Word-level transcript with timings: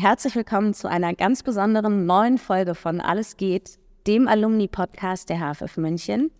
Herzlich 0.00 0.36
willkommen 0.36 0.74
zu 0.74 0.88
einer 0.88 1.12
ganz 1.12 1.42
besonderen 1.42 2.06
neuen 2.06 2.38
Folge 2.38 2.76
von 2.76 3.00
Alles 3.00 3.36
geht, 3.36 3.80
dem 4.06 4.28
Alumni-Podcast 4.28 5.28
der 5.28 5.40
HFF 5.40 5.76
München. 5.76 6.30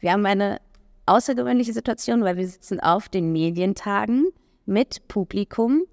Wir 0.00 0.12
haben 0.12 0.26
eine 0.26 0.60
außergewöhnliche 1.06 1.72
Situation, 1.72 2.22
weil 2.24 2.36
wir 2.36 2.46
sitzen 2.46 2.78
auf 2.78 3.08
den 3.08 3.32
Medientagen 3.32 4.26
mit 4.66 5.08
Publikum, 5.08 5.84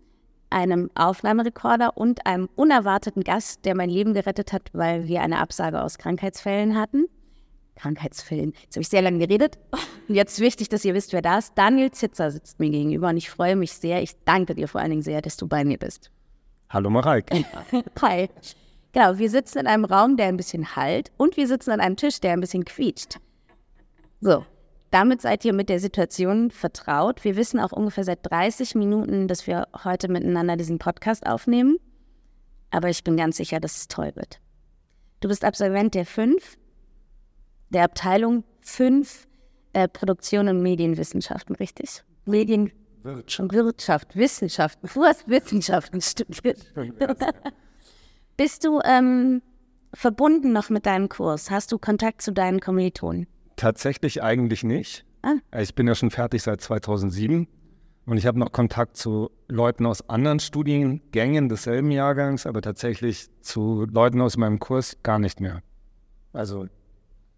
einem 0.49 0.91
Aufnahmerekorder 0.95 1.95
und 1.95 2.25
einem 2.25 2.49
unerwarteten 2.57 3.23
Gast, 3.23 3.63
der 3.63 3.73
mein 3.73 3.89
Leben 3.89 4.13
gerettet 4.13 4.51
hat, 4.51 4.69
weil 4.73 5.07
wir 5.07 5.21
eine 5.21 5.39
Absage 5.39 5.81
aus 5.81 5.97
Krankheitsfällen 5.97 6.75
hatten. 6.75 7.05
Krankheitsfällen. 7.77 8.51
Jetzt 8.63 8.75
habe 8.75 8.81
ich 8.81 8.89
sehr 8.89 9.01
lange 9.01 9.19
geredet. 9.19 9.57
Und 10.09 10.15
jetzt 10.15 10.41
wichtig, 10.41 10.67
dass 10.67 10.83
ihr 10.83 10.93
wisst, 10.93 11.13
wer 11.13 11.21
da 11.21 11.37
ist. 11.37 11.53
Daniel 11.55 11.89
Zitzer 11.91 12.31
sitzt 12.31 12.59
mir 12.59 12.69
gegenüber 12.69 13.07
und 13.07 13.15
ich 13.15 13.29
freue 13.29 13.55
mich 13.55 13.71
sehr. 13.71 14.03
Ich 14.03 14.11
danke 14.25 14.55
dir 14.55 14.67
vor 14.67 14.81
allen 14.81 14.89
Dingen 14.89 15.03
sehr, 15.03 15.21
dass 15.21 15.37
du 15.37 15.47
bei 15.47 15.63
mir 15.63 15.77
bist. 15.77 16.11
Hallo 16.69 16.89
Mareike. 16.89 17.45
Hi. 18.01 18.29
Genau, 18.91 19.17
wir 19.17 19.29
sitzen 19.29 19.59
in 19.59 19.67
einem 19.67 19.85
Raum, 19.85 20.17
der 20.17 20.27
ein 20.27 20.37
bisschen 20.37 20.75
halt 20.75 21.11
und 21.17 21.37
wir 21.37 21.47
sitzen 21.47 21.71
an 21.71 21.79
einem 21.79 21.95
Tisch, 21.95 22.19
der 22.19 22.33
ein 22.33 22.41
bisschen 22.41 22.65
quietscht. 22.65 23.19
So, 24.19 24.45
damit 24.91 25.21
seid 25.21 25.45
ihr 25.45 25.53
mit 25.53 25.69
der 25.69 25.79
Situation 25.79 26.51
vertraut. 26.51 27.23
Wir 27.23 27.37
wissen 27.37 27.59
auch 27.59 27.71
ungefähr 27.71 28.03
seit 28.03 28.19
30 28.29 28.75
Minuten, 28.75 29.27
dass 29.27 29.47
wir 29.47 29.67
heute 29.83 30.09
miteinander 30.09 30.57
diesen 30.57 30.79
Podcast 30.79 31.25
aufnehmen. 31.25 31.77
Aber 32.71 32.89
ich 32.89 33.03
bin 33.03 33.15
ganz 33.15 33.37
sicher, 33.37 33.59
dass 33.59 33.77
es 33.77 33.87
toll 33.87 34.11
wird. 34.15 34.41
Du 35.21 35.29
bist 35.29 35.45
Absolvent 35.45 35.95
der 35.95 36.05
5 36.05 36.57
der 37.69 37.83
Abteilung 37.83 38.43
5 38.61 39.27
äh, 39.73 39.87
Produktion 39.87 40.47
und 40.47 40.61
Medienwissenschaften, 40.61 41.55
richtig? 41.55 42.03
Medien 42.25 42.71
Wirtschaft. 43.03 43.53
Wirtschaft, 43.53 44.15
Wissenschaften. 44.15 44.89
Du 44.93 45.03
hast 45.03 45.27
Wissenschaften 45.27 46.01
studiert. 46.01 46.73
Bist 48.37 48.65
du 48.65 48.79
ähm, 48.83 49.41
verbunden 49.93 50.53
noch 50.53 50.69
mit 50.69 50.85
deinem 50.85 51.09
Kurs? 51.09 51.49
Hast 51.49 51.71
du 51.71 51.77
Kontakt 51.77 52.21
zu 52.21 52.31
deinen 52.31 52.59
Kommilitonen? 52.59 53.27
Tatsächlich 53.55 54.21
eigentlich 54.21 54.63
nicht. 54.63 55.05
Ah. 55.23 55.33
Ich 55.59 55.73
bin 55.73 55.87
ja 55.87 55.95
schon 55.95 56.11
fertig 56.11 56.43
seit 56.43 56.61
2007 56.61 57.47
und 58.05 58.17
ich 58.17 58.25
habe 58.25 58.39
noch 58.39 58.51
Kontakt 58.51 58.95
zu 58.95 59.31
Leuten 59.47 59.85
aus 59.85 60.07
anderen 60.09 60.39
Studiengängen 60.39 61.49
desselben 61.49 61.91
Jahrgangs, 61.91 62.45
aber 62.45 62.61
tatsächlich 62.61 63.27
zu 63.41 63.85
Leuten 63.91 64.21
aus 64.21 64.37
meinem 64.37 64.59
Kurs 64.59 64.97
gar 65.03 65.19
nicht 65.19 65.41
mehr. 65.41 65.61
Also 66.31 66.67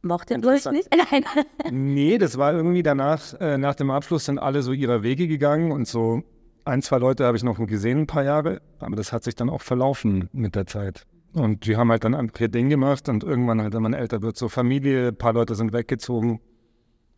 Mochte 0.01 0.35
ihr 0.35 0.45
euch 0.45 0.65
nicht? 0.71 0.89
Nein. 1.11 1.25
nee, 1.71 2.17
das 2.17 2.37
war 2.37 2.53
irgendwie 2.53 2.83
danach, 2.83 3.33
äh, 3.39 3.57
nach 3.57 3.75
dem 3.75 3.91
Abschluss 3.91 4.25
sind 4.25 4.39
alle 4.39 4.61
so 4.61 4.71
ihrer 4.71 5.03
Wege 5.03 5.27
gegangen 5.27 5.71
und 5.71 5.87
so 5.87 6.23
ein, 6.65 6.81
zwei 6.81 6.97
Leute 6.97 7.25
habe 7.25 7.35
ich 7.35 7.43
noch 7.43 7.57
gesehen, 7.65 8.01
ein 8.01 8.07
paar 8.07 8.23
Jahre, 8.23 8.61
aber 8.79 8.95
das 8.95 9.11
hat 9.11 9.23
sich 9.23 9.35
dann 9.35 9.49
auch 9.49 9.61
verlaufen 9.61 10.29
mit 10.31 10.55
der 10.55 10.67
Zeit. 10.67 11.05
Und 11.33 11.65
die 11.65 11.77
haben 11.77 11.91
halt 11.91 12.03
dann 12.03 12.15
ein 12.15 12.31
Ding 12.33 12.69
gemacht 12.69 13.09
und 13.09 13.23
irgendwann 13.23 13.61
halt, 13.61 13.73
wenn 13.73 13.83
man 13.83 13.93
älter 13.93 14.21
wird, 14.21 14.37
so 14.37 14.49
Familie, 14.49 15.09
ein 15.09 15.15
paar 15.15 15.33
Leute 15.33 15.55
sind 15.55 15.73
weggezogen, 15.73 16.39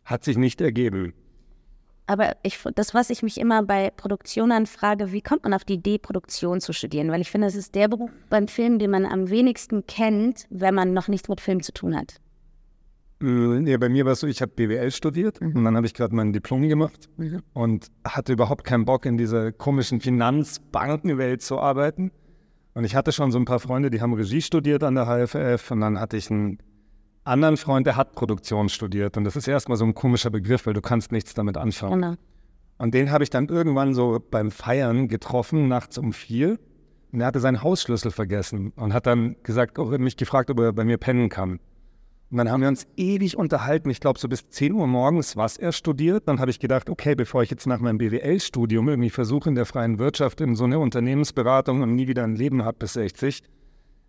hat 0.04 0.24
sich 0.24 0.36
nicht 0.36 0.60
ergeben. 0.60 1.14
Aber 2.06 2.36
ich, 2.42 2.58
das, 2.74 2.94
was 2.94 3.10
ich 3.10 3.22
mich 3.22 3.38
immer 3.38 3.62
bei 3.62 3.90
Produktionen 3.90 4.66
frage, 4.66 5.12
wie 5.12 5.22
kommt 5.22 5.44
man 5.44 5.54
auf 5.54 5.64
die 5.64 5.74
Idee, 5.74 5.98
Produktion 5.98 6.60
zu 6.60 6.72
studieren? 6.72 7.10
Weil 7.10 7.20
ich 7.20 7.30
finde, 7.30 7.46
das 7.46 7.54
ist 7.54 7.74
der 7.74 7.88
Beruf 7.88 8.10
beim 8.28 8.48
Film, 8.48 8.78
den 8.78 8.90
man 8.90 9.06
am 9.06 9.30
wenigsten 9.30 9.86
kennt, 9.86 10.46
wenn 10.50 10.74
man 10.74 10.92
noch 10.92 11.08
nichts 11.08 11.28
mit 11.28 11.40
Film 11.40 11.62
zu 11.62 11.72
tun 11.72 11.96
hat. 11.96 12.16
Äh, 13.22 13.70
ja, 13.70 13.78
bei 13.78 13.88
mir 13.88 14.04
war 14.04 14.12
es 14.12 14.20
so, 14.20 14.26
ich 14.26 14.42
habe 14.42 14.52
BWL 14.54 14.90
studiert 14.90 15.40
mhm. 15.40 15.56
und 15.56 15.64
dann 15.64 15.76
habe 15.76 15.86
ich 15.86 15.94
gerade 15.94 16.14
mein 16.14 16.32
Diplom 16.32 16.68
gemacht 16.68 17.08
mhm. 17.16 17.42
und 17.52 17.86
hatte 18.04 18.32
überhaupt 18.32 18.64
keinen 18.64 18.84
Bock, 18.84 19.06
in 19.06 19.16
dieser 19.16 19.52
komischen 19.52 20.00
Finanzbankenwelt 20.00 21.42
zu 21.42 21.58
arbeiten. 21.58 22.10
Und 22.74 22.84
ich 22.84 22.96
hatte 22.96 23.12
schon 23.12 23.30
so 23.30 23.38
ein 23.38 23.44
paar 23.44 23.60
Freunde, 23.60 23.90
die 23.90 24.00
haben 24.00 24.14
Regie 24.14 24.40
studiert 24.40 24.82
an 24.82 24.94
der 24.94 25.06
HFF 25.06 25.70
und 25.70 25.80
dann 25.80 26.00
hatte 26.00 26.16
ich 26.16 26.30
einen 26.30 26.58
anderen 27.24 27.56
Freund, 27.56 27.86
der 27.86 27.96
hat 27.96 28.12
Produktion 28.12 28.68
studiert. 28.68 29.16
Und 29.16 29.24
das 29.24 29.36
ist 29.36 29.46
erstmal 29.46 29.76
so 29.76 29.84
ein 29.84 29.94
komischer 29.94 30.30
Begriff, 30.30 30.66
weil 30.66 30.74
du 30.74 30.80
kannst 30.80 31.12
nichts 31.12 31.34
damit 31.34 31.56
anfangen. 31.56 32.00
Genau. 32.00 32.14
Und 32.78 32.94
den 32.94 33.10
habe 33.10 33.22
ich 33.22 33.30
dann 33.30 33.48
irgendwann 33.48 33.94
so 33.94 34.18
beim 34.30 34.50
Feiern 34.50 35.06
getroffen, 35.06 35.68
nachts 35.68 35.98
um 35.98 36.12
vier. 36.12 36.58
Und 37.12 37.20
er 37.20 37.26
hatte 37.26 37.40
seinen 37.40 37.62
Hausschlüssel 37.62 38.10
vergessen 38.10 38.72
und 38.74 38.94
hat 38.94 39.06
dann 39.06 39.36
gesagt, 39.42 39.78
oh, 39.78 39.84
mich 39.98 40.16
gefragt, 40.16 40.50
ob 40.50 40.58
er 40.58 40.72
bei 40.72 40.84
mir 40.84 40.96
pennen 40.96 41.28
kann. 41.28 41.60
Und 42.32 42.38
dann 42.38 42.50
haben 42.50 42.62
wir 42.62 42.68
uns 42.68 42.86
ewig 42.96 43.36
unterhalten. 43.36 43.90
Ich 43.90 44.00
glaube, 44.00 44.18
so 44.18 44.26
bis 44.26 44.48
10 44.48 44.72
Uhr 44.72 44.86
morgens, 44.86 45.36
was 45.36 45.58
er 45.58 45.70
studiert. 45.70 46.28
Dann 46.28 46.40
habe 46.40 46.50
ich 46.50 46.58
gedacht, 46.58 46.88
okay, 46.88 47.14
bevor 47.14 47.42
ich 47.42 47.50
jetzt 47.50 47.66
nach 47.66 47.78
meinem 47.78 47.98
BWL-Studium 47.98 48.88
irgendwie 48.88 49.10
versuche, 49.10 49.50
in 49.50 49.54
der 49.54 49.66
freien 49.66 49.98
Wirtschaft 49.98 50.40
in 50.40 50.56
so 50.56 50.64
eine 50.64 50.78
Unternehmensberatung 50.78 51.82
und 51.82 51.94
nie 51.94 52.08
wieder 52.08 52.24
ein 52.24 52.34
Leben 52.34 52.64
habe 52.64 52.78
bis 52.78 52.94
60, 52.94 53.42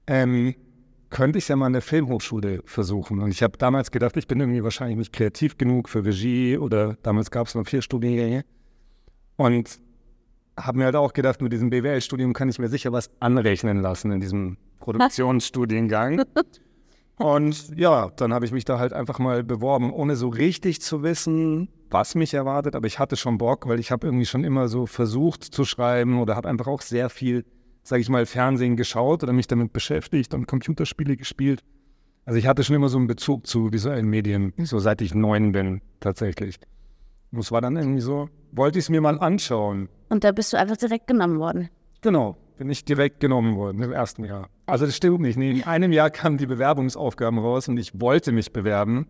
ähm, 0.07 0.56
könnte 1.09 1.38
ich 1.38 1.44
es 1.44 1.47
ja 1.50 1.57
mal 1.57 1.67
in 1.67 1.73
der 1.73 1.81
Filmhochschule 1.81 2.62
versuchen. 2.63 3.19
Und 3.19 3.29
ich 3.29 3.44
habe 3.44 3.57
damals 3.57 3.91
gedacht, 3.91 4.16
ich 4.16 4.25
bin 4.25 4.39
irgendwie 4.39 4.63
wahrscheinlich 4.63 4.97
nicht 4.97 5.12
kreativ 5.12 5.57
genug 5.57 5.89
für 5.89 6.06
Regie 6.06 6.57
oder 6.57 6.95
damals 7.03 7.29
gab 7.29 7.47
es 7.47 7.56
noch 7.56 7.67
vier 7.67 7.81
Studiengänge. 7.81 8.45
Und 9.35 9.81
habe 10.56 10.78
mir 10.78 10.85
halt 10.85 10.95
auch 10.95 11.12
gedacht, 11.12 11.41
mit 11.41 11.51
diesem 11.51 11.69
BWL-Studium 11.69 12.31
kann 12.31 12.47
ich 12.47 12.57
mir 12.57 12.69
sicher 12.69 12.94
was 12.94 13.12
anrechnen 13.19 13.81
lassen 13.81 14.13
in 14.13 14.22
diesem 14.22 14.56
Produktionsstudiengang. 14.79 16.23
Und 17.23 17.78
ja, 17.78 18.11
dann 18.17 18.34
habe 18.34 18.44
ich 18.44 18.51
mich 18.51 18.66
da 18.66 18.79
halt 18.79 18.91
einfach 18.91 19.17
mal 19.17 19.45
beworben, 19.45 19.94
ohne 19.94 20.17
so 20.17 20.28
richtig 20.28 20.81
zu 20.81 21.03
wissen, 21.03 21.69
was 21.89 22.16
mich 22.16 22.34
erwartet. 22.34 22.75
Aber 22.75 22.85
ich 22.85 23.00
hatte 23.00 23.16
schon 23.16 23.38
Bock, 23.38 23.66
weil 23.66 23.79
ich 23.79 23.91
habe 23.91 24.06
irgendwie 24.06 24.25
schon 24.25 24.44
immer 24.44 24.67
so 24.67 24.88
versucht 24.88 25.41
zu 25.41 25.63
schreiben 25.63 26.19
oder 26.19 26.35
habe 26.35 26.50
einfach 26.50 26.67
auch 26.67 26.81
sehr 26.81 27.09
viel, 27.09 27.45
sage 27.81 28.01
ich 28.01 28.09
mal, 28.09 28.25
Fernsehen 28.25 28.75
geschaut 28.75 29.23
oder 29.23 29.31
mich 29.31 29.47
damit 29.47 29.72
beschäftigt 29.72 30.33
und 30.33 30.47
Computerspiele 30.47 31.16
gespielt. 31.16 31.63
Also 32.25 32.39
ich 32.39 32.45
hatte 32.45 32.66
schon 32.66 32.75
immer 32.75 32.89
so 32.89 32.97
einen 32.97 33.07
Bezug 33.07 33.47
zu 33.47 33.72
visuellen 33.72 34.09
Medien, 34.09 34.51
so 34.57 34.79
seit 34.79 35.01
ich 35.01 35.16
neun 35.16 35.53
bin 35.53 35.79
tatsächlich. 36.01 36.59
Und 37.31 37.39
es 37.39 37.53
war 37.53 37.62
dann 37.62 37.78
irgendwie 37.78 38.01
so, 38.01 38.28
wollte 38.51 38.79
ich 38.79 38.85
es 38.85 38.89
mir 38.89 39.00
mal 39.00 39.17
anschauen. 39.17 39.88
Und 40.09 40.25
da 40.25 40.33
bist 40.33 40.51
du 40.51 40.57
einfach 40.57 40.75
direkt 40.75 41.07
genommen 41.07 41.39
worden. 41.39 41.69
Genau, 42.01 42.35
bin 42.57 42.69
ich 42.69 42.83
direkt 42.83 43.22
genommen 43.22 43.56
worden 43.56 43.81
im 43.81 43.94
ersten 43.94 44.25
Jahr. 44.25 44.50
Also 44.66 44.85
das 44.85 44.96
stimmt 44.96 45.19
nicht. 45.19 45.38
Nee, 45.38 45.51
in 45.51 45.63
einem 45.63 45.91
Jahr 45.91 46.09
kamen 46.09 46.38
die 46.38 46.46
Bewerbungsaufgaben 46.46 47.40
raus 47.40 47.68
und 47.68 47.78
ich 47.78 48.00
wollte 48.00 48.31
mich 48.31 48.53
bewerben. 48.53 49.07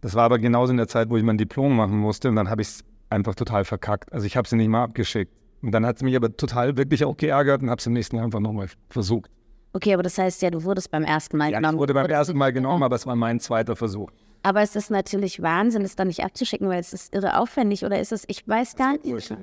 Das 0.00 0.14
war 0.14 0.24
aber 0.24 0.38
genauso 0.38 0.72
in 0.72 0.76
der 0.76 0.88
Zeit, 0.88 1.10
wo 1.10 1.16
ich 1.16 1.22
mein 1.22 1.38
Diplom 1.38 1.76
machen 1.76 1.98
musste 1.98 2.28
und 2.28 2.36
dann 2.36 2.50
habe 2.50 2.62
ich 2.62 2.68
es 2.68 2.84
einfach 3.10 3.34
total 3.34 3.64
verkackt. 3.64 4.12
Also 4.12 4.26
ich 4.26 4.36
habe 4.36 4.48
sie 4.48 4.56
nicht 4.56 4.68
mal 4.68 4.84
abgeschickt. 4.84 5.32
Und 5.60 5.72
dann 5.72 5.84
hat 5.84 5.96
es 5.96 6.02
mich 6.02 6.14
aber 6.14 6.36
total 6.36 6.76
wirklich 6.76 7.04
auch 7.04 7.16
geärgert 7.16 7.62
und 7.62 7.70
habe 7.70 7.80
es 7.80 7.86
im 7.86 7.92
nächsten 7.92 8.16
Jahr 8.16 8.24
einfach 8.24 8.40
nochmal 8.40 8.68
versucht. 8.90 9.30
Okay, 9.72 9.92
aber 9.92 10.02
das 10.02 10.16
heißt 10.16 10.40
ja, 10.42 10.50
du 10.50 10.62
wurdest 10.62 10.90
beim 10.90 11.04
ersten 11.04 11.36
Mal 11.36 11.50
ja, 11.50 11.58
genommen. 11.58 11.76
Ich 11.76 11.80
wurde 11.80 11.94
beim 11.94 12.06
ersten 12.06 12.36
Mal 12.36 12.52
genommen, 12.52 12.82
aber 12.82 12.96
es 12.96 13.06
war 13.06 13.16
mein 13.16 13.40
zweiter 13.40 13.76
Versuch. 13.76 14.10
Aber 14.42 14.62
ist 14.62 14.76
das 14.76 14.88
natürlich 14.88 15.42
Wahnsinn, 15.42 15.82
es 15.82 15.96
dann 15.96 16.08
nicht 16.08 16.24
abzuschicken, 16.24 16.68
weil 16.68 16.80
es 16.80 16.92
ist 16.92 17.14
irre 17.14 17.38
aufwendig 17.38 17.84
oder 17.84 17.98
ist 18.00 18.12
es, 18.12 18.24
ich 18.28 18.46
weiß 18.46 18.76
gar 18.76 18.92
nicht. 18.92 19.34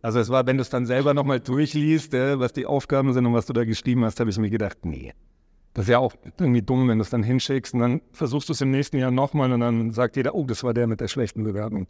Also 0.00 0.20
es 0.20 0.28
war, 0.28 0.46
wenn 0.46 0.56
du 0.56 0.62
es 0.62 0.70
dann 0.70 0.86
selber 0.86 1.14
nochmal 1.14 1.40
durchliest, 1.40 2.14
äh, 2.14 2.38
was 2.38 2.52
die 2.52 2.66
Aufgaben 2.66 3.12
sind 3.12 3.26
und 3.26 3.34
was 3.34 3.46
du 3.46 3.52
da 3.52 3.64
geschrieben 3.64 4.04
hast, 4.04 4.20
habe 4.20 4.30
ich 4.30 4.38
mir 4.38 4.50
gedacht, 4.50 4.84
nee. 4.84 5.12
Das 5.74 5.84
ist 5.84 5.90
ja 5.90 5.98
auch 5.98 6.14
irgendwie 6.38 6.62
dumm, 6.62 6.88
wenn 6.88 6.98
du 6.98 7.02
es 7.02 7.10
dann 7.10 7.22
hinschickst 7.22 7.74
und 7.74 7.80
dann 7.80 8.00
versuchst 8.12 8.48
du 8.48 8.52
es 8.52 8.60
im 8.60 8.70
nächsten 8.70 8.98
Jahr 8.98 9.10
nochmal 9.10 9.52
und 9.52 9.60
dann 9.60 9.92
sagt 9.92 10.16
jeder, 10.16 10.34
oh, 10.34 10.44
das 10.44 10.64
war 10.64 10.74
der 10.74 10.86
mit 10.86 11.00
der 11.00 11.08
schlechten 11.08 11.44
Bewerbung. 11.44 11.86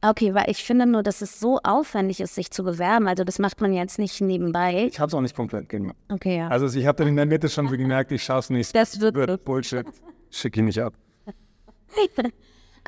Okay, 0.00 0.32
weil 0.32 0.48
ich 0.48 0.62
finde 0.62 0.86
nur, 0.86 1.02
dass 1.02 1.22
es 1.22 1.40
so 1.40 1.58
aufwendig 1.64 2.20
ist, 2.20 2.36
sich 2.36 2.52
zu 2.52 2.62
bewerben. 2.62 3.08
Also 3.08 3.24
das 3.24 3.40
macht 3.40 3.60
man 3.60 3.72
jetzt 3.72 3.98
nicht 3.98 4.20
nebenbei. 4.20 4.86
Ich 4.86 5.00
habe 5.00 5.08
es 5.08 5.14
auch 5.14 5.20
nicht 5.20 5.34
komplett 5.34 5.68
gemacht. 5.68 5.96
Okay, 6.08 6.38
ja. 6.38 6.48
Also 6.48 6.78
ich 6.78 6.86
habe 6.86 6.98
dann 6.98 7.08
in 7.08 7.16
der 7.16 7.26
Mitte 7.26 7.48
schon 7.48 7.66
gemerkt, 7.68 8.12
ich 8.12 8.22
schaff's 8.22 8.48
nicht. 8.48 8.74
Das 8.74 9.00
wird, 9.00 9.16
wird 9.16 9.44
Bullshit. 9.44 9.86
Schicke 10.30 10.60
ihn 10.60 10.66
nicht 10.66 10.80
ab. 10.80 10.94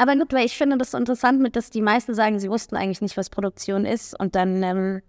Aber 0.01 0.17
gut, 0.17 0.33
weil 0.33 0.47
ich 0.47 0.57
finde 0.57 0.79
das 0.79 0.93
so 0.93 0.99
interessant 0.99 1.43
mit, 1.43 1.57
dass 1.57 1.69
die 1.69 1.83
meisten 1.83 2.15
sagen, 2.15 2.39
sie 2.39 2.49
wussten 2.49 2.75
eigentlich 2.75 3.03
nicht, 3.03 3.19
was 3.19 3.29
Produktion 3.29 3.85
ist 3.85 4.19
und 4.19 4.35
dann. 4.35 4.63
Ähm, 4.63 5.03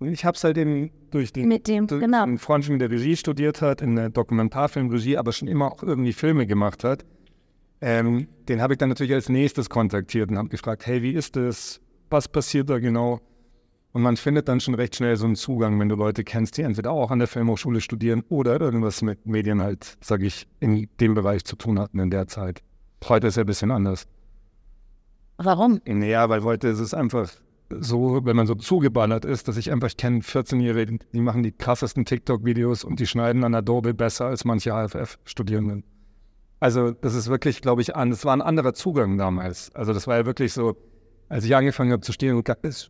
ich 0.00 0.24
habe 0.24 0.34
es 0.34 0.42
halt 0.42 0.56
eben 0.56 0.90
durch 1.10 1.30
den, 1.30 1.46
mit 1.46 1.68
dem, 1.68 1.86
durch 1.86 2.00
genau. 2.00 2.22
einen 2.22 2.38
Freund, 2.38 2.66
der 2.66 2.90
Regie 2.90 3.16
studiert 3.16 3.60
hat, 3.60 3.82
in 3.82 3.96
der 3.96 4.08
Dokumentarfilmregie, 4.08 5.18
aber 5.18 5.32
schon 5.32 5.46
immer 5.46 5.70
auch 5.70 5.82
irgendwie 5.82 6.14
Filme 6.14 6.46
gemacht 6.46 6.84
hat. 6.84 7.04
Ähm, 7.82 8.28
den 8.48 8.62
habe 8.62 8.72
ich 8.72 8.78
dann 8.78 8.88
natürlich 8.88 9.12
als 9.12 9.28
nächstes 9.28 9.68
kontaktiert 9.68 10.30
und 10.30 10.38
habe 10.38 10.48
gefragt, 10.48 10.86
hey, 10.86 11.02
wie 11.02 11.12
ist 11.12 11.36
das? 11.36 11.82
Was 12.08 12.26
passiert 12.26 12.70
da 12.70 12.78
genau? 12.78 13.20
Und 13.92 14.00
man 14.00 14.16
findet 14.16 14.48
dann 14.48 14.60
schon 14.60 14.74
recht 14.74 14.96
schnell 14.96 15.16
so 15.16 15.26
einen 15.26 15.36
Zugang, 15.36 15.78
wenn 15.78 15.90
du 15.90 15.96
Leute 15.96 16.24
kennst, 16.24 16.56
die 16.56 16.62
entweder 16.62 16.92
auch 16.92 17.10
an 17.10 17.18
der 17.18 17.28
Filmhochschule 17.28 17.82
studieren 17.82 18.24
oder 18.30 18.58
irgendwas 18.58 19.02
mit 19.02 19.26
Medien 19.26 19.60
halt, 19.60 19.98
sage 20.00 20.24
ich, 20.24 20.46
in 20.60 20.88
dem 20.98 21.12
Bereich 21.12 21.44
zu 21.44 21.56
tun 21.56 21.78
hatten 21.78 21.98
in 21.98 22.08
der 22.08 22.26
Zeit. 22.26 22.62
Heute 23.06 23.26
ist 23.26 23.36
ja 23.36 23.42
ein 23.42 23.46
bisschen 23.46 23.70
anders. 23.70 24.06
Warum? 25.42 25.80
Naja, 25.86 26.28
weil 26.28 26.44
heute 26.44 26.68
ist 26.68 26.80
es 26.80 26.92
einfach 26.92 27.30
so, 27.70 28.20
wenn 28.24 28.36
man 28.36 28.46
so 28.46 28.54
zugeballert 28.54 29.24
ist, 29.24 29.48
dass 29.48 29.56
ich 29.56 29.72
einfach 29.72 29.88
ich 29.88 29.96
kenne 29.96 30.20
14-Jährige, 30.20 30.98
die 31.12 31.20
machen 31.20 31.42
die 31.42 31.52
krassesten 31.52 32.04
TikTok-Videos 32.04 32.84
und 32.84 33.00
die 33.00 33.06
schneiden 33.06 33.42
an 33.44 33.54
Adobe 33.54 33.94
besser 33.94 34.26
als 34.26 34.44
manche 34.44 34.72
HFF-Studierenden. 34.72 35.84
Also 36.58 36.90
das 36.90 37.14
ist 37.14 37.28
wirklich, 37.28 37.62
glaube 37.62 37.80
ich, 37.80 37.96
an, 37.96 38.10
das 38.10 38.26
war 38.26 38.34
ein 38.34 38.42
anderer 38.42 38.74
Zugang 38.74 39.16
damals. 39.16 39.74
Also 39.74 39.94
das 39.94 40.06
war 40.06 40.18
ja 40.18 40.26
wirklich 40.26 40.52
so, 40.52 40.76
als 41.30 41.44
ich 41.44 41.56
angefangen 41.56 41.92
habe 41.92 42.02
zu 42.02 42.12
studieren, 42.12 42.42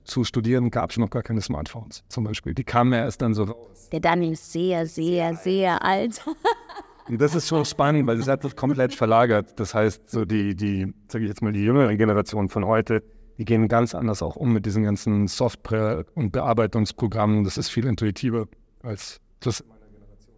zu 0.04 0.24
studieren 0.24 0.70
gab 0.70 0.90
es 0.90 0.96
noch 0.96 1.10
gar 1.10 1.22
keine 1.22 1.42
Smartphones 1.42 2.02
zum 2.08 2.24
Beispiel. 2.24 2.54
Die 2.54 2.64
kamen 2.64 2.92
ja 2.92 3.00
erst 3.00 3.22
dann 3.22 3.34
so 3.34 3.44
raus. 3.44 3.90
Der 3.92 4.00
Daniel 4.00 4.32
ist 4.32 4.50
sehr, 4.50 4.86
sehr, 4.86 5.36
sehr 5.36 5.84
alt. 5.84 6.20
Und 7.08 7.20
das 7.20 7.34
ist 7.34 7.48
schon 7.48 7.64
spannend, 7.64 8.06
weil 8.06 8.18
das 8.18 8.28
hat 8.28 8.42
sich 8.42 8.54
komplett 8.56 8.94
verlagert. 8.94 9.58
Das 9.58 9.74
heißt, 9.74 10.08
so 10.08 10.24
die, 10.24 10.54
die, 10.54 10.92
sage 11.08 11.24
ich 11.24 11.28
jetzt 11.28 11.42
mal, 11.42 11.52
die 11.52 11.64
jüngere 11.64 11.94
Generation 11.96 12.48
von 12.48 12.66
heute, 12.66 13.02
die 13.38 13.44
gehen 13.44 13.68
ganz 13.68 13.94
anders 13.94 14.22
auch 14.22 14.36
um 14.36 14.52
mit 14.52 14.66
diesen 14.66 14.84
ganzen 14.84 15.26
Software- 15.26 16.04
und 16.14 16.30
Bearbeitungsprogrammen. 16.30 17.44
Das 17.44 17.58
ist 17.58 17.68
viel 17.68 17.86
intuitiver 17.86 18.46
als 18.82 19.20
das 19.40 19.64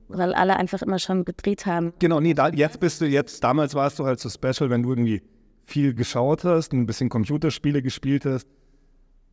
weil 0.09 0.35
alle 0.35 0.57
einfach 0.57 0.83
immer 0.83 0.99
schon 0.99 1.25
gedreht 1.25 1.67
haben. 1.67 1.93
Genau, 1.99 2.21
nee, 2.21 2.35
da, 2.35 2.49
jetzt 2.49 2.81
bist 2.81 3.01
du 3.01 3.07
jetzt, 3.07 3.43
damals 3.43 3.75
warst 3.75 3.99
du 3.99 4.05
halt 4.05 4.21
so 4.21 4.29
special, 4.29 4.71
wenn 4.71 4.83
du 4.83 4.91
irgendwie 4.91 5.23
viel 5.65 5.95
geschaut 5.95 6.45
hast, 6.45 6.73
ein 6.73 6.87
bisschen 6.87 7.09
Computerspiele 7.09 7.83
gespielt 7.83 8.27
hast. 8.27 8.47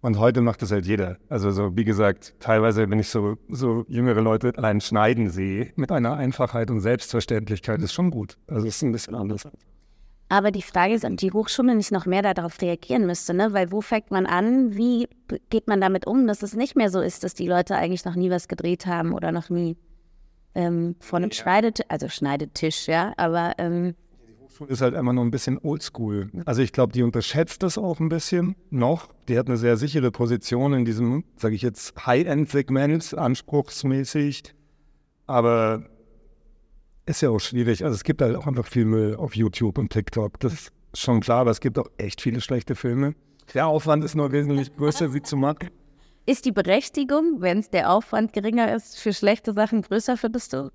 Und 0.01 0.18
heute 0.18 0.42
macht 0.42 0.62
das 0.62 0.72
halt 0.72 0.86
jeder. 0.86 1.18
Also 1.28 1.51
so, 1.51 1.75
wie 1.75 1.84
gesagt, 1.84 2.36
teilweise, 2.40 2.90
wenn 2.90 3.00
ich 3.00 3.10
so, 3.10 3.38
so 3.50 3.86
jüngere 3.90 4.22
Leute 4.22 4.54
allein 4.56 4.80
schneiden 4.80 5.30
sehe, 5.30 5.74
mit 5.75 5.92
einer 5.92 6.13
Einfachheit 6.13 6.72
und 6.72 6.80
Selbstverständlichkeit, 6.80 7.81
ist 7.81 7.94
schon 7.94 8.10
gut. 8.10 8.38
Also 8.48 8.66
es 8.66 8.78
ist 8.78 8.84
ein 8.84 8.94
bisschen 8.94 9.16
anders. 9.16 9.48
Aber 10.30 10.51
die 10.51 10.62
Frage 10.62 10.94
ist, 10.94 11.04
ob 11.04 11.18
die 11.18 11.31
Hochschule 11.31 11.75
nicht 11.75 11.92
noch 11.92 12.06
mehr 12.06 12.22
darauf 12.22 12.62
reagieren 12.62 13.07
müsste, 13.07 13.34
ne? 13.34 13.51
Weil 13.51 13.72
wo 13.72 13.81
fängt 13.81 14.12
man 14.12 14.28
an? 14.28 14.78
Wie 14.78 15.07
geht 15.50 15.68
man 15.68 15.81
damit 15.81 16.06
um, 16.06 16.28
dass 16.28 16.44
es 16.44 16.54
nicht 16.54 16.75
mehr 16.75 16.92
so 16.92 17.02
ist, 17.02 17.24
dass 17.24 17.34
die 17.34 17.48
Leute 17.48 17.75
eigentlich 17.75 18.06
noch 18.06 18.16
nie 18.16 18.30
was 18.30 18.48
gedreht 18.48 18.86
haben 18.86 19.13
oder 19.13 19.31
noch 19.31 19.50
nie 19.50 19.75
ähm, 20.54 20.95
vor 21.00 21.18
einem 21.18 21.31
ja. 21.31 21.36
Schneidetisch, 21.36 21.86
also 21.90 22.07
Schneidetisch, 22.10 22.88
ja, 22.88 23.13
aber 23.18 23.54
ähm, 23.57 23.95
ist 24.67 24.81
halt 24.81 24.95
immer 24.95 25.13
noch 25.13 25.21
ein 25.21 25.31
bisschen 25.31 25.57
oldschool. 25.57 26.29
Also 26.45 26.61
ich 26.61 26.71
glaube, 26.71 26.94
die 26.94 27.03
unterschätzt 27.03 27.63
das 27.63 27.77
auch 27.77 28.00
ein 28.00 28.09
bisschen 28.09 28.56
noch. 28.69 29.09
Die 29.27 29.38
hat 29.38 29.47
eine 29.47 29.57
sehr 29.57 29.77
sichere 29.77 30.11
Position 30.11 30.73
in 30.73 30.85
diesem, 30.85 31.23
sage 31.35 31.56
ich 31.56 31.61
jetzt, 31.61 32.06
High-End-Segment, 32.06 33.17
anspruchsmäßig. 33.17 34.56
Aber 35.27 35.85
ist 37.06 37.21
ja 37.21 37.29
auch 37.29 37.39
schwierig. 37.39 37.83
Also 37.83 37.95
es 37.95 38.03
gibt 38.03 38.21
halt 38.21 38.35
auch 38.35 38.47
einfach 38.47 38.67
viel 38.67 38.85
Müll 38.85 39.15
auf 39.15 39.35
YouTube 39.35 39.77
und 39.77 39.91
TikTok. 39.91 40.39
Das 40.39 40.53
ist 40.53 40.71
schon 40.94 41.21
klar, 41.21 41.39
aber 41.41 41.51
es 41.51 41.59
gibt 41.59 41.77
auch 41.79 41.89
echt 41.97 42.21
viele 42.21 42.41
schlechte 42.41 42.75
Filme. 42.75 43.15
Der 43.53 43.67
Aufwand 43.67 44.03
ist 44.03 44.15
nur 44.15 44.31
wesentlich 44.31 44.75
größer, 44.75 45.09
sie 45.09 45.21
zu 45.21 45.35
machen. 45.35 45.69
Ist 46.25 46.45
die 46.45 46.51
Berechtigung, 46.51 47.41
wenn 47.41 47.65
der 47.73 47.91
Aufwand 47.91 48.33
geringer 48.33 48.73
ist, 48.75 49.00
für 49.00 49.13
schlechte 49.13 49.53
Sachen 49.53 49.81
größer, 49.81 50.17
findest 50.17 50.53
du? 50.53 50.71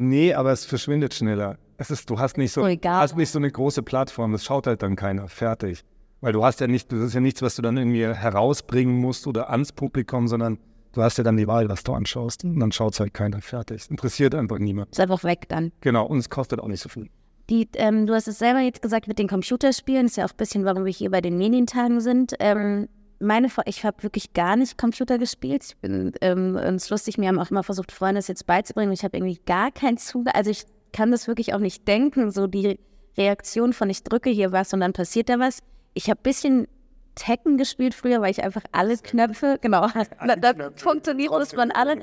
Nee, 0.00 0.32
aber 0.32 0.52
es 0.52 0.64
verschwindet 0.64 1.12
schneller. 1.12 1.58
Es 1.76 1.90
ist, 1.90 2.08
du 2.08 2.18
hast 2.20 2.38
nicht 2.38 2.52
so, 2.52 2.64
hast 2.64 3.16
nicht 3.16 3.30
so 3.30 3.38
eine 3.38 3.50
große 3.50 3.82
Plattform, 3.82 4.30
das 4.30 4.44
schaut 4.44 4.68
halt 4.68 4.82
dann 4.82 4.94
keiner. 4.94 5.28
Fertig. 5.28 5.82
Weil 6.20 6.32
du 6.32 6.44
hast 6.44 6.60
ja 6.60 6.68
nicht, 6.68 6.90
das 6.92 7.00
ist 7.00 7.14
ja 7.14 7.20
nichts, 7.20 7.42
was 7.42 7.56
du 7.56 7.62
dann 7.62 7.76
irgendwie 7.76 8.06
herausbringen 8.06 8.96
musst 8.96 9.26
oder 9.26 9.50
ans 9.50 9.72
Publikum, 9.72 10.28
sondern 10.28 10.58
du 10.92 11.02
hast 11.02 11.18
ja 11.18 11.24
dann 11.24 11.36
die 11.36 11.48
Wahl, 11.48 11.68
was 11.68 11.82
du 11.82 11.94
anschaust. 11.94 12.44
Und 12.44 12.60
dann 12.60 12.70
schaut 12.70 12.94
es 12.94 13.00
halt 13.00 13.12
keiner 13.12 13.40
fertig. 13.40 13.82
Es 13.82 13.86
interessiert 13.88 14.36
einfach 14.36 14.58
niemand. 14.58 14.92
Ist 14.92 15.00
einfach 15.00 15.24
weg 15.24 15.48
dann. 15.48 15.72
Genau, 15.80 16.06
und 16.06 16.18
es 16.18 16.30
kostet 16.30 16.60
auch 16.60 16.68
nicht 16.68 16.80
so 16.80 16.88
viel. 16.88 17.08
Die, 17.50 17.68
ähm, 17.74 18.06
du 18.06 18.14
hast 18.14 18.28
es 18.28 18.38
selber 18.38 18.60
jetzt 18.60 18.82
gesagt 18.82 19.08
mit 19.08 19.18
den 19.18 19.26
Computerspielen, 19.26 20.06
ist 20.06 20.16
ja 20.16 20.26
auch 20.26 20.30
ein 20.30 20.36
bisschen, 20.36 20.64
warum 20.64 20.84
wir 20.84 20.92
hier 20.92 21.10
bei 21.10 21.20
den 21.20 21.38
Medientagen 21.38 22.00
sind. 22.00 22.34
Ähm, 22.38 22.88
meine, 23.20 23.48
ich 23.64 23.84
habe 23.84 24.02
wirklich 24.02 24.32
gar 24.32 24.56
nicht 24.56 24.78
Computer 24.78 25.18
gespielt. 25.18 25.64
Ich 25.64 25.76
bin, 25.78 26.12
ähm, 26.20 26.56
und 26.56 26.76
es 26.76 26.84
ist 26.84 26.90
lustig, 26.90 27.18
mir 27.18 27.28
haben 27.28 27.38
auch 27.38 27.50
immer 27.50 27.62
versucht, 27.62 27.92
Freunde 27.92 28.18
das 28.18 28.28
jetzt 28.28 28.46
beizubringen. 28.46 28.92
Ich 28.92 29.04
habe 29.04 29.16
irgendwie 29.16 29.40
gar 29.46 29.70
keinen 29.70 29.98
Zugang. 29.98 30.34
Also 30.34 30.50
ich 30.50 30.64
kann 30.92 31.10
das 31.10 31.26
wirklich 31.26 31.54
auch 31.54 31.58
nicht 31.58 31.86
denken, 31.86 32.30
so 32.30 32.46
die 32.46 32.78
Reaktion 33.16 33.72
von 33.72 33.90
ich 33.90 34.02
drücke 34.04 34.30
hier 34.30 34.52
was 34.52 34.72
und 34.72 34.80
dann 34.80 34.92
passiert 34.92 35.28
da 35.28 35.38
was. 35.38 35.60
Ich 35.94 36.08
habe 36.08 36.20
ein 36.20 36.22
bisschen 36.22 36.68
Tekken 37.14 37.58
gespielt 37.58 37.94
früher, 37.94 38.20
weil 38.20 38.30
ich 38.30 38.42
einfach 38.42 38.62
alle 38.72 38.96
Knöpfe, 38.96 39.58
genau, 39.60 39.88
da 40.40 40.54
funktioniert 40.76 41.30
muss 41.30 41.54
man 41.54 41.72
alle. 41.72 41.98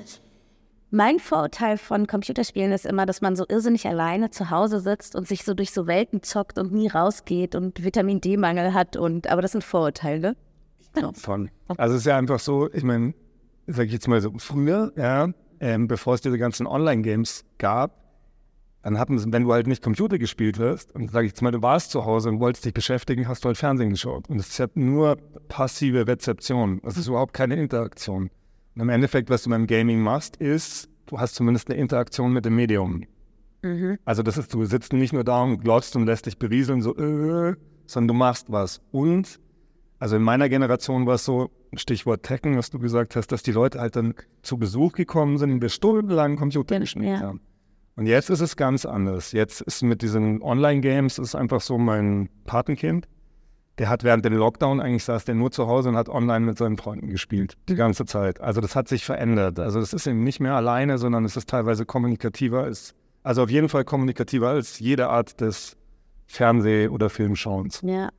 Mein 0.92 1.20
Vorurteil 1.20 1.78
von 1.78 2.06
Computerspielen 2.06 2.72
ist 2.72 2.86
immer, 2.86 3.06
dass 3.06 3.22
man 3.22 3.36
so 3.36 3.46
irrsinnig 3.48 3.88
alleine 3.88 4.30
zu 4.30 4.50
Hause 4.50 4.80
sitzt 4.80 5.16
und 5.16 5.28
sich 5.28 5.44
so 5.44 5.54
durch 5.54 5.72
so 5.72 5.88
Welten 5.88 6.22
zockt 6.22 6.58
und 6.58 6.72
nie 6.72 6.88
rausgeht 6.88 7.56
und 7.56 7.84
Vitamin 7.84 8.22
D-Mangel 8.22 8.74
hat 8.74 8.96
und 8.96 9.28
aber 9.28 9.42
das 9.42 9.54
sind 9.54 9.64
Vorurteile. 9.64 10.36
Ne? 10.96 11.12
Von. 11.14 11.50
Also 11.78 11.96
es 11.96 12.02
ist 12.02 12.06
ja 12.06 12.18
einfach 12.18 12.40
so, 12.40 12.72
ich 12.72 12.84
meine, 12.84 13.14
sag 13.68 13.88
ich 13.88 13.94
jetzt 13.94 14.08
mal 14.08 14.22
so, 14.22 14.32
früher, 14.38 14.92
ja, 14.96 15.30
ähm, 15.60 15.88
bevor 15.88 16.16
es 16.16 16.22
diese 16.22 16.38
ganzen 16.38 16.68
Online-Games 16.68 17.46
gab, 17.58 18.06
dann 18.84 19.00
hatten 19.00 19.18
sie, 19.18 19.32
wenn 19.32 19.44
du 19.44 19.52
halt 19.52 19.66
nicht 19.66 19.82
Computer 19.82 20.20
gespielt 20.20 20.60
hast, 20.60 20.94
und 20.94 21.10
sag 21.10 21.24
ich 21.24 21.32
jetzt 21.32 21.42
mal, 21.42 21.52
du 21.52 21.62
warst 21.62 21.90
zu 21.90 22.06
Hause 22.06 22.30
und 22.30 22.40
wolltest 22.40 22.66
dich 22.66 22.74
beschäftigen, 22.74 23.28
hast 23.28 23.44
du 23.44 23.48
halt 23.48 23.58
Fernsehen 23.58 23.90
geschaut. 23.90 24.30
Und 24.30 24.40
es 24.40 24.50
ist 24.50 24.60
ja 24.60 24.68
nur 24.76 25.18
passive 25.48 26.08
Rezeption. 26.08 26.82
Es 26.84 26.96
ist 26.96 27.08
überhaupt 27.08 27.34
keine 27.34 27.56
Interaktion. 27.56 28.30
Und 28.76 28.82
im 28.82 28.90
Endeffekt, 28.90 29.32
was 29.32 29.44
du 29.44 29.50
beim 29.50 29.66
Gaming 29.66 30.02
machst, 30.02 30.36
ist, 30.38 30.88
du 31.08 31.20
hast 31.20 31.34
zumindest 31.34 31.70
eine 31.70 31.80
Interaktion 31.80 32.32
mit 32.32 32.46
dem 32.46 32.56
Medium. 32.56 33.06
Mhm. 33.64 33.98
Also 34.06 34.22
das 34.22 34.38
ist, 34.38 34.54
du 34.54 34.66
sitzt 34.66 34.94
nicht 34.94 35.14
nur 35.14 35.24
da 35.24 35.42
und 35.42 35.64
glotzt 35.64 35.96
und 35.96 36.06
lässt 36.06 36.28
dich 36.28 36.38
berieseln, 36.38 36.84
so, 36.84 36.96
äh, 36.96 37.56
sondern 37.88 38.08
du 38.10 38.14
machst 38.14 38.52
was. 38.52 38.82
Und 38.92 39.40
also 40.00 40.18
in 40.18 40.22
meiner 40.22 40.50
Generation 40.50 41.06
war 41.06 41.16
es 41.16 41.26
so, 41.26 41.50
Stichwort 41.74 42.24
Tekken, 42.24 42.58
was 42.58 42.70
du 42.70 42.80
gesagt 42.80 43.16
hast, 43.16 43.32
dass 43.32 43.44
die 43.44 43.52
Leute 43.52 43.80
halt 43.80 43.96
dann 43.96 44.14
zu 44.42 44.58
Besuch 44.58 44.94
gekommen 44.94 45.38
sind 45.38 45.52
und 45.52 45.62
wir 45.62 45.70
stundenlang 45.70 46.38
Computer 46.38 46.80
gespielt 46.80 47.06
ja. 47.06 47.20
haben. 47.22 47.42
Und 47.96 48.08
jetzt 48.08 48.30
ist 48.30 48.42
es 48.42 48.58
ganz 48.58 48.86
anders. 48.86 49.32
Jetzt 49.32 49.62
ist 49.62 49.82
mit 49.82 50.02
diesen 50.02 50.42
Online-Games 50.42 51.18
ist 51.18 51.34
einfach 51.34 51.62
so 51.62 51.78
mein 51.78 52.30
Patenkind. 52.44 53.08
Der 53.78 53.90
hat 53.90 54.04
während 54.04 54.24
dem 54.24 54.34
Lockdown 54.34 54.80
eigentlich 54.80 55.04
saß 55.04 55.26
der 55.26 55.36
nur 55.36 55.52
zu 55.52 55.68
Hause 55.68 55.90
und 55.90 55.98
hat 55.98 56.10
online 56.10 56.46
mit 56.46 56.58
seinen 56.58 56.78
Freunden 56.78 57.10
gespielt, 57.10 57.58
die 57.68 57.76
ganze 57.76 58.06
Zeit. 58.06 58.40
Also 58.40 58.62
das 58.62 58.76
hat 58.76 58.88
sich 58.88 59.04
verändert. 59.04 59.60
Also 59.60 59.80
das 59.80 59.94
ist 59.94 60.08
eben 60.08 60.24
nicht 60.24 60.40
mehr 60.40 60.54
alleine, 60.56 60.98
sondern 60.98 61.26
es 61.26 61.36
ist 61.36 61.50
teilweise 61.50 61.86
kommunikativer 61.86 62.64
als, 62.64 62.96
also 63.24 63.44
auf 63.44 63.50
jeden 63.50 63.68
Fall 63.68 63.84
kommunikativer 63.84 64.50
als 64.50 64.80
jede 64.80 65.10
Art 65.10 65.42
des 65.42 65.78
Fernseh- 66.26 66.88
oder 66.88 67.10
Filmschauens. 67.10 67.82
Ja, 67.86 68.10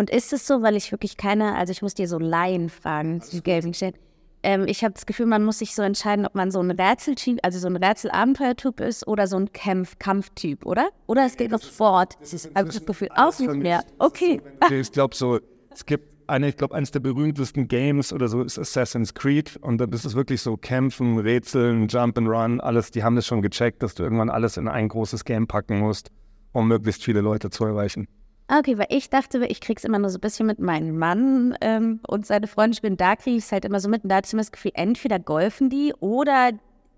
und 0.00 0.08
ist 0.08 0.32
es 0.32 0.46
so, 0.46 0.62
weil 0.62 0.76
ich 0.76 0.92
wirklich 0.92 1.18
keine, 1.18 1.56
also 1.56 1.72
ich 1.72 1.82
muss 1.82 1.92
dir 1.92 2.08
so 2.08 2.18
Laien 2.18 2.70
fragen 2.70 3.20
zu 3.20 3.42
Gaming 3.42 3.72
Chat. 3.72 3.96
Ähm, 4.42 4.64
ich 4.66 4.82
habe 4.82 4.94
das 4.94 5.04
Gefühl, 5.04 5.26
man 5.26 5.44
muss 5.44 5.58
sich 5.58 5.74
so 5.74 5.82
entscheiden, 5.82 6.24
ob 6.24 6.34
man 6.34 6.50
so 6.50 6.58
ein 6.58 6.70
Rätseltyp, 6.70 7.38
also 7.42 7.58
so 7.58 7.66
ein 7.66 7.76
Rätsel-Abenteuer-Typ 7.76 8.80
ist 8.80 9.06
oder 9.06 9.26
so 9.26 9.36
ein 9.36 9.52
Kampf 9.52 9.98
Kampftyp, 9.98 10.64
oder? 10.64 10.88
Oder 11.06 11.26
es 11.26 11.36
geht 11.36 11.50
noch 11.50 11.60
fort. 11.60 12.16
Habe 12.54 12.68
ich 12.68 12.76
das 12.76 12.86
Gefühl, 12.86 13.08
auch 13.14 13.38
nicht 13.38 13.52
mehr. 13.52 13.84
Okay. 13.98 14.40
Ich 14.70 14.90
glaube 14.90 15.14
so, 15.14 15.38
es 15.70 15.84
gibt 15.84 16.08
eine, 16.26 16.48
ich 16.48 16.56
glaube, 16.56 16.74
eines 16.74 16.92
der 16.92 17.00
berühmtesten 17.00 17.68
Games 17.68 18.10
oder 18.10 18.28
so 18.28 18.42
ist 18.42 18.58
Assassin's 18.58 19.12
Creed. 19.12 19.58
Und 19.60 19.82
das 19.82 20.06
ist 20.06 20.14
wirklich 20.14 20.40
so 20.40 20.56
Kämpfen, 20.56 21.18
Rätseln, 21.18 21.88
Jump 21.88 22.16
and 22.16 22.26
Run, 22.26 22.62
alles. 22.62 22.90
Die 22.90 23.04
haben 23.04 23.16
das 23.16 23.26
schon 23.26 23.42
gecheckt, 23.42 23.82
dass 23.82 23.94
du 23.94 24.04
irgendwann 24.04 24.30
alles 24.30 24.56
in 24.56 24.66
ein 24.66 24.88
großes 24.88 25.26
Game 25.26 25.46
packen 25.46 25.78
musst, 25.78 26.10
um 26.52 26.68
möglichst 26.68 27.04
viele 27.04 27.20
Leute 27.20 27.50
zu 27.50 27.66
erreichen. 27.66 28.08
Ah, 28.52 28.58
okay, 28.58 28.76
weil 28.78 28.88
ich 28.90 29.08
dachte, 29.10 29.46
ich 29.46 29.60
krieg's 29.60 29.84
immer 29.84 30.00
nur 30.00 30.10
so 30.10 30.18
ein 30.18 30.20
bisschen 30.20 30.44
mit 30.44 30.58
meinem 30.58 30.98
Mann 30.98 31.54
ähm, 31.60 32.00
und 32.08 32.26
seine 32.26 32.48
Freunde 32.48 32.76
spielen. 32.76 32.96
Da 32.96 33.14
kriege 33.14 33.36
ich 33.36 33.44
es 33.44 33.52
halt 33.52 33.64
immer 33.64 33.78
so 33.78 33.88
mit. 33.88 34.02
Und 34.02 34.08
da 34.08 34.16
hatte 34.16 34.26
ich 34.26 34.32
immer 34.32 34.42
das 34.42 34.50
Gefühl, 34.50 34.72
entweder 34.74 35.20
golfen 35.20 35.70
die 35.70 35.94
oder 36.00 36.50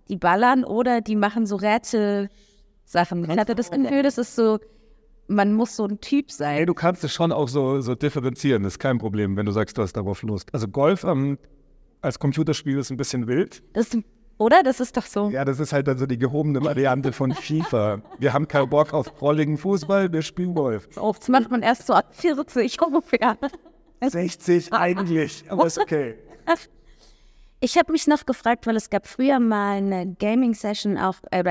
die 0.08 0.16
ballern 0.16 0.64
oder 0.64 1.02
die 1.02 1.14
machen 1.14 1.44
so 1.44 1.56
Rätselsachen. 1.56 3.30
Ich 3.30 3.36
hatte 3.36 3.54
das 3.54 3.70
Gefühl, 3.70 4.02
das 4.02 4.16
ist 4.16 4.34
so, 4.34 4.60
man 5.26 5.52
muss 5.52 5.76
so 5.76 5.84
ein 5.84 6.00
Typ 6.00 6.30
sein. 6.30 6.56
Hey, 6.56 6.64
du 6.64 6.72
kannst 6.72 7.04
es 7.04 7.12
schon 7.12 7.32
auch 7.32 7.48
so, 7.48 7.82
so 7.82 7.94
differenzieren, 7.94 8.62
das 8.62 8.74
ist 8.74 8.78
kein 8.78 8.96
Problem, 8.96 9.36
wenn 9.36 9.44
du 9.44 9.52
sagst, 9.52 9.76
du 9.76 9.82
hast 9.82 9.92
darauf 9.92 10.22
Lust. 10.22 10.48
Also 10.54 10.68
Golf 10.68 11.04
ähm, 11.04 11.36
als 12.00 12.18
Computerspiel 12.18 12.78
ist 12.78 12.90
ein 12.90 12.96
bisschen 12.96 13.26
wild. 13.26 13.62
Das 13.74 13.88
ist 13.88 14.02
oder? 14.42 14.62
Das 14.62 14.80
ist 14.80 14.96
doch 14.96 15.06
so. 15.06 15.30
Ja, 15.30 15.44
das 15.44 15.60
ist 15.60 15.72
halt 15.72 15.88
dann 15.88 15.98
so 15.98 16.06
die 16.06 16.18
gehobene 16.18 16.62
Variante 16.62 17.12
von 17.12 17.32
FIFA. 17.32 18.02
Wir 18.18 18.32
haben 18.32 18.48
keinen 18.48 18.68
Bock 18.68 18.92
auf 18.92 19.20
rolligen 19.20 19.56
Fußball, 19.56 20.12
wir 20.12 20.22
spielen 20.22 20.54
Golf. 20.54 20.88
Das 20.94 21.28
macht 21.28 21.50
man 21.50 21.62
erst 21.62 21.86
so 21.86 21.94
ab 21.94 22.14
40 22.14 22.80
ungefähr. 22.82 23.36
60 24.00 24.72
eigentlich, 24.72 25.44
aber 25.48 25.66
ist 25.66 25.78
okay. 25.78 26.16
Ich 27.64 27.78
habe 27.78 27.92
mich 27.92 28.08
noch 28.08 28.26
gefragt, 28.26 28.66
weil 28.66 28.74
es 28.74 28.90
gab 28.90 29.06
früher 29.06 29.38
mal 29.38 29.76
eine 29.76 30.16
Gaming-Session, 30.18 30.98
auch 30.98 31.14
äh, 31.30 31.44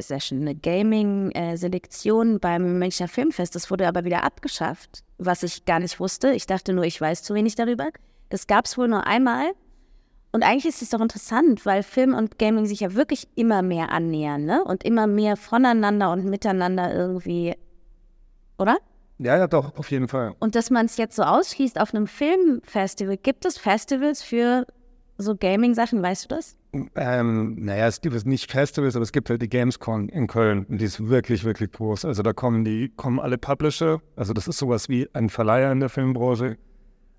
Session, 0.00 0.40
eine 0.40 0.54
Gaming-Selektion 0.54 2.40
beim 2.40 2.78
Münchner 2.78 3.06
Filmfest. 3.06 3.54
Das 3.54 3.70
wurde 3.70 3.86
aber 3.86 4.04
wieder 4.04 4.24
abgeschafft, 4.24 5.04
was 5.18 5.42
ich 5.42 5.66
gar 5.66 5.80
nicht 5.80 6.00
wusste. 6.00 6.32
Ich 6.32 6.46
dachte 6.46 6.72
nur, 6.72 6.84
ich 6.84 6.98
weiß 6.98 7.22
zu 7.22 7.34
wenig 7.34 7.54
darüber. 7.54 7.88
Das 8.30 8.46
gab 8.46 8.64
es 8.64 8.78
wohl 8.78 8.88
nur 8.88 9.06
einmal. 9.06 9.52
Und 10.38 10.44
eigentlich 10.44 10.66
ist 10.66 10.82
es 10.82 10.90
doch 10.90 11.00
interessant, 11.00 11.66
weil 11.66 11.82
Film 11.82 12.14
und 12.14 12.38
Gaming 12.38 12.64
sich 12.64 12.78
ja 12.78 12.94
wirklich 12.94 13.26
immer 13.34 13.60
mehr 13.60 13.90
annähern, 13.90 14.44
ne? 14.44 14.62
Und 14.62 14.84
immer 14.84 15.08
mehr 15.08 15.36
voneinander 15.36 16.12
und 16.12 16.26
miteinander 16.26 16.94
irgendwie, 16.94 17.56
oder? 18.56 18.76
Ja, 19.18 19.36
ja, 19.36 19.48
doch, 19.48 19.76
auf 19.76 19.90
jeden 19.90 20.06
Fall. 20.06 20.36
Und 20.38 20.54
dass 20.54 20.70
man 20.70 20.86
es 20.86 20.96
jetzt 20.96 21.16
so 21.16 21.24
ausschließt 21.24 21.80
auf 21.80 21.92
einem 21.92 22.06
Filmfestival, 22.06 23.16
gibt 23.16 23.46
es 23.46 23.58
Festivals 23.58 24.22
für 24.22 24.64
so 25.16 25.34
Gaming-Sachen, 25.34 26.00
weißt 26.00 26.26
du 26.26 26.36
das? 26.36 26.56
Ähm, 26.94 27.56
naja, 27.58 27.88
es 27.88 28.00
gibt 28.00 28.24
nicht 28.24 28.48
Festivals, 28.48 28.94
aber 28.94 29.02
es 29.02 29.10
gibt 29.10 29.30
halt 29.30 29.42
die 29.42 29.48
Gamescom 29.48 30.08
in 30.08 30.28
Köln 30.28 30.66
und 30.68 30.80
die 30.80 30.84
ist 30.84 31.08
wirklich, 31.08 31.42
wirklich 31.42 31.72
groß. 31.72 32.04
Also 32.04 32.22
da 32.22 32.32
kommen 32.32 32.64
die, 32.64 32.92
kommen 32.94 33.18
alle 33.18 33.38
Publisher, 33.38 34.00
also 34.14 34.32
das 34.34 34.46
ist 34.46 34.58
sowas 34.58 34.88
wie 34.88 35.08
ein 35.14 35.30
Verleiher 35.30 35.72
in 35.72 35.80
der 35.80 35.88
Filmbranche 35.88 36.58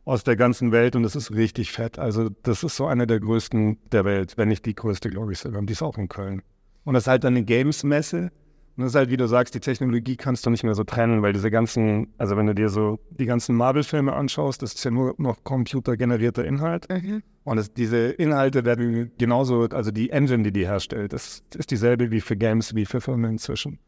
aus 0.09 0.23
der 0.23 0.35
ganzen 0.35 0.71
Welt 0.71 0.95
und 0.95 1.03
das 1.03 1.15
ist 1.15 1.33
richtig 1.33 1.71
fett. 1.71 1.99
Also 1.99 2.29
das 2.43 2.63
ist 2.63 2.75
so 2.75 2.87
eine 2.87 3.05
der 3.05 3.19
größten 3.19 3.77
der 3.91 4.05
Welt, 4.05 4.37
wenn 4.37 4.47
nicht 4.47 4.65
die 4.65 4.75
größte, 4.75 5.09
glaube 5.09 5.33
ich 5.33 5.39
sogar. 5.39 5.59
Und 5.59 5.67
die 5.67 5.73
ist 5.73 5.81
auch 5.81 5.97
in 5.97 6.09
Köln. 6.09 6.41
Und 6.83 6.95
das 6.95 7.03
ist 7.03 7.07
halt 7.07 7.25
eine 7.25 7.43
Games-Messe 7.43 8.31
und 8.79 8.83
das 8.83 8.93
ist 8.93 8.95
halt, 8.95 9.09
wie 9.09 9.17
du 9.17 9.27
sagst, 9.27 9.53
die 9.53 9.59
Technologie 9.59 10.15
kannst 10.15 10.45
du 10.45 10.49
nicht 10.49 10.63
mehr 10.63 10.73
so 10.73 10.85
trennen, 10.85 11.21
weil 11.21 11.33
diese 11.33 11.51
ganzen, 11.51 12.13
also 12.17 12.37
wenn 12.37 12.47
du 12.47 12.55
dir 12.55 12.69
so 12.69 12.97
die 13.09 13.25
ganzen 13.25 13.57
Marvel-Filme 13.57 14.13
anschaust, 14.13 14.61
das 14.61 14.73
ist 14.73 14.85
ja 14.85 14.89
nur 14.89 15.15
noch 15.17 15.43
computergenerierter 15.43 16.45
Inhalt. 16.45 16.87
Mhm. 16.89 17.21
Und 17.43 17.57
es, 17.57 17.73
diese 17.73 18.07
Inhalte 18.07 18.63
werden 18.63 19.11
genauso, 19.17 19.63
also 19.63 19.91
die 19.91 20.11
Engine, 20.11 20.43
die 20.43 20.53
die 20.53 20.65
herstellt, 20.65 21.11
das 21.11 21.43
ist 21.57 21.71
dieselbe 21.71 22.09
wie 22.11 22.21
für 22.21 22.37
Games, 22.37 22.73
wie 22.73 22.85
für 22.85 23.01
Filme 23.01 23.27
inzwischen. 23.27 23.79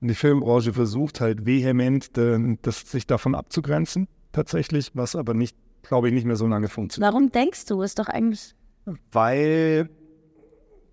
Und 0.00 0.08
die 0.08 0.16
Filmbranche 0.16 0.72
versucht 0.72 1.20
halt 1.20 1.46
vehement, 1.46 2.10
das, 2.62 2.80
sich 2.90 3.06
davon 3.06 3.36
abzugrenzen, 3.36 4.08
tatsächlich, 4.32 4.90
was 4.94 5.14
aber 5.14 5.32
nicht, 5.32 5.56
glaube 5.82 6.08
ich, 6.08 6.14
nicht 6.14 6.26
mehr 6.26 6.36
so 6.36 6.46
lange 6.46 6.68
funktioniert. 6.68 7.12
Warum 7.12 7.30
denkst 7.30 7.66
du, 7.66 7.82
ist 7.82 7.98
doch 7.98 8.08
eigentlich. 8.08 8.54
Weil 9.12 9.88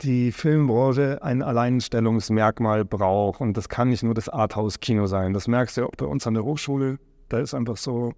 die 0.02 0.32
Filmbranche 0.32 1.22
ein 1.24 1.42
Alleinstellungsmerkmal 1.42 2.86
braucht. 2.86 3.42
Und 3.42 3.58
das 3.58 3.70
kann 3.70 3.90
nicht 3.90 4.04
nur 4.04 4.14
das 4.14 4.30
Arthouse-Kino 4.30 5.08
sein. 5.08 5.34
Das 5.34 5.48
merkst 5.48 5.78
du 5.78 5.82
ja 5.82 5.88
auch 5.88 5.96
bei 5.96 6.06
uns 6.06 6.28
an 6.28 6.34
der 6.34 6.44
Hochschule. 6.44 7.00
Da 7.30 7.40
ist 7.40 7.54
einfach 7.54 7.78
so, 7.78 8.14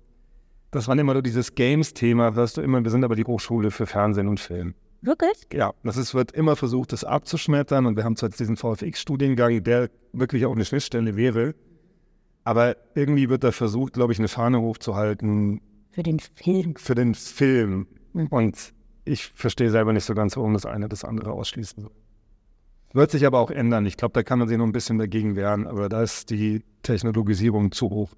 das 0.72 0.88
war 0.88 0.98
immer 0.98 1.14
nur 1.14 1.24
dieses 1.24 1.56
Games-Thema, 1.56 2.34
hörst 2.36 2.58
du 2.58 2.62
immer, 2.62 2.84
wir 2.84 2.92
sind 2.92 3.04
aber 3.04 3.16
die 3.16 3.24
Hochschule 3.24 3.72
für 3.72 3.86
Fernsehen 3.86 4.28
und 4.28 4.40
Film. 4.40 4.76
Wirklich? 5.02 5.48
Ja, 5.54 5.74
das 5.84 5.98
ist, 5.98 6.14
wird 6.14 6.34
immer 6.34 6.56
versucht, 6.56 6.92
das 6.92 7.04
abzuschmettern. 7.04 7.86
Und 7.86 7.96
wir 7.96 8.04
haben 8.04 8.18
zwar 8.18 8.30
jetzt 8.30 8.40
diesen 8.40 8.58
VFX-Studiengang, 8.58 9.64
der 9.64 9.90
wirklich 10.12 10.46
auch 10.46 10.52
eine 10.52 10.66
Schnittstelle 10.66 11.16
wäre. 11.16 11.56
Aber 12.44 12.76
irgendwie 12.96 13.30
wird 13.30 13.44
da 13.44 13.52
versucht, 13.52 13.94
glaube 13.94 14.12
ich, 14.12 14.20
eine 14.20 14.28
Fahne 14.28 14.60
hochzuhalten. 14.60 15.62
Für 15.92 16.04
den 16.04 16.20
Film. 16.20 16.76
Für 16.76 16.96
den 16.96 17.16
Film. 17.16 17.88
Und 18.30 18.74
ich 19.06 19.26
verstehe 19.36 19.70
selber 19.70 19.94
nicht 19.94 20.06
so 20.06 20.14
ganz, 20.14 20.38
warum 20.38 20.54
das 20.54 20.66
eine 20.66 20.88
das 20.88 21.04
andere 21.04 21.32
ausschließen 21.32 21.84
soll. 21.84 21.92
Wird 22.94 23.12
sich 23.12 23.26
aber 23.26 23.40
auch 23.40 23.52
ändern. 23.52 23.86
Ich 23.86 23.98
glaube, 23.98 24.14
da 24.14 24.24
kann 24.24 24.40
man 24.40 24.48
sich 24.48 24.58
noch 24.58 24.66
ein 24.66 24.72
bisschen 24.72 24.98
dagegen 24.98 25.36
wehren, 25.36 25.68
aber 25.68 25.90
da 25.90 26.02
ist 26.02 26.30
die 26.30 26.64
Technologisierung 26.82 27.72
zu 27.72 27.90
hoch. 27.90 28.12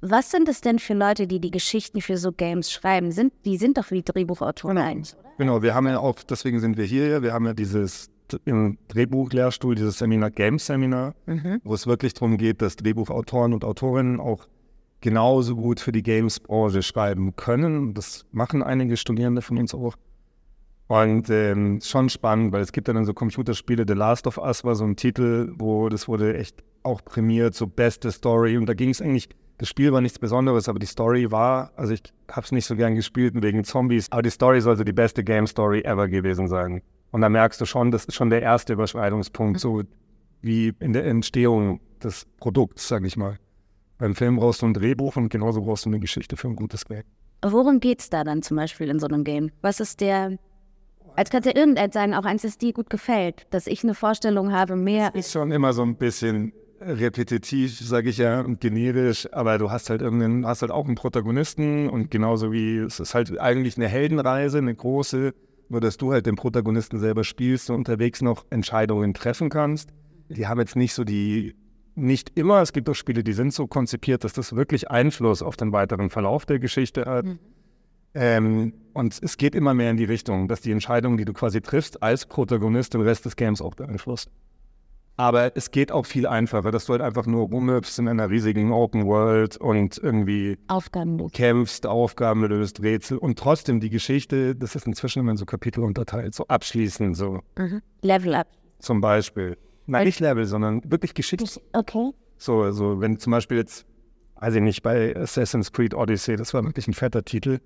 Was 0.00 0.30
sind 0.30 0.48
es 0.48 0.60
denn 0.60 0.78
für 0.78 0.94
Leute, 0.94 1.26
die 1.26 1.40
die 1.40 1.50
Geschichten 1.50 2.00
für 2.00 2.18
so 2.18 2.32
Games 2.32 2.70
schreiben? 2.70 3.10
Sind, 3.10 3.32
die 3.44 3.56
sind 3.56 3.78
doch 3.78 3.90
wie 3.90 4.02
Drehbuchautoren 4.02 4.76
genau. 4.76 4.88
eigentlich, 4.88 5.14
oder? 5.14 5.30
Genau, 5.38 5.62
wir 5.62 5.74
haben 5.74 5.86
ja 5.86 5.98
auch, 5.98 6.22
deswegen 6.22 6.60
sind 6.60 6.76
wir 6.76 6.84
hier, 6.84 7.22
wir 7.22 7.32
haben 7.32 7.46
ja 7.46 7.54
dieses 7.54 8.10
im 8.44 8.78
Drehbuchlehrstuhl, 8.88 9.74
dieses 9.74 9.98
Seminar 9.98 10.30
Games 10.30 10.66
Seminar, 10.66 11.14
mhm. 11.26 11.60
wo 11.64 11.74
es 11.74 11.86
wirklich 11.86 12.14
darum 12.14 12.36
geht, 12.36 12.62
dass 12.62 12.76
Drehbuchautoren 12.76 13.52
und 13.52 13.64
Autorinnen 13.64 14.20
auch 14.20 14.46
genauso 15.04 15.54
gut 15.54 15.80
für 15.80 15.92
die 15.92 16.02
Games-Branche 16.02 16.82
schreiben 16.82 17.36
können. 17.36 17.92
Das 17.92 18.24
machen 18.32 18.62
einige 18.62 18.96
Studierende 18.96 19.42
von 19.42 19.58
uns 19.58 19.74
auch. 19.74 19.96
Und 20.88 21.28
ähm, 21.28 21.80
schon 21.82 22.08
spannend, 22.08 22.52
weil 22.52 22.62
es 22.62 22.72
gibt 22.72 22.88
dann 22.88 23.04
so 23.04 23.12
Computerspiele, 23.12 23.84
The 23.86 23.92
Last 23.92 24.26
of 24.26 24.38
Us 24.38 24.64
war 24.64 24.74
so 24.74 24.84
ein 24.84 24.96
Titel, 24.96 25.52
wo 25.58 25.90
das 25.90 26.08
wurde 26.08 26.38
echt 26.38 26.64
auch 26.84 27.04
prämiert, 27.04 27.54
so 27.54 27.66
beste 27.66 28.10
Story. 28.12 28.56
Und 28.56 28.64
da 28.64 28.72
ging 28.72 28.88
es 28.88 29.02
eigentlich, 29.02 29.28
das 29.58 29.68
Spiel 29.68 29.92
war 29.92 30.00
nichts 30.00 30.18
Besonderes, 30.18 30.70
aber 30.70 30.78
die 30.78 30.86
Story 30.86 31.30
war, 31.30 31.70
also 31.76 31.92
ich 31.92 32.02
habe 32.30 32.46
es 32.46 32.52
nicht 32.52 32.64
so 32.64 32.74
gern 32.74 32.94
gespielt 32.94 33.34
wegen 33.36 33.62
Zombies, 33.62 34.10
aber 34.10 34.22
die 34.22 34.30
Story 34.30 34.62
sollte 34.62 34.86
die 34.86 34.94
beste 34.94 35.22
Game-Story 35.22 35.82
ever 35.82 36.08
gewesen 36.08 36.48
sein. 36.48 36.80
Und 37.10 37.20
da 37.20 37.28
merkst 37.28 37.60
du 37.60 37.66
schon, 37.66 37.90
das 37.90 38.06
ist 38.06 38.14
schon 38.14 38.30
der 38.30 38.40
erste 38.40 38.72
Überschreitungspunkt, 38.72 39.60
so 39.60 39.82
wie 40.40 40.72
in 40.80 40.94
der 40.94 41.04
Entstehung 41.04 41.80
des 42.02 42.26
Produkts, 42.38 42.88
sag 42.88 43.04
ich 43.04 43.18
mal. 43.18 43.38
Beim 43.98 44.14
Film 44.14 44.36
brauchst 44.36 44.62
du 44.62 44.66
ein 44.66 44.74
Drehbuch 44.74 45.16
und 45.16 45.28
genauso 45.28 45.62
brauchst 45.62 45.84
du 45.84 45.90
eine 45.90 46.00
Geschichte 46.00 46.36
für 46.36 46.48
ein 46.48 46.56
gutes 46.56 46.84
Game. 46.84 47.04
Worum 47.42 47.78
geht 47.80 48.00
es 48.00 48.10
da 48.10 48.24
dann 48.24 48.42
zum 48.42 48.56
Beispiel 48.56 48.88
in 48.88 48.98
so 48.98 49.06
einem 49.06 49.24
Game? 49.24 49.50
Was 49.60 49.80
ist 49.80 50.00
der. 50.00 50.38
Als 51.16 51.30
kannst 51.30 51.46
du 51.46 51.50
ja 51.50 51.56
irgendeins 51.56 51.94
sagen, 51.94 52.14
auch 52.14 52.24
eins, 52.24 52.42
das 52.42 52.58
dir 52.58 52.72
gut 52.72 52.90
gefällt, 52.90 53.46
dass 53.50 53.68
ich 53.68 53.84
eine 53.84 53.94
Vorstellung 53.94 54.52
habe, 54.52 54.74
mehr. 54.74 55.10
Das 55.10 55.26
ist 55.26 55.32
schon 55.32 55.52
immer 55.52 55.72
so 55.72 55.82
ein 55.82 55.94
bisschen 55.94 56.52
repetitiv, 56.80 57.78
sage 57.78 58.10
ich 58.10 58.18
ja, 58.18 58.40
und 58.40 58.60
generisch, 58.60 59.28
aber 59.32 59.58
du 59.58 59.70
hast 59.70 59.90
halt 59.90 60.02
irgendeinen, 60.02 60.44
hast 60.44 60.62
halt 60.62 60.72
auch 60.72 60.86
einen 60.86 60.96
Protagonisten 60.96 61.88
und 61.88 62.10
genauso 62.10 62.52
wie 62.52 62.78
es 62.78 62.98
ist 62.98 63.14
halt 63.14 63.38
eigentlich 63.38 63.76
eine 63.76 63.86
Heldenreise, 63.86 64.58
eine 64.58 64.74
große, 64.74 65.34
nur 65.68 65.80
dass 65.80 65.96
du 65.96 66.12
halt 66.12 66.26
den 66.26 66.34
Protagonisten 66.34 66.98
selber 66.98 67.22
spielst 67.22 67.70
und 67.70 67.76
unterwegs 67.76 68.20
noch 68.20 68.44
Entscheidungen 68.50 69.14
treffen 69.14 69.50
kannst. 69.50 69.90
Die 70.28 70.46
haben 70.46 70.58
jetzt 70.58 70.76
nicht 70.76 70.94
so 70.94 71.04
die 71.04 71.54
nicht 71.96 72.32
immer. 72.36 72.60
Es 72.62 72.72
gibt 72.72 72.88
auch 72.88 72.94
Spiele, 72.94 73.24
die 73.24 73.32
sind 73.32 73.52
so 73.52 73.66
konzipiert, 73.66 74.24
dass 74.24 74.32
das 74.32 74.54
wirklich 74.54 74.90
Einfluss 74.90 75.42
auf 75.42 75.56
den 75.56 75.72
weiteren 75.72 76.10
Verlauf 76.10 76.46
der 76.46 76.58
Geschichte 76.58 77.04
hat. 77.06 77.24
Mhm. 77.24 77.38
Ähm, 78.14 78.72
und 78.92 79.20
es 79.22 79.36
geht 79.36 79.54
immer 79.54 79.74
mehr 79.74 79.90
in 79.90 79.96
die 79.96 80.04
Richtung, 80.04 80.46
dass 80.46 80.60
die 80.60 80.70
Entscheidungen, 80.70 81.16
die 81.16 81.24
du 81.24 81.32
quasi 81.32 81.60
triffst, 81.60 82.02
als 82.02 82.26
Protagonist 82.26 82.94
den 82.94 83.00
Rest 83.00 83.24
des 83.24 83.34
Games 83.34 83.60
auch 83.60 83.74
beeinflusst. 83.74 84.30
Aber 85.16 85.56
es 85.56 85.70
geht 85.70 85.92
auch 85.92 86.06
viel 86.06 86.26
einfacher, 86.26 86.72
dass 86.72 86.86
du 86.86 86.92
halt 86.92 87.02
einfach 87.02 87.26
nur 87.26 87.48
rumhüpfst 87.48 88.00
in 88.00 88.08
einer 88.08 88.30
riesigen 88.30 88.72
Open 88.72 89.06
World 89.06 89.56
und 89.56 89.98
irgendwie 89.98 90.58
Aufgaben 90.66 91.30
kämpfst, 91.30 91.86
Aufgaben 91.86 92.44
löst, 92.44 92.82
Rätsel 92.82 93.18
und 93.18 93.38
trotzdem 93.38 93.78
die 93.78 93.90
Geschichte, 93.90 94.56
das 94.56 94.74
ist 94.74 94.86
inzwischen 94.88 95.20
immer 95.20 95.30
in 95.30 95.36
so 95.36 95.46
Kapitel 95.46 95.84
unterteilt, 95.84 96.34
so 96.34 96.46
abschließend 96.48 97.16
so. 97.16 97.40
Mhm. 97.56 97.80
Level 98.02 98.34
up. 98.34 98.48
Zum 98.80 99.00
Beispiel. 99.00 99.56
Nein, 99.86 100.06
nicht 100.06 100.20
Level, 100.20 100.44
sondern 100.46 100.82
wirklich 100.90 101.14
Geschichte. 101.14 101.60
Okay. 101.72 102.10
So, 102.36 102.70
so, 102.72 103.00
wenn 103.00 103.18
zum 103.18 103.30
Beispiel 103.30 103.58
jetzt, 103.58 103.86
weiß 104.40 104.54
ich 104.54 104.62
nicht, 104.62 104.82
bei 104.82 105.14
Assassin's 105.16 105.72
Creed 105.72 105.94
Odyssey, 105.94 106.36
das 106.36 106.54
war 106.54 106.64
wirklich 106.64 106.88
ein 106.88 106.94
fetter 106.94 107.24
Titel, 107.24 107.60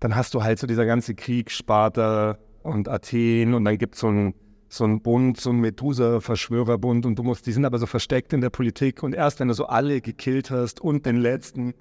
dann 0.00 0.16
hast 0.16 0.34
du 0.34 0.42
halt 0.42 0.58
so 0.58 0.66
dieser 0.66 0.86
ganze 0.86 1.14
Krieg, 1.14 1.50
Sparta 1.50 2.38
und 2.62 2.88
Athen 2.88 3.54
und 3.54 3.64
dann 3.64 3.78
gibt 3.78 3.94
es 3.94 4.00
so 4.00 4.08
ein 4.08 4.34
so 4.70 4.84
ein 4.84 5.00
Bund, 5.00 5.40
so 5.40 5.48
ein 5.48 5.60
Methusa-Verschwörerbund 5.60 7.06
und 7.06 7.18
du 7.18 7.22
musst, 7.22 7.46
die 7.46 7.52
sind 7.52 7.64
aber 7.64 7.78
so 7.78 7.86
versteckt 7.86 8.34
in 8.34 8.42
der 8.42 8.50
Politik 8.50 9.02
und 9.02 9.14
erst 9.14 9.40
wenn 9.40 9.48
du 9.48 9.54
so 9.54 9.64
alle 9.64 10.02
gekillt 10.02 10.50
hast 10.50 10.80
und 10.82 11.06
den 11.06 11.16
letzten, 11.16 11.72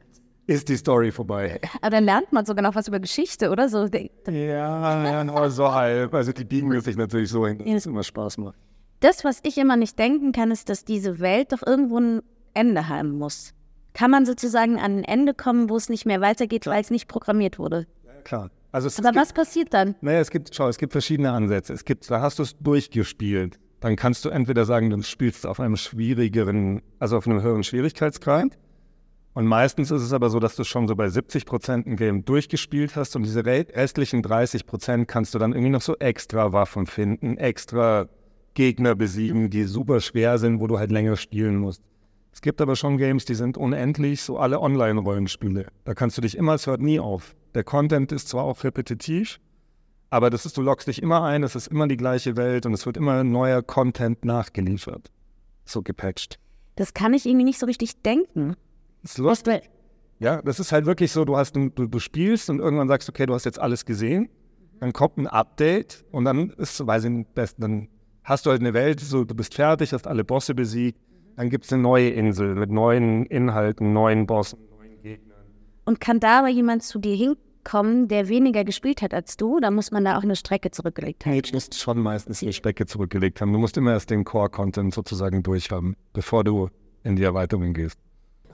ist 0.45 0.69
die 0.69 0.77
Story 0.77 1.11
vorbei. 1.11 1.59
Aber 1.81 1.89
dann 1.89 2.05
lernt 2.05 2.31
man 2.31 2.45
sogar 2.45 2.63
noch 2.63 2.75
was 2.75 2.87
über 2.87 3.01
Geschichte, 3.01 3.49
oder? 3.49 3.67
So, 3.67 3.87
ja, 3.87 4.31
ja, 5.03 5.23
nur 5.25 5.49
so 5.49 5.73
halb. 5.73 6.13
Also 6.13 6.31
die 6.31 6.45
biegen 6.45 6.79
sich 6.79 6.95
natürlich 6.95 7.29
so 7.29 7.45
hin, 7.45 7.57
dass 7.57 7.67
es 7.67 7.85
immer 7.87 8.03
Spaß 8.03 8.37
macht 8.37 8.57
das, 8.99 9.23
was 9.23 9.39
ich 9.43 9.57
immer 9.57 9.77
nicht 9.77 9.97
denken 9.99 10.31
kann, 10.31 10.51
ist, 10.51 10.69
dass 10.69 10.85
diese 10.85 11.19
Welt 11.19 11.51
doch 11.51 11.65
irgendwo 11.65 11.99
ein 11.99 12.21
Ende 12.53 12.87
haben 12.87 13.17
muss. 13.17 13.53
Kann 13.93 14.11
man 14.11 14.25
sozusagen 14.25 14.77
an 14.77 14.99
ein 14.99 15.03
Ende 15.03 15.33
kommen, 15.33 15.69
wo 15.69 15.75
es 15.75 15.89
nicht 15.89 16.05
mehr 16.05 16.21
weitergeht, 16.21 16.67
weil 16.67 16.81
es 16.81 16.91
nicht 16.91 17.07
programmiert 17.07 17.59
wurde? 17.59 17.87
Ja, 18.05 18.21
klar. 18.23 18.51
Also 18.71 18.89
Aber 19.01 19.17
was 19.17 19.29
gibt, 19.29 19.37
passiert 19.37 19.73
dann? 19.73 19.95
Naja, 20.01 20.19
es 20.19 20.29
gibt, 20.29 20.53
schau, 20.53 20.67
es 20.67 20.77
gibt 20.77 20.91
verschiedene 20.91 21.31
Ansätze. 21.31 21.73
Es 21.73 21.85
gibt, 21.85 22.09
da 22.11 22.21
hast 22.21 22.39
du 22.39 22.43
es 22.43 22.57
durchgespielt. 22.59 23.59
Dann 23.79 23.95
kannst 23.95 24.25
du 24.25 24.29
entweder 24.29 24.65
sagen, 24.65 24.89
du 24.89 25.01
spielst 25.03 25.45
auf 25.45 25.59
einem 25.59 25.77
schwierigeren, 25.77 26.81
also 26.99 27.17
auf 27.17 27.27
einem 27.27 27.41
höheren 27.41 27.63
Schwierigkeitsgrad. 27.63 28.57
Und 29.33 29.45
meistens 29.45 29.91
ist 29.91 30.01
es 30.01 30.13
aber 30.13 30.31
so, 30.31 30.39
dass 30.39 30.55
du 30.55 30.63
schon 30.63 30.87
so 30.87 30.95
bei 30.95 31.09
70 31.09 31.45
Prozent 31.45 31.85
ein 31.85 31.95
Game 31.95 32.25
durchgespielt 32.25 32.95
hast 32.95 33.15
und 33.15 33.21
diese 33.21 33.45
restlichen 33.45 34.23
30 34.23 34.65
Prozent 34.65 35.07
kannst 35.07 35.35
du 35.35 35.39
dann 35.39 35.53
irgendwie 35.53 35.69
noch 35.69 35.81
so 35.81 35.95
extra 35.97 36.53
Waffen 36.53 36.87
finden, 36.87 37.37
extra 37.37 38.09
Gegner 38.57 38.95
besiegen, 38.95 39.51
die 39.51 39.65
super 39.65 40.01
schwer 40.01 40.39
sind, 40.39 40.59
wo 40.59 40.65
du 40.65 40.79
halt 40.79 40.91
länger 40.91 41.15
spielen 41.15 41.57
musst. 41.57 41.83
Es 42.33 42.41
gibt 42.41 42.59
aber 42.59 42.75
schon 42.75 42.97
Games, 42.97 43.23
die 43.23 43.35
sind 43.35 43.55
unendlich, 43.55 44.23
so 44.23 44.39
alle 44.39 44.59
Online-Rollenspiele. 44.59 45.67
Da 45.85 45.93
kannst 45.93 46.17
du 46.17 46.23
dich 46.23 46.35
immer, 46.35 46.55
es 46.55 46.65
hört 46.65 46.81
nie 46.81 46.99
auf. 46.99 47.35
Der 47.53 47.63
Content 47.63 48.11
ist 48.11 48.29
zwar 48.29 48.45
auch 48.45 48.63
repetitiv, 48.63 49.39
aber 50.09 50.31
das 50.31 50.47
ist, 50.47 50.57
du 50.57 50.63
loggst 50.63 50.87
dich 50.87 51.03
immer 51.03 51.23
ein, 51.23 51.43
es 51.43 51.55
ist 51.55 51.67
immer 51.67 51.87
die 51.87 51.97
gleiche 51.97 52.35
Welt 52.35 52.65
und 52.65 52.73
es 52.73 52.87
wird 52.87 52.97
immer 52.97 53.23
neuer 53.23 53.61
Content 53.61 54.25
nachgeliefert. 54.25 55.11
So 55.63 55.83
gepatcht. 55.83 56.39
Das 56.77 56.95
kann 56.95 57.13
ich 57.13 57.27
irgendwie 57.27 57.45
nicht 57.45 57.59
so 57.59 57.67
richtig 57.67 58.01
denken. 58.01 58.55
Das 59.03 59.11
ist 59.11 59.17
lustig. 59.19 59.69
Ja, 60.17 60.41
das 60.41 60.59
ist 60.59 60.71
halt 60.71 60.87
wirklich 60.87 61.11
so, 61.11 61.25
du 61.25 61.37
hast 61.37 61.55
du, 61.55 61.69
du 61.69 61.99
spielst 61.99 62.49
und 62.49 62.57
irgendwann 62.57 62.87
sagst, 62.87 63.07
okay, 63.07 63.27
du 63.27 63.35
hast 63.35 63.45
jetzt 63.45 63.59
alles 63.59 63.85
gesehen. 63.85 64.29
Dann 64.79 64.93
kommt 64.93 65.17
ein 65.17 65.27
Update 65.27 66.05
und 66.11 66.25
dann 66.25 66.49
ist, 66.49 66.85
weiß 66.85 67.03
ich 67.03 67.11
nicht, 67.11 67.29
dann 67.59 67.89
hast 68.27 68.45
du 68.45 68.51
halt 68.51 68.61
eine 68.61 68.73
Welt, 68.73 68.99
so 68.99 69.23
du 69.23 69.33
bist 69.33 69.55
fertig, 69.55 69.93
hast 69.93 70.05
alle 70.05 70.23
Bosse 70.23 70.53
besiegt, 70.53 70.99
dann 71.37 71.49
gibt 71.49 71.65
es 71.65 71.73
eine 71.73 71.81
neue 71.81 72.09
Insel 72.09 72.55
mit 72.55 72.69
neuen 72.69 73.25
Inhalten, 73.25 73.93
neuen 73.93 74.27
Bossen, 74.27 74.59
neuen 74.69 75.01
Gegnern. 75.01 75.37
Und 75.85 76.01
kann 76.01 76.19
da 76.19 76.39
aber 76.39 76.49
jemand 76.49 76.83
zu 76.83 76.99
dir 76.99 77.15
hinkommen 77.15 77.47
kommen, 77.63 78.07
der 78.07 78.29
weniger 78.29 78.63
gespielt 78.63 79.01
hat 79.01 79.13
als 79.13 79.35
du? 79.35 79.59
Da 79.59 79.71
muss 79.71 79.91
man 79.91 80.05
da 80.05 80.17
auch 80.17 80.23
eine 80.23 80.37
Strecke 80.37 80.71
zurückgelegt 80.71 81.25
haben. 81.25 81.33
Nee, 81.33 81.41
du 81.41 81.53
musst 81.53 81.77
schon 81.77 81.99
meistens 81.99 82.39
die 82.39 82.53
Strecke 82.53 82.85
zurückgelegt 82.85 83.41
haben. 83.41 83.51
Du 83.51 83.59
musst 83.59 83.75
immer 83.75 83.91
erst 83.91 84.09
den 84.09 84.23
Core-Content 84.23 84.93
sozusagen 84.93 85.43
durchhaben, 85.43 85.97
bevor 86.13 86.45
du 86.45 86.69
in 87.03 87.17
die 87.17 87.23
Erweiterung 87.23 87.73
gehst. 87.73 87.99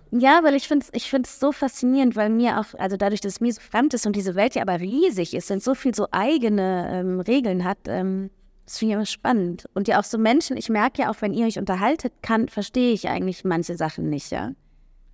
Ja, 0.10 0.42
weil 0.44 0.56
ich 0.56 0.68
finde 0.68 0.86
es 0.86 0.92
ich 0.96 1.12
find's 1.12 1.40
so 1.40 1.52
faszinierend, 1.52 2.16
weil 2.16 2.32
mir 2.32 2.60
auch, 2.60 2.80
also 2.80 2.98
dadurch, 2.98 3.22
dass 3.22 3.34
es 3.34 3.42
mir 3.42 3.54
so 3.54 3.62
fremd 3.62 3.94
ist 3.94 4.08
und 4.08 4.16
diese 4.16 4.34
Welt 4.34 4.56
ja 4.56 4.64
aber 4.64 4.80
riesig 4.80 5.36
ist 5.36 5.52
und 5.52 5.62
so 5.62 5.76
viel 5.76 5.94
so 5.94 6.08
eigene 6.10 6.88
ähm, 6.92 7.20
Regeln 7.20 7.64
hat, 7.64 7.80
ähm, 7.88 8.32
das 8.66 8.78
finde 8.78 8.92
ich 8.92 8.96
immer 8.96 9.06
spannend. 9.06 9.66
Und 9.74 9.88
ja 9.88 10.00
auch 10.00 10.04
so 10.04 10.18
Menschen, 10.18 10.58
ich 10.58 10.70
merke 10.70 11.04
ja 11.04 11.12
auch, 11.12 11.22
wenn 11.22 11.34
ihr 11.34 11.46
euch 11.46 11.60
unterhaltet, 11.60 12.14
kann, 12.22 12.48
verstehe 12.48 12.94
ich 12.94 13.10
eigentlich 13.10 13.44
manche 13.44 13.76
Sachen 13.76 14.10
nicht, 14.10 14.32
ja. 14.32 14.52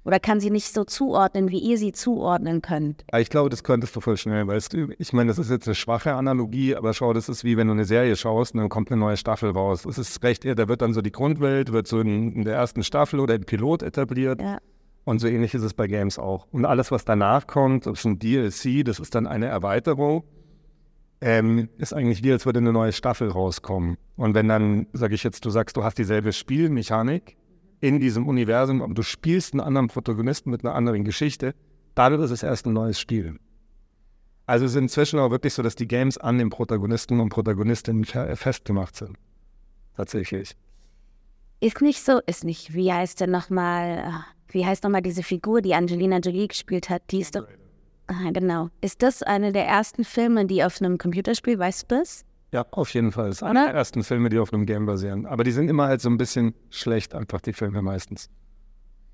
Oder 0.06 0.20
kann 0.20 0.39
sie 0.39 0.50
nicht 0.50 0.74
so 0.74 0.86
zuordnen, 0.86 1.51
wie 1.51 1.60
ihr 1.60 1.77
sie 1.77 1.91
zuordnen 1.91 2.62
könnt. 2.62 3.03
Ich 3.15 3.29
glaube, 3.29 3.50
das 3.50 3.63
könntest 3.63 3.96
du 3.96 4.01
voll 4.01 4.18
schnell, 4.18 4.48
weil 4.48 4.58
es, 4.58 4.70
ich 4.98 5.13
meine, 5.13 5.27
das 5.27 5.38
ist 5.38 5.51
jetzt 5.51 5.68
eine 5.68 5.75
schwache 5.75 6.13
Analogie, 6.13 6.75
aber 6.75 6.94
schau, 6.94 7.13
das 7.13 7.27
ist 7.27 7.44
wie 7.44 7.58
wenn 7.58 7.68
du 7.68 7.74
eine 7.74 7.86
Serie 7.86 8.15
schaust 8.15 8.53
und 8.53 8.62
dann 8.62 8.70
kommt 8.70 8.91
eine 8.91 9.00
neue 9.00 9.18
Staffel 9.18 9.51
raus. 9.51 9.86
Es 9.86 9.98
ist 9.98 10.24
recht, 10.24 10.46
da 10.46 10.68
wird 10.68 10.82
dann 10.82 10.94
so 10.94 11.01
die 11.01 11.12
Grundwelt, 11.12 11.74
wird 11.74 11.88
so 11.88 12.00
in, 12.00 12.32
in 12.34 12.44
der 12.46 12.56
ersten 12.56 12.84
Staffel 12.84 13.20
oder 13.20 13.36
im 13.36 13.44
Pilot 13.44 13.84
etabliert. 13.84 14.41
Ja. 14.41 14.60
Und 15.03 15.20
so 15.20 15.27
ähnlich 15.27 15.53
ist 15.53 15.63
es 15.63 15.74
bei 15.74 15.88
Games 15.88 16.18
auch. 16.18 16.48
Und 16.51 16.65
alles, 16.65 16.91
was 16.91 17.03
danach 17.03 17.48
kommt, 17.48 17.86
das 17.86 18.00
ist 18.00 18.06
ein 18.06 18.20
DLC, 18.20 18.86
das 18.86 19.00
ist 19.00 19.15
dann 19.15 19.27
eine 19.27 19.48
Erweiterung, 19.48 20.24
ähm, 21.21 21.69
ist 21.77 21.93
eigentlich 21.93 22.23
wie, 22.23 22.31
als 22.31 22.45
würde 22.45 22.59
eine 22.59 22.71
neue 22.71 22.93
Staffel 22.93 23.29
rauskommen. 23.29 23.97
Und 24.15 24.33
wenn 24.35 24.47
dann, 24.47 24.88
sage 24.93 25.15
ich 25.15 25.23
jetzt, 25.23 25.45
du 25.45 25.49
sagst, 25.49 25.77
du 25.77 25.83
hast 25.83 25.97
dieselbe 25.97 26.33
Spielmechanik, 26.33 27.38
in 27.81 27.99
diesem 27.99 28.27
Universum, 28.27 28.81
aber 28.81 28.93
du 28.93 29.03
spielst 29.03 29.53
einen 29.53 29.61
anderen 29.61 29.88
Protagonisten 29.88 30.49
mit 30.49 30.65
einer 30.65 30.75
anderen 30.75 31.03
Geschichte, 31.03 31.55
dann 31.95 32.19
ist 32.21 32.31
es 32.31 32.43
erst 32.43 32.65
ein 32.65 32.73
neues 32.73 32.99
Spiel. 32.99 33.39
Also 34.45 34.65
es 34.65 34.71
ist 34.71 34.77
inzwischen 34.77 35.19
auch 35.19 35.31
wirklich 35.31 35.53
so, 35.53 35.61
dass 35.61 35.75
die 35.75 35.88
Games 35.88 36.17
an 36.17 36.38
den 36.38 36.49
Protagonisten 36.49 37.19
und 37.19 37.29
Protagonistinnen 37.29 38.03
festgemacht 38.03 38.95
sind. 38.95 39.15
Tatsächlich. 39.95 40.55
Ist 41.61 41.81
nicht 41.81 42.03
so, 42.03 42.19
ist 42.25 42.43
nicht, 42.43 42.73
wie 42.73 42.91
heißt 42.91 43.19
denn 43.19 43.31
nochmal, 43.31 44.03
ah, 44.05 44.25
wie 44.47 44.65
heißt 44.65 44.83
nochmal 44.83 45.01
diese 45.01 45.23
Figur, 45.23 45.61
die 45.61 45.75
Angelina 45.75 46.17
Jolie 46.17 46.47
gespielt 46.47 46.89
hat? 46.89 47.03
Die 47.11 47.19
ist 47.19 47.35
doch, 47.35 47.45
ah, 48.09 48.31
genau. 48.31 48.69
Ist 48.81 49.01
das 49.01 49.23
eine 49.23 49.51
der 49.51 49.65
ersten 49.65 50.03
Filme, 50.03 50.45
die 50.45 50.63
auf 50.63 50.81
einem 50.81 50.97
Computerspiel, 50.97 51.57
weißt 51.57 51.83
du 51.83 51.97
das? 51.97 52.25
Ja, 52.51 52.65
auf 52.71 52.93
jeden 52.93 53.11
Fall. 53.11 53.27
Das 53.27 53.37
ist 53.37 53.43
einer 53.43 53.65
der 53.65 53.75
ersten 53.75 54.03
Filme, 54.03 54.29
die 54.29 54.39
auf 54.39 54.51
einem 54.51 54.65
Game 54.65 54.85
basieren. 54.85 55.25
Aber 55.25 55.43
die 55.43 55.51
sind 55.51 55.69
immer 55.69 55.87
halt 55.87 56.01
so 56.01 56.09
ein 56.09 56.17
bisschen 56.17 56.55
schlecht, 56.71 57.13
einfach 57.13 57.41
die 57.41 57.53
Filme 57.53 57.81
meistens. 57.81 58.29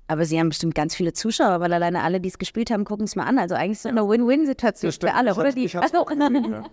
Aber 0.08 0.24
sie 0.24 0.38
haben 0.38 0.48
bestimmt 0.48 0.74
ganz 0.74 0.94
viele 0.94 1.12
Zuschauer, 1.12 1.60
weil 1.60 1.72
alleine 1.72 2.02
alle, 2.02 2.20
die 2.20 2.28
es 2.28 2.38
gespielt 2.38 2.70
haben, 2.70 2.84
gucken 2.84 3.04
es 3.04 3.16
mal 3.16 3.24
an. 3.24 3.38
Also 3.38 3.54
eigentlich 3.54 3.72
ist 3.72 3.84
es 3.84 3.86
eine 3.86 4.08
Win-Win-Situation 4.08 4.92
für 4.92 5.12
alle, 5.12 5.34
oder? 5.34 5.52
Die, 5.52 5.64
ich 5.64 5.76
also, 5.78 6.06
ja. 6.08 6.64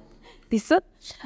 Siehst 0.50 0.70
du? 0.70 0.76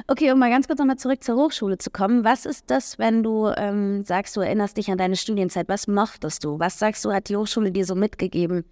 Okay, 0.06 0.32
um 0.32 0.38
mal 0.38 0.50
ganz 0.50 0.66
kurz 0.66 0.78
nochmal 0.78 0.96
zurück 0.96 1.22
zur 1.22 1.36
Hochschule 1.36 1.76
zu 1.76 1.90
kommen. 1.90 2.24
Was 2.24 2.46
ist 2.46 2.70
das, 2.70 2.98
wenn 2.98 3.22
du 3.22 3.52
ähm, 3.56 4.04
sagst, 4.04 4.36
du 4.36 4.40
erinnerst 4.40 4.78
dich 4.78 4.90
an 4.90 4.96
deine 4.96 5.16
Studienzeit? 5.16 5.68
Was 5.68 5.86
mochtest 5.86 6.44
du? 6.44 6.58
Was 6.58 6.78
sagst 6.78 7.04
du, 7.04 7.12
hat 7.12 7.28
die 7.28 7.36
Hochschule 7.36 7.70
dir 7.70 7.84
so 7.84 7.94
mitgegeben 7.94 8.64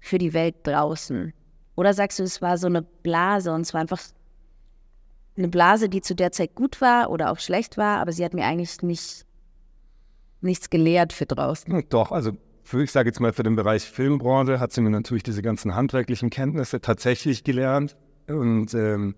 für 0.00 0.16
die 0.16 0.32
Welt 0.32 0.56
draußen? 0.62 1.34
Oder 1.78 1.94
sagst 1.94 2.18
du, 2.18 2.24
es 2.24 2.42
war 2.42 2.58
so 2.58 2.66
eine 2.66 2.82
Blase 2.82 3.52
und 3.52 3.60
es 3.60 3.72
war 3.72 3.80
einfach 3.80 4.00
eine 5.36 5.46
Blase, 5.46 5.88
die 5.88 6.00
zu 6.00 6.16
der 6.16 6.32
Zeit 6.32 6.56
gut 6.56 6.80
war 6.80 7.08
oder 7.08 7.30
auch 7.30 7.38
schlecht 7.38 7.76
war, 7.76 8.00
aber 8.00 8.10
sie 8.10 8.24
hat 8.24 8.34
mir 8.34 8.44
eigentlich 8.44 8.82
nicht, 8.82 9.24
nichts 10.40 10.70
gelehrt 10.70 11.12
für 11.12 11.24
draußen. 11.24 11.72
Hm, 11.72 11.84
doch, 11.88 12.10
also 12.10 12.32
für, 12.64 12.82
ich 12.82 12.90
sage 12.90 13.10
jetzt 13.10 13.20
mal 13.20 13.32
für 13.32 13.44
den 13.44 13.54
Bereich 13.54 13.84
Filmbranche 13.84 14.58
hat 14.58 14.72
sie 14.72 14.80
mir 14.80 14.90
natürlich 14.90 15.22
diese 15.22 15.40
ganzen 15.40 15.76
handwerklichen 15.76 16.30
Kenntnisse 16.30 16.80
tatsächlich 16.80 17.44
gelernt 17.44 17.96
und 18.26 18.74
ähm, 18.74 19.14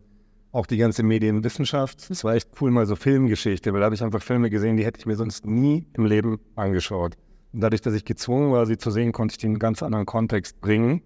auch 0.53 0.67
die 0.67 0.77
ganze 0.77 1.03
Medienwissenschaft. 1.03 2.11
Es 2.11 2.25
war 2.25 2.35
echt 2.35 2.51
cool, 2.61 2.71
mal 2.73 2.85
so 2.85 2.95
Filmgeschichte, 2.95 3.73
weil 3.73 3.81
da 3.81 3.87
habe 3.87 3.95
ich 3.95 4.03
einfach 4.03 4.23
Filme 4.23 4.51
gesehen, 4.51 4.77
die 4.77 4.85
hätte 4.85 5.01
ich 5.01 5.07
mir 5.07 5.17
sonst 5.17 5.47
nie 5.47 5.87
im 5.95 6.05
Leben 6.05 6.39
angeschaut. 6.57 7.17
Und 7.55 7.63
dadurch, 7.63 7.81
dass 7.81 7.95
ich 7.95 8.05
gezwungen 8.05 8.53
war, 8.53 8.67
sie 8.67 8.77
zu 8.77 8.91
sehen, 8.91 9.13
konnte 9.13 9.33
ich 9.33 9.39
die 9.39 9.47
in 9.47 9.53
einen 9.53 9.61
ganz 9.61 9.83
anderen 9.83 10.05
Kontext 10.05 10.61
bringen. 10.61 11.01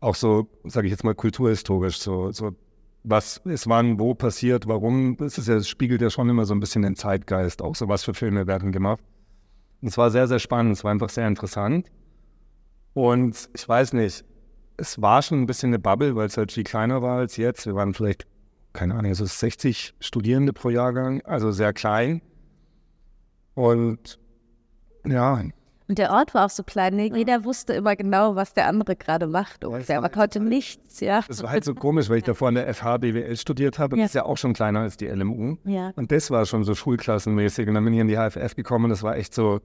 Auch 0.00 0.14
so, 0.14 0.48
sage 0.64 0.86
ich 0.86 0.90
jetzt 0.90 1.04
mal, 1.04 1.14
kulturhistorisch, 1.14 1.98
so, 1.98 2.32
so 2.32 2.52
was 3.02 3.38
ist 3.44 3.68
wann, 3.68 3.98
wo 3.98 4.14
passiert, 4.14 4.66
warum. 4.66 5.16
Das, 5.16 5.38
ist 5.38 5.48
ja, 5.48 5.54
das 5.54 5.68
spiegelt 5.68 6.02
ja 6.02 6.10
schon 6.10 6.28
immer 6.28 6.44
so 6.44 6.54
ein 6.54 6.60
bisschen 6.60 6.82
den 6.82 6.96
Zeitgeist, 6.96 7.62
auch 7.62 7.74
so 7.74 7.88
was 7.88 8.04
für 8.04 8.14
Filme 8.14 8.46
werden 8.46 8.72
gemacht. 8.72 9.02
Und 9.80 9.88
es 9.88 9.98
war 9.98 10.10
sehr, 10.10 10.28
sehr 10.28 10.38
spannend, 10.38 10.72
es 10.72 10.84
war 10.84 10.90
einfach 10.90 11.08
sehr 11.08 11.26
interessant. 11.26 11.90
Und 12.92 13.48
ich 13.54 13.68
weiß 13.68 13.94
nicht, 13.94 14.24
es 14.76 15.00
war 15.00 15.22
schon 15.22 15.42
ein 15.42 15.46
bisschen 15.46 15.70
eine 15.70 15.78
Bubble, 15.78 16.16
weil 16.16 16.26
es 16.26 16.36
halt 16.36 16.52
viel 16.52 16.64
kleiner 16.64 17.02
war 17.02 17.18
als 17.18 17.36
jetzt. 17.36 17.66
Wir 17.66 17.74
waren 17.74 17.94
vielleicht, 17.94 18.26
keine 18.72 18.94
Ahnung, 18.94 19.14
so 19.14 19.24
60 19.24 19.94
Studierende 20.00 20.52
pro 20.52 20.70
Jahrgang, 20.70 21.22
also 21.22 21.52
sehr 21.52 21.72
klein. 21.72 22.22
Und 23.54 24.18
ja, 25.06 25.42
und 25.90 25.98
der 25.98 26.12
Ort 26.12 26.34
war 26.34 26.46
auch 26.46 26.50
so 26.50 26.62
klein. 26.62 26.96
Jeder 27.00 27.42
wusste 27.42 27.72
immer 27.72 27.96
genau, 27.96 28.36
was 28.36 28.54
der 28.54 28.68
andere 28.68 28.94
gerade 28.94 29.26
macht. 29.26 29.64
Und 29.64 29.88
der 29.88 30.00
konnte 30.08 30.38
nichts, 30.38 31.00
ja. 31.00 31.24
Das 31.26 31.42
war 31.42 31.50
halt 31.50 31.64
so 31.64 31.74
komisch, 31.74 32.08
weil 32.08 32.18
ich 32.18 32.22
davor 32.26 32.46
an 32.46 32.54
der 32.54 32.72
FH 32.72 32.98
BWL 32.98 33.36
studiert 33.36 33.80
habe. 33.80 33.96
Ja. 33.96 34.04
Das 34.04 34.10
ist 34.10 34.14
ja 34.14 34.24
auch 34.24 34.36
schon 34.36 34.52
kleiner 34.52 34.78
als 34.78 34.96
die 34.96 35.08
LMU. 35.08 35.56
Ja. 35.64 35.90
Und 35.96 36.12
das 36.12 36.30
war 36.30 36.46
schon 36.46 36.62
so 36.62 36.76
schulklassenmäßig. 36.76 37.66
Und 37.66 37.74
dann 37.74 37.82
bin 37.84 37.94
ich 37.94 37.98
in 37.98 38.06
die 38.06 38.14
HFF 38.14 38.54
gekommen. 38.54 38.88
Das 38.88 39.02
war 39.02 39.16
echt 39.16 39.34
so 39.34 39.58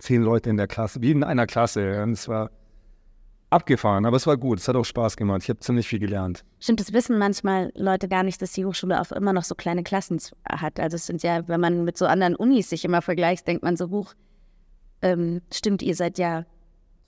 zehn 0.00 0.22
Leute 0.22 0.50
in 0.50 0.56
der 0.56 0.66
Klasse, 0.66 1.02
wie 1.02 1.12
in 1.12 1.22
einer 1.22 1.46
Klasse. 1.46 2.02
Und 2.02 2.14
es 2.14 2.26
war 2.26 2.50
abgefahren, 3.50 4.06
aber 4.06 4.16
es 4.16 4.26
war 4.26 4.36
gut. 4.36 4.58
Es 4.58 4.66
hat 4.66 4.74
auch 4.74 4.84
Spaß 4.84 5.16
gemacht. 5.16 5.44
Ich 5.44 5.50
habe 5.50 5.60
ziemlich 5.60 5.86
viel 5.86 6.00
gelernt. 6.00 6.44
Stimmt, 6.58 6.80
das 6.80 6.92
wissen 6.92 7.16
manchmal 7.16 7.70
Leute 7.76 8.08
gar 8.08 8.24
nicht, 8.24 8.42
dass 8.42 8.50
die 8.50 8.64
Hochschule 8.64 9.00
auch 9.00 9.12
immer 9.12 9.32
noch 9.32 9.44
so 9.44 9.54
kleine 9.54 9.84
Klassen 9.84 10.20
hat. 10.48 10.80
Also 10.80 10.96
es 10.96 11.06
sind 11.06 11.22
ja, 11.22 11.46
wenn 11.46 11.60
man 11.60 11.84
mit 11.84 11.96
so 11.96 12.06
anderen 12.06 12.34
Unis 12.34 12.70
sich 12.70 12.84
immer 12.84 13.02
vergleicht, 13.02 13.46
denkt 13.46 13.62
man 13.62 13.76
so, 13.76 13.90
hoch 13.90 14.14
ähm, 15.02 15.42
stimmt, 15.52 15.82
ihr 15.82 15.94
seid 15.94 16.18
ja 16.18 16.44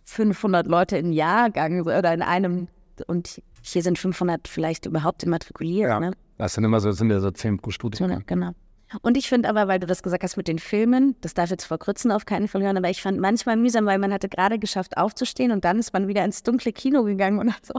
500 0.04 0.66
Leute 0.66 0.96
im 0.98 1.12
Jahrgang 1.12 1.82
oder 1.82 2.12
in 2.12 2.22
einem 2.22 2.68
und 3.06 3.42
hier 3.62 3.82
sind 3.82 3.98
500 3.98 4.48
vielleicht 4.48 4.86
überhaupt 4.86 5.22
immatrikuliert. 5.22 5.88
Ja, 5.88 6.00
ne? 6.00 6.12
das 6.38 6.54
sind 6.54 6.64
immer 6.64 6.80
so, 6.80 6.90
sind 6.92 7.10
ja 7.10 7.20
so 7.20 7.30
10 7.30 7.58
pro 7.58 7.70
Studiengang. 7.70 8.24
Genau. 8.26 8.52
Und 9.00 9.16
ich 9.16 9.28
finde 9.28 9.48
aber, 9.48 9.68
weil 9.68 9.80
du 9.80 9.86
das 9.86 10.02
gesagt 10.02 10.22
hast 10.22 10.36
mit 10.36 10.48
den 10.48 10.58
Filmen, 10.58 11.16
das 11.22 11.32
darf 11.32 11.48
jetzt 11.48 11.64
vor 11.64 11.78
Grützen 11.78 12.10
auf 12.12 12.26
keinen 12.26 12.46
Fall 12.46 12.62
hören, 12.62 12.76
aber 12.76 12.90
ich 12.90 13.00
fand 13.00 13.18
manchmal 13.18 13.56
mühsam, 13.56 13.86
weil 13.86 13.98
man 13.98 14.12
hatte 14.12 14.28
gerade 14.28 14.58
geschafft 14.58 14.98
aufzustehen 14.98 15.50
und 15.50 15.64
dann 15.64 15.78
ist 15.78 15.94
man 15.94 16.08
wieder 16.08 16.24
ins 16.24 16.42
dunkle 16.42 16.72
Kino 16.72 17.04
gegangen 17.04 17.38
und 17.38 17.54
hat 17.54 17.64
so. 17.64 17.74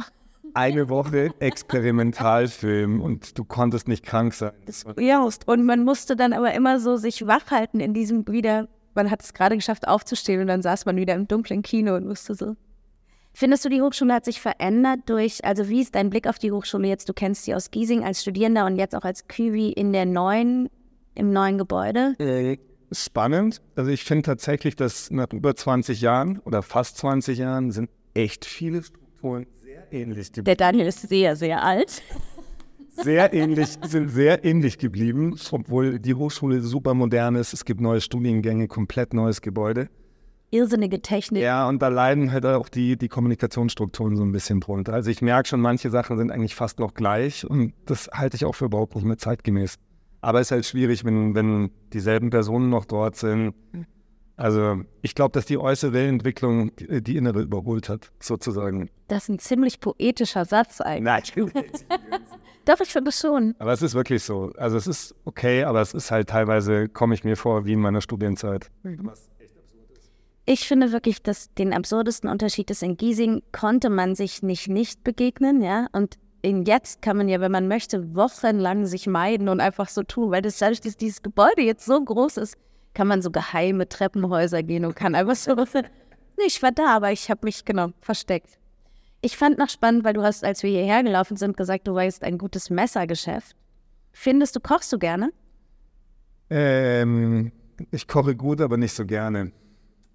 Eine 0.56 0.90
Woche 0.90 1.32
Experimentalfilm 1.40 3.02
und 3.02 3.38
du 3.38 3.44
konntest 3.44 3.88
nicht 3.88 4.06
krank 4.06 4.34
sein. 4.34 4.52
Das, 4.66 4.86
ja, 4.98 5.24
und 5.24 5.66
man 5.66 5.84
musste 5.84 6.16
dann 6.16 6.34
aber 6.34 6.54
immer 6.54 6.80
so 6.80 6.96
sich 6.96 7.28
wachhalten 7.28 7.80
in 7.80 7.94
diesem 7.94 8.28
wieder 8.28 8.68
man 8.96 9.12
hat 9.12 9.22
es 9.22 9.34
gerade 9.34 9.56
geschafft 9.56 9.88
aufzustehen 9.88 10.42
und 10.42 10.48
dann 10.48 10.62
saß 10.62 10.86
man 10.86 10.96
wieder 10.96 11.14
im 11.14 11.28
dunklen 11.28 11.62
Kino 11.62 11.96
und 11.96 12.08
wusste 12.08 12.36
so. 12.36 12.56
Findest 13.36 13.66
du, 13.66 13.70
die 13.70 13.82
Hochschule 13.82 14.14
hat 14.14 14.26
sich 14.26 14.40
verändert 14.40 15.02
durch, 15.08 15.44
also 15.44 15.68
wie 15.68 15.82
ist 15.82 15.96
dein 15.96 16.12
Blick 16.12 16.28
auf 16.28 16.38
die 16.38 16.52
Hochschule 16.52 16.88
jetzt? 16.88 17.10
Du 17.10 17.14
kennst 17.14 17.46
sie 17.46 17.56
aus 17.56 17.72
Giesing 17.72 18.04
als 18.04 18.22
Studierender 18.22 18.66
und 18.68 18.78
jetzt 18.78 18.96
auch 18.96 19.04
als 19.04 19.28
Küwi 19.28 19.72
in 19.72 19.92
der 19.92 20.06
neuen, 20.06 20.70
im 21.16 21.32
neuen 21.32 21.58
Gebäude? 21.58 22.16
Äh, 22.20 22.58
spannend. 22.92 23.60
Also 23.76 23.90
ich 23.90 24.04
finde 24.04 24.22
tatsächlich, 24.24 24.76
dass 24.76 25.10
nach 25.10 25.32
über 25.34 25.56
20 25.56 26.00
Jahren 26.00 26.40
oder 26.40 26.62
fast 26.62 26.98
20 26.98 27.40
Jahren 27.40 27.72
sind 27.72 27.90
echt 28.14 28.46
viele 28.46 28.84
Strukturen 28.84 29.48
sehr 29.64 29.92
ähnlich. 29.92 30.32
Der 30.34 30.56
Daniel 30.56 30.86
ist 30.86 31.02
sehr, 31.08 31.36
sehr 31.36 31.64
alt 31.64 32.04
sehr 32.96 33.34
ähnlich, 33.34 33.78
sind 33.86 34.10
sehr 34.10 34.44
ähnlich 34.46 34.78
geblieben, 34.78 35.36
obwohl 35.52 36.00
die 36.00 36.14
Hochschule 36.14 36.62
super 36.62 36.94
modern 36.94 37.36
ist. 37.36 37.54
Es 37.54 37.66
gibt 37.66 37.82
neue 37.82 38.02
Studiengänge, 38.02 38.68
komplett 38.68 39.14
neues 39.14 39.42
Gebäude. 39.42 39.90
Irrsinnige 40.52 41.02
Technik. 41.02 41.42
Ja, 41.42 41.68
und 41.68 41.82
da 41.82 41.88
leiden 41.88 42.32
halt 42.32 42.46
auch 42.46 42.70
die, 42.70 42.96
die 42.96 43.08
Kommunikationsstrukturen 43.08 44.16
so 44.16 44.24
ein 44.24 44.32
bisschen 44.32 44.60
drunter. 44.60 44.94
Also 44.94 45.10
ich 45.10 45.22
merke 45.24 45.50
schon, 45.50 45.62
manche 45.62 45.90
Sachen 45.90 46.18
sind 46.18 46.32
eigentlich 46.32 46.54
fast 46.54 46.78
noch 46.78 46.94
gleich 46.94 47.44
und 47.50 47.74
das 47.88 48.08
halte 48.14 48.36
ich 48.36 48.46
auch 48.46 48.54
für 48.54 48.66
überhaupt 48.66 48.94
nicht 48.96 49.06
mehr 49.06 49.18
zeitgemäß. 49.18 49.80
Aber 50.22 50.40
es 50.40 50.48
ist 50.48 50.52
halt 50.52 50.66
schwierig, 50.66 51.04
wenn, 51.04 51.34
wenn 51.34 51.72
dieselben 51.92 52.30
Personen 52.30 52.70
noch 52.70 52.86
dort 52.86 53.16
sind. 53.16 53.56
Also 54.36 54.82
ich 55.02 55.16
glaube, 55.16 55.32
dass 55.32 55.46
die 55.46 55.58
äußere 55.58 56.06
Entwicklung 56.08 56.72
die 56.78 57.18
innere 57.18 57.42
überholt 57.42 57.90
hat, 57.90 58.12
sozusagen. 58.20 58.90
Das 59.08 59.24
ist 59.24 59.30
ein 59.30 59.40
ziemlich 59.40 59.80
poetischer 59.80 60.46
Satz 60.46 60.82
eigentlich. 60.82 61.36
Nein, 61.36 61.48
Doch, 62.66 62.80
ich 62.80 62.90
finde 62.90 63.12
schon. 63.12 63.56
Aber 63.60 63.74
es 63.74 63.82
ist 63.82 63.94
wirklich 63.94 64.24
so. 64.24 64.52
Also 64.58 64.78
es 64.78 64.88
ist 64.88 65.16
okay, 65.26 65.64
aber 65.64 65.82
es 65.82 65.94
ist 65.94 66.12
halt 66.12 66.30
teilweise, 66.30 66.88
komme 66.88 67.14
ich 67.14 67.24
mir 67.24 67.36
vor 67.36 67.66
wie 67.66 67.74
in 67.74 67.80
meiner 67.80 68.02
Studienzeit. 68.02 68.70
Mhm. 68.84 69.12
Ich 70.46 70.68
finde 70.68 70.92
wirklich, 70.92 71.22
dass 71.24 71.54
den 71.54 71.74
absurdesten 71.74 72.30
Unterschied 72.30 72.70
ist, 72.70 72.84
in 72.84 72.98
Giesing 72.98 73.44
konnte 73.54 73.90
man 73.90 74.14
sich 74.16 74.44
nicht 74.44 74.68
nicht 74.68 75.04
begegnen, 75.04 75.62
ja. 75.62 75.88
Und 75.94 76.18
in 76.42 76.64
jetzt 76.64 77.02
kann 77.02 77.16
man 77.16 77.30
ja, 77.30 77.40
wenn 77.40 77.52
man 77.52 77.70
möchte, 77.70 78.14
wochenlang 78.16 78.86
sich 78.86 79.08
meiden 79.08 79.48
und 79.48 79.62
einfach 79.62 79.88
so 79.88 80.04
tun, 80.04 80.32
weil 80.32 80.42
das 80.42 80.58
dadurch, 80.58 80.82
dass 80.82 80.98
dieses 80.98 81.22
Gebäude 81.22 81.62
jetzt 81.62 81.86
so 81.86 82.04
groß 82.04 82.38
ist, 82.38 82.58
kann 82.94 83.08
man 83.08 83.22
so 83.22 83.32
geheime 83.32 83.88
Treppenhäuser 83.88 84.64
gehen 84.64 84.84
und 84.84 84.96
kann 84.96 85.16
einfach 85.16 85.36
so. 85.36 85.56
nee, 86.38 86.46
ich 86.46 86.62
war 86.62 86.72
da, 86.72 86.96
aber 86.96 87.12
ich 87.12 87.30
habe 87.30 87.46
mich 87.46 87.64
genau 87.64 87.90
versteckt. 88.02 88.60
Ich 89.26 89.38
fand 89.38 89.58
noch 89.58 89.70
spannend, 89.70 90.04
weil 90.04 90.14
du 90.14 90.22
hast, 90.22 90.44
als 90.44 90.64
wir 90.64 90.70
hierher 90.70 91.02
gelaufen 91.02 91.38
sind, 91.38 91.56
gesagt, 91.56 91.88
du 91.88 91.96
weißt 91.96 92.26
ein 92.26 92.38
gutes 92.38 92.70
Messergeschäft. 92.70 93.56
Findest 94.12 94.54
du, 94.58 94.60
kochst 94.60 94.92
du 94.92 95.00
gerne? 95.00 95.32
Ähm, 96.50 97.54
ich 97.92 98.06
koche 98.10 98.36
gut, 98.36 98.60
aber 98.60 98.76
nicht 98.76 98.94
so 98.94 99.06
gerne. 99.06 99.54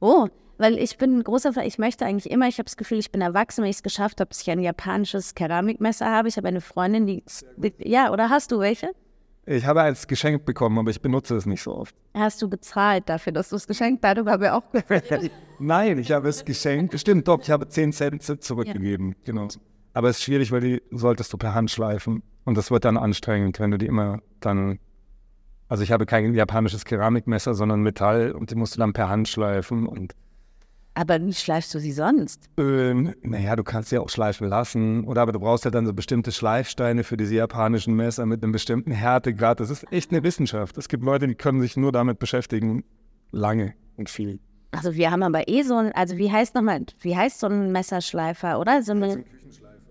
Oh, 0.01 0.29
weil 0.59 0.77
ich 0.77 0.99
bin 0.99 1.16
ein 1.16 1.25
großer 1.25 1.55
Fan, 1.55 1.64
ich 1.64 1.79
möchte 1.79 2.05
eigentlich 2.05 2.31
immer, 2.31 2.49
ich 2.49 2.59
habe 2.59 2.66
das 2.66 2.77
Gefühl, 2.77 2.99
ich 2.99 3.11
bin 3.11 3.23
erwachsen, 3.23 3.62
wenn 3.62 3.71
ich 3.71 3.77
es 3.77 3.83
geschafft 3.83 4.21
habe, 4.21 4.29
dass 4.29 4.42
ich 4.42 4.51
ein 4.51 4.61
japanisches 4.61 5.35
Keramikmesser 5.35 6.05
habe. 6.05 6.29
Ich 6.29 6.37
habe 6.37 6.49
eine 6.49 6.61
Freundin, 6.61 7.07
die, 7.07 7.25
die, 7.57 7.73
ja, 7.88 8.12
oder 8.12 8.29
hast 8.29 8.53
du 8.53 8.59
welche? 8.59 8.90
Ich 9.51 9.65
habe 9.65 9.81
eins 9.81 10.07
geschenkt 10.07 10.45
bekommen, 10.45 10.79
aber 10.79 10.91
ich 10.91 11.01
benutze 11.01 11.35
es 11.35 11.47
nicht 11.47 11.63
so 11.63 11.75
oft. 11.75 11.95
Hast 12.13 12.43
du 12.43 12.51
bezahlt 12.51 13.09
dafür, 13.09 13.33
dass 13.33 13.49
du 13.49 13.57
es 13.57 13.67
geschenkt 13.67 14.05
hast? 14.05 14.17
Darüber 14.17 14.33
haben 14.33 14.43
wir 14.43 14.55
auch 14.55 14.63
Nein, 15.59 15.99
ich 15.99 16.13
habe 16.13 16.29
es 16.29 16.45
geschenkt. 16.45 17.01
Stimmt, 17.01 17.29
doch, 17.29 17.41
ich 17.41 17.51
habe 17.51 17.67
10 17.67 17.93
Cent 17.93 18.23
zurückgegeben. 18.23 19.11
Ja. 19.11 19.15
Genau. 19.25 19.49
Aber 19.95 20.11
es 20.11 20.19
ist 20.19 20.25
schwierig, 20.25 20.53
weil 20.53 20.61
die 20.61 20.83
solltest 20.91 21.33
du 21.33 21.39
per 21.39 21.55
Hand 21.55 21.71
schleifen. 21.71 22.23
Und 22.45 22.59
das 22.59 22.71
wird 22.71 22.85
dann 22.85 22.99
anstrengend, 22.99 23.59
wenn 23.59 23.71
du 23.71 23.79
die 23.79 23.87
immer 23.87 24.21
dann. 24.41 24.81
Also 25.69 25.83
ich 25.83 25.93
habe 25.93 26.05
kein 26.05 26.35
japanisches 26.35 26.85
Keramikmesser, 26.85 27.55
sondern 27.55 27.81
Metall 27.81 28.33
und 28.33 28.51
die 28.51 28.55
musst 28.55 28.77
du 28.77 28.81
dann 28.81 28.93
per 28.93 29.09
Hand 29.09 29.29
schleifen. 29.29 29.87
Und 29.87 30.15
aber 30.99 31.25
wie 31.25 31.33
schleifst 31.33 31.73
du 31.75 31.79
sie 31.79 31.93
sonst? 31.93 32.51
Ähm, 32.59 33.15
naja, 33.23 33.55
du 33.55 33.63
kannst 33.63 33.91
sie 33.91 33.99
auch 33.99 34.09
schleifen 34.09 34.49
lassen. 34.49 35.05
Oder 35.05 35.23
aber 35.23 35.31
du 35.31 35.39
brauchst 35.39 35.65
ja 35.65 35.71
dann 35.71 35.87
so 35.87 35.95
bestimmte 35.95 36.33
Schleifsteine 36.33 37.05
für 37.05 37.17
diese 37.17 37.37
japanischen 37.37 37.95
Messer 37.95 38.27
mit 38.27 38.43
einem 38.43 38.51
bestimmten 38.51 38.91
Härtegrad. 38.91 39.61
Das 39.61 39.71
ist 39.71 39.87
echt 39.93 40.11
eine 40.11 40.25
Wissenschaft. 40.25 40.77
Es 40.77 40.89
gibt 40.89 41.05
Leute, 41.05 41.29
die 41.29 41.37
können 41.37 41.61
sich 41.61 41.77
nur 41.77 41.93
damit 41.93 42.19
beschäftigen. 42.19 42.83
Lange 43.31 43.75
und 43.97 44.11
viel. 44.11 44.41
Also 44.73 44.95
wir 44.95 45.13
haben 45.13 45.23
aber 45.23 45.47
eh 45.49 45.63
so 45.63 45.77
ein, 45.77 45.93
also 45.93 46.17
wie 46.17 46.33
heißt 46.33 46.57
nochmal, 46.57 46.85
wie 47.01 47.17
heißt 47.17 47.39
so 47.39 47.47
ein 47.47 47.71
Messerschleifer, 47.71 48.59
oder? 48.59 48.83
So 48.83 48.93
eine, 48.93 49.25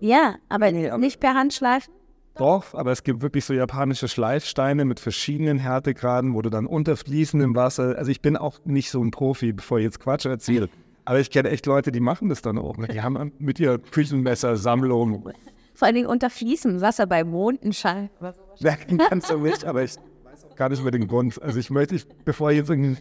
ja, 0.00 0.34
aber 0.50 0.70
nee, 0.72 0.94
nicht 0.98 1.20
per 1.20 1.32
Hand 1.32 1.54
schleifen? 1.54 1.94
Doch, 2.36 2.74
aber 2.74 2.92
es 2.92 3.02
gibt 3.02 3.22
wirklich 3.22 3.46
so 3.46 3.54
japanische 3.54 4.08
Schleifsteine 4.08 4.84
mit 4.84 5.00
verschiedenen 5.00 5.58
Härtegraden, 5.58 6.34
wo 6.34 6.42
du 6.42 6.50
dann 6.50 6.66
unter 6.66 6.96
fließendem 6.96 7.56
Wasser, 7.56 7.96
also 7.96 8.10
ich 8.10 8.20
bin 8.20 8.36
auch 8.36 8.60
nicht 8.64 8.90
so 8.90 9.02
ein 9.02 9.10
Profi, 9.10 9.52
bevor 9.52 9.78
ich 9.78 9.84
jetzt 9.84 10.00
Quatsch 10.00 10.26
erzähle. 10.26 10.68
Aber 11.08 11.20
ich 11.20 11.30
kenne 11.30 11.48
echt 11.48 11.64
Leute, 11.64 11.90
die 11.90 12.00
machen 12.00 12.28
das 12.28 12.42
dann 12.42 12.58
auch. 12.58 12.76
Die 12.76 13.00
haben 13.00 13.32
mit 13.38 13.58
ihrer 13.58 13.78
Küchenmesser-Sammlung. 13.78 15.32
Vor 15.72 15.86
allen 15.86 15.94
Dingen 15.94 16.06
unter 16.06 16.28
fließendem 16.28 16.82
Wasser 16.82 17.06
bei 17.06 17.24
Mondenschein. 17.24 18.10
Ja, 18.58 18.76
kannst 19.08 19.30
du 19.30 19.38
nicht, 19.38 19.64
aber 19.64 19.84
ich 19.84 19.96
weiß 20.24 20.44
auch 20.44 20.54
gar 20.54 20.68
nicht 20.68 20.80
über 20.82 20.90
den 20.90 21.08
Grund. 21.08 21.40
Also 21.40 21.58
ich 21.60 21.70
möchte, 21.70 21.94
ich, 21.94 22.06
bevor 22.26 22.50
ich 22.50 22.58
jetzt 22.58 22.68
irgendwie 22.68 22.98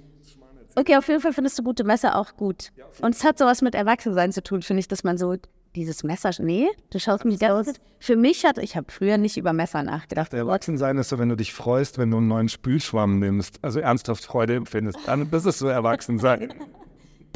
Okay, 0.76 0.96
auf 0.96 1.06
jeden 1.10 1.20
Fall 1.20 1.34
findest 1.34 1.60
du 1.60 1.64
gute 1.64 1.84
Messer 1.84 2.16
auch 2.16 2.38
gut. 2.38 2.72
Und 3.02 3.14
es 3.14 3.26
hat 3.26 3.40
sowas 3.40 3.62
mit 3.62 3.76
Erwachsensein 3.76 4.32
zu 4.32 4.42
tun, 4.42 4.62
finde 4.62 4.80
ich, 4.80 4.88
dass 4.88 5.04
man 5.04 5.18
so 5.18 5.36
dieses 5.76 6.06
Messer. 6.06 6.32
Nee, 6.40 6.70
du 6.92 7.00
schaust 7.00 7.26
mich 7.26 7.40
da 7.40 7.60
aus. 7.60 7.66
Für 8.00 8.16
mich 8.16 8.46
hat, 8.46 8.58
ich 8.58 8.78
habe 8.78 8.90
früher 8.90 9.18
nicht 9.18 9.36
über 9.36 9.52
Messer 9.52 9.84
nachgedacht. 9.84 10.34
Erwachsensein 10.34 10.98
ist 10.98 11.10
so, 11.10 11.20
wenn 11.20 11.28
du 11.28 11.36
dich 11.36 11.52
freust, 11.52 11.98
wenn 11.98 12.12
du 12.12 12.18
einen 12.18 12.30
neuen 12.30 12.48
Spülschwamm 12.48 13.20
nimmst, 13.20 13.60
also 13.64 13.82
ernsthaft 13.82 14.24
Freude 14.24 14.56
empfindest. 14.56 14.98
Dann, 15.06 15.30
das 15.30 15.46
ist 15.46 15.60
so 15.60 15.68
Erwachsensein. 15.68 16.54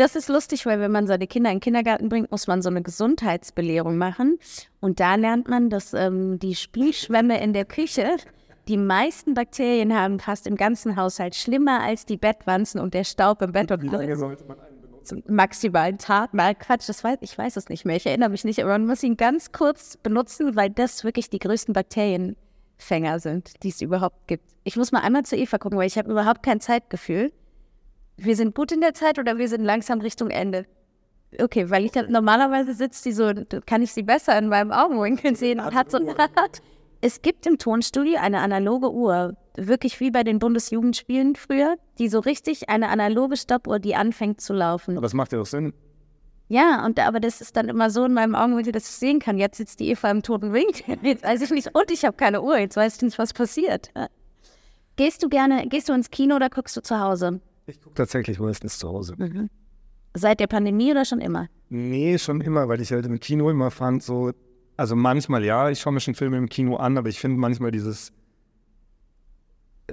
Das 0.01 0.15
ist 0.15 0.29
lustig, 0.29 0.65
weil 0.65 0.79
wenn 0.79 0.91
man 0.91 1.05
seine 1.05 1.27
Kinder 1.27 1.51
in 1.51 1.57
den 1.57 1.61
Kindergarten 1.61 2.09
bringt, 2.09 2.31
muss 2.31 2.47
man 2.47 2.63
so 2.63 2.69
eine 2.69 2.81
Gesundheitsbelehrung 2.81 3.99
machen. 3.99 4.39
Und 4.79 4.99
da 4.99 5.13
lernt 5.13 5.47
man, 5.47 5.69
dass 5.69 5.93
ähm, 5.93 6.39
die 6.39 6.55
Spielschwämme 6.55 7.39
in 7.39 7.53
der 7.53 7.65
Küche 7.65 8.17
die 8.67 8.77
meisten 8.77 9.35
Bakterien 9.35 9.93
haben 9.95 10.19
fast 10.19 10.47
im 10.47 10.55
ganzen 10.55 10.95
Haushalt 10.95 11.35
schlimmer 11.35 11.81
als 11.81 12.07
die 12.07 12.17
Bettwanzen 12.17 12.81
und 12.81 12.95
der 12.95 13.03
Staub 13.03 13.43
im 13.43 13.51
Bett. 13.51 13.71
Und 13.71 13.83
wie 13.83 13.89
lange 13.89 14.17
sollte 14.17 14.43
man 14.45 14.59
einen 14.59 14.81
benutzen? 14.81 15.21
Maximal 15.27 15.83
einen 15.83 15.99
Tag. 15.99 16.33
Mal 16.33 16.55
Quatsch, 16.55 16.89
das 16.89 17.03
weiß, 17.03 17.19
ich 17.21 17.37
weiß 17.37 17.55
es 17.57 17.69
nicht 17.69 17.85
mehr. 17.85 17.97
Ich 17.97 18.07
erinnere 18.07 18.29
mich 18.29 18.43
nicht, 18.43 18.59
aber 18.63 18.71
man 18.71 18.87
muss 18.87 19.03
ihn 19.03 19.17
ganz 19.17 19.51
kurz 19.51 19.97
benutzen, 19.97 20.55
weil 20.55 20.71
das 20.71 21.03
wirklich 21.03 21.29
die 21.29 21.37
größten 21.37 21.75
Bakterienfänger 21.75 23.19
sind, 23.19 23.61
die 23.61 23.69
es 23.69 23.79
überhaupt 23.81 24.25
gibt. 24.25 24.45
Ich 24.63 24.77
muss 24.77 24.91
mal 24.91 25.01
einmal 25.01 25.25
zu 25.25 25.35
Eva 25.35 25.59
gucken, 25.59 25.77
weil 25.77 25.85
ich 25.85 25.99
habe 25.99 26.09
überhaupt 26.09 26.41
kein 26.41 26.59
Zeitgefühl 26.59 27.31
wir 28.17 28.35
sind 28.35 28.55
gut 28.55 28.71
in 28.71 28.81
der 28.81 28.93
Zeit 28.93 29.19
oder 29.19 29.37
wir 29.37 29.47
sind 29.47 29.63
langsam 29.63 30.01
Richtung 30.01 30.29
Ende? 30.29 30.65
Okay, 31.39 31.69
weil 31.69 31.85
ich 31.85 31.93
normalerweise 32.09 32.73
sitzt 32.73 33.05
die 33.05 33.13
so, 33.13 33.31
kann 33.65 33.81
ich 33.81 33.93
sie 33.93 34.03
besser 34.03 34.37
in 34.37 34.49
meinem 34.49 34.71
Augenwinkel 34.71 35.35
sehen 35.35 35.59
und 35.59 35.73
hat 35.73 35.89
so 35.89 35.97
eine 35.97 36.17
Art. 36.19 36.61
Es 36.99 37.21
gibt 37.21 37.47
im 37.47 37.57
Tonstudio 37.57 38.19
eine 38.19 38.39
analoge 38.41 38.91
Uhr, 38.91 39.35
wirklich 39.55 39.99
wie 39.99 40.11
bei 40.11 40.23
den 40.23 40.39
Bundesjugendspielen 40.39 41.35
früher, 41.35 41.77
die 41.97 42.09
so 42.09 42.19
richtig 42.19 42.69
eine 42.69 42.89
analoge 42.89 43.37
Stoppuhr, 43.37 43.79
die 43.79 43.95
anfängt 43.95 44.39
zu 44.39 44.53
laufen. 44.53 44.97
Aber 44.97 45.05
das 45.05 45.13
macht 45.13 45.33
ja 45.33 45.41
auch 45.41 45.45
Sinn. 45.45 45.73
Ja, 46.47 46.85
und 46.85 46.99
aber 46.99 47.21
das 47.21 47.39
ist 47.39 47.55
dann 47.55 47.69
immer 47.69 47.89
so 47.89 48.03
in 48.03 48.13
meinem 48.13 48.35
Augenwinkel, 48.35 48.73
dass 48.73 48.83
ich 48.83 48.95
sehen 48.95 49.19
kann. 49.19 49.37
Jetzt 49.37 49.57
sitzt 49.57 49.79
die 49.79 49.89
Eva 49.89 50.11
im 50.11 50.21
toten 50.21 50.51
Winkel. 50.51 50.97
Jetzt 51.01 51.23
weiß 51.23 51.41
ich 51.41 51.49
nicht, 51.49 51.73
und 51.73 51.89
ich 51.89 52.03
habe 52.03 52.17
keine 52.17 52.41
Uhr. 52.41 52.57
Jetzt 52.57 52.75
weiß 52.75 52.97
ich 52.97 53.01
nicht, 53.01 53.17
was 53.17 53.31
passiert. 53.33 53.89
Gehst 54.97 55.23
du 55.23 55.29
gerne, 55.29 55.65
gehst 55.67 55.87
du 55.87 55.93
ins 55.93 56.11
Kino 56.11 56.35
oder 56.35 56.49
guckst 56.49 56.75
du 56.75 56.81
zu 56.81 56.99
Hause? 56.99 57.39
Ich 57.65 57.81
gucke 57.81 57.95
tatsächlich 57.95 58.39
meistens 58.39 58.77
zu 58.77 58.89
Hause. 58.89 59.15
Mhm. 59.17 59.49
Seit 60.13 60.39
der 60.39 60.47
Pandemie 60.47 60.91
oder 60.91 61.05
schon 61.05 61.21
immer? 61.21 61.47
Nee, 61.69 62.17
schon 62.17 62.41
immer, 62.41 62.67
weil 62.67 62.81
ich 62.81 62.91
halt 62.91 63.05
im 63.05 63.19
Kino 63.19 63.49
immer 63.49 63.71
fand, 63.71 64.03
so, 64.03 64.31
also 64.75 64.95
manchmal 64.95 65.45
ja, 65.45 65.69
ich 65.69 65.79
schaue 65.79 65.93
mir 65.93 66.01
schon 66.01 66.15
Filme 66.15 66.37
im 66.37 66.49
Kino 66.49 66.75
an, 66.75 66.97
aber 66.97 67.07
ich 67.07 67.19
finde 67.19 67.39
manchmal 67.39 67.71
dieses 67.71 68.11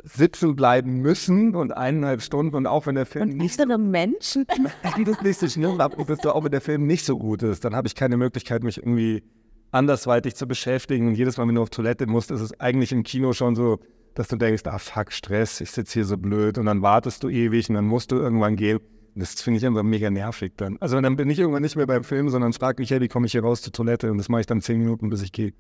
sitzen 0.05 0.57
bleiben 0.57 1.01
müssen 1.01 1.55
und 1.55 1.73
eineinhalb 1.73 2.23
Stunden 2.23 2.55
und 2.55 2.67
auch 2.67 2.87
wenn 2.87 2.95
der 2.95 3.07
Film 3.07 3.31
und 3.31 3.37
nicht 3.37 3.59
so 3.59 3.79
Menschen 3.79 4.47
das 5.05 5.23
nicht 5.23 5.41
so 5.41 5.49
schnell 5.49 5.81
ab 5.81 5.99
und 5.99 6.27
auch 6.27 6.45
wenn 6.45 6.51
der 6.51 6.61
Film 6.61 6.87
nicht 6.87 7.05
so 7.05 7.19
gut 7.19 7.43
ist, 7.43 7.65
dann 7.65 7.75
habe 7.75 7.89
ich 7.89 7.95
keine 7.95 8.17
Möglichkeit 8.17 8.63
mich 8.63 8.79
irgendwie 8.79 9.23
andersweitig 9.71 10.35
zu 10.35 10.47
beschäftigen 10.47 11.09
und 11.09 11.15
jedes 11.15 11.37
Mal 11.37 11.47
wenn 11.49 11.55
du 11.55 11.63
auf 11.63 11.71
Toilette 11.71 12.07
musst, 12.07 12.31
ist 12.31 12.41
es 12.41 12.59
eigentlich 12.61 12.93
im 12.93 13.03
Kino 13.03 13.33
schon 13.33 13.55
so 13.55 13.81
dass 14.15 14.29
du 14.29 14.37
denkst, 14.37 14.63
ah 14.67 14.79
fuck, 14.79 15.13
Stress, 15.13 15.61
ich 15.61 15.71
sitze 15.71 15.95
hier 15.95 16.05
so 16.05 16.17
blöd 16.17 16.59
und 16.59 16.67
dann 16.67 16.83
wartest 16.83 17.23
du 17.23 17.29
ewig 17.29 17.69
und 17.69 17.77
dann 17.77 17.87
musst 17.87 18.11
du 18.13 18.17
irgendwann 18.17 18.57
gehen. 18.57 18.81
Das 19.15 19.41
finde 19.41 19.59
ich 19.59 19.67
einfach 19.67 19.83
mega 19.83 20.11
nervig 20.11 20.53
dann. 20.57 20.77
Also 20.81 21.01
dann 21.01 21.17
bin 21.17 21.29
ich 21.29 21.39
irgendwann 21.39 21.63
nicht 21.63 21.77
mehr 21.77 21.87
beim 21.87 22.05
Film, 22.05 22.29
sondern 22.29 22.53
frage 22.53 22.81
mich, 22.81 22.91
hey, 22.91 23.01
wie 23.01 23.09
komme 23.09 23.27
ich 23.27 23.33
hier 23.33 23.43
raus 23.43 23.63
zur 23.63 23.73
Toilette? 23.73 24.11
Und 24.13 24.19
das 24.19 24.29
mache 24.29 24.43
ich 24.43 24.47
dann 24.47 24.61
zehn 24.61 24.79
Minuten, 24.79 25.11
bis 25.11 25.23
ich 25.23 25.33
gehe. 25.33 25.55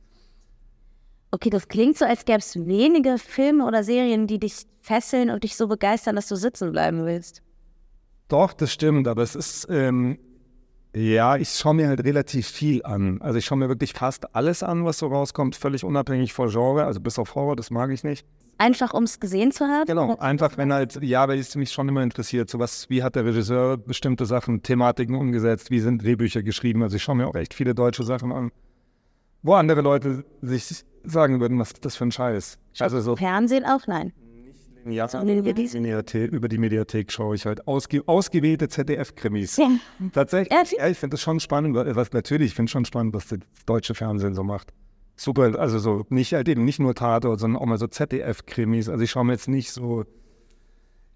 Okay, 1.31 1.51
das 1.51 1.69
klingt 1.69 1.99
so, 1.99 2.05
als 2.05 2.25
gäbe 2.25 2.39
es 2.39 2.57
wenige 2.57 3.19
Filme 3.19 3.67
oder 3.67 3.85
Serien, 3.85 4.27
die 4.27 4.39
dich 4.39 4.67
fesseln 4.81 5.29
und 5.31 5.45
dich 5.45 5.57
so 5.57 5.67
begeistern, 5.67 6.17
dass 6.17 6.29
du 6.29 6.37
sitzen 6.37 6.73
bleiben 6.73 7.05
willst. 7.05 7.43
Doch, 8.29 8.53
das 8.53 8.73
stimmt, 8.73 9.09
aber 9.09 9.23
es 9.23 9.35
ist, 9.35 9.67
ähm, 9.71 10.19
ja, 10.95 11.37
ich 11.37 11.51
schaue 11.51 11.75
mir 11.75 11.89
halt 11.89 12.03
relativ 12.05 12.47
viel 12.47 12.83
an. 12.85 13.21
Also 13.21 13.39
ich 13.39 13.45
schaue 13.45 13.59
mir 13.59 13.69
wirklich 13.69 13.93
fast 13.93 14.35
alles 14.35 14.63
an, 14.63 14.85
was 14.85 14.99
so 14.99 15.09
rauskommt, 15.09 15.55
völlig 15.57 15.85
unabhängig 15.85 16.33
von 16.33 16.49
Genre, 16.49 16.85
also 16.85 17.01
bis 17.01 17.19
auf 17.19 17.35
Horror, 17.35 17.57
das 17.57 17.71
mag 17.71 17.91
ich 17.91 18.05
nicht. 18.05 18.27
Einfach 18.57 18.93
um 18.93 19.05
es 19.05 19.21
gesehen 19.21 19.53
zu 19.53 19.67
haben? 19.67 19.87
Genau, 19.87 20.17
einfach 20.17 20.57
wenn 20.57 20.73
halt, 20.73 21.01
ja, 21.03 21.29
weil 21.29 21.39
es 21.39 21.55
mich 21.55 21.71
schon 21.71 21.89
immer 21.89 22.03
interessiert, 22.03 22.51
so 22.51 22.59
was, 22.59 22.91
wie 22.91 23.05
hat 23.05 23.15
der 23.15 23.25
Regisseur 23.25 23.77
bestimmte 23.77 24.27
Sachen, 24.27 24.63
Thematiken 24.63 25.15
umgesetzt, 25.15 25.71
wie 25.71 25.79
sind 25.79 26.03
Drehbücher 26.03 26.43
geschrieben. 26.43 26.83
Also 26.83 26.97
ich 26.97 27.03
schaue 27.03 27.17
mir 27.17 27.29
auch 27.29 27.37
echt 27.37 27.55
viele 27.55 27.75
deutsche 27.75 28.03
Sachen 28.03 28.33
an, 28.33 28.51
wo 29.43 29.55
andere 29.55 29.83
Leute 29.83 30.25
sich 30.43 30.85
sagen 31.05 31.41
würden, 31.41 31.59
was 31.59 31.73
ist 31.73 31.85
das 31.85 31.95
für 31.95 32.05
ein 32.05 32.13
Scheiß. 32.13 32.59
Also 32.81 33.01
so 33.01 33.15
Fernsehen 33.15 33.65
auch, 33.65 33.87
nein. 33.87 34.13
Ja, 34.85 35.09
über 36.13 36.49
die 36.49 36.59
Mediathek 36.59 37.13
schaue 37.13 37.35
ich 37.35 37.47
halt 37.47 37.67
ausge, 37.67 38.03
ausgewählte 38.07 38.69
ZDF-Krimis. 38.69 39.57
Ja. 39.57 39.71
Tatsächlich, 40.13 40.57
ja, 40.79 40.89
ich 40.89 40.99
finde 40.99 41.15
das 41.15 41.21
schon 41.21 41.41
spannend, 41.41 41.75
was 41.75 42.13
natürlich, 42.13 42.49
ich 42.49 42.55
finde 42.55 42.71
schon 42.71 42.85
spannend, 42.85 43.15
was 43.15 43.29
das 43.29 43.41
deutsche 43.67 43.95
Fernsehen 43.95 44.35
so 44.35 44.43
macht 44.45 44.73
super, 45.21 45.59
also 45.59 45.79
so 45.79 46.07
nicht 46.09 46.33
halt 46.33 46.49
eben 46.49 46.65
nicht 46.65 46.79
nur 46.79 46.95
Tatort, 46.95 47.41
sondern 47.41 47.61
auch 47.61 47.67
mal 47.67 47.79
so 47.79 47.87
ZDF-Krimis. 47.87 48.89
Also 48.89 49.03
ich 49.03 49.11
schaue 49.11 49.25
mir 49.25 49.33
jetzt 49.33 49.49
nicht 49.49 49.73
so 49.73 50.05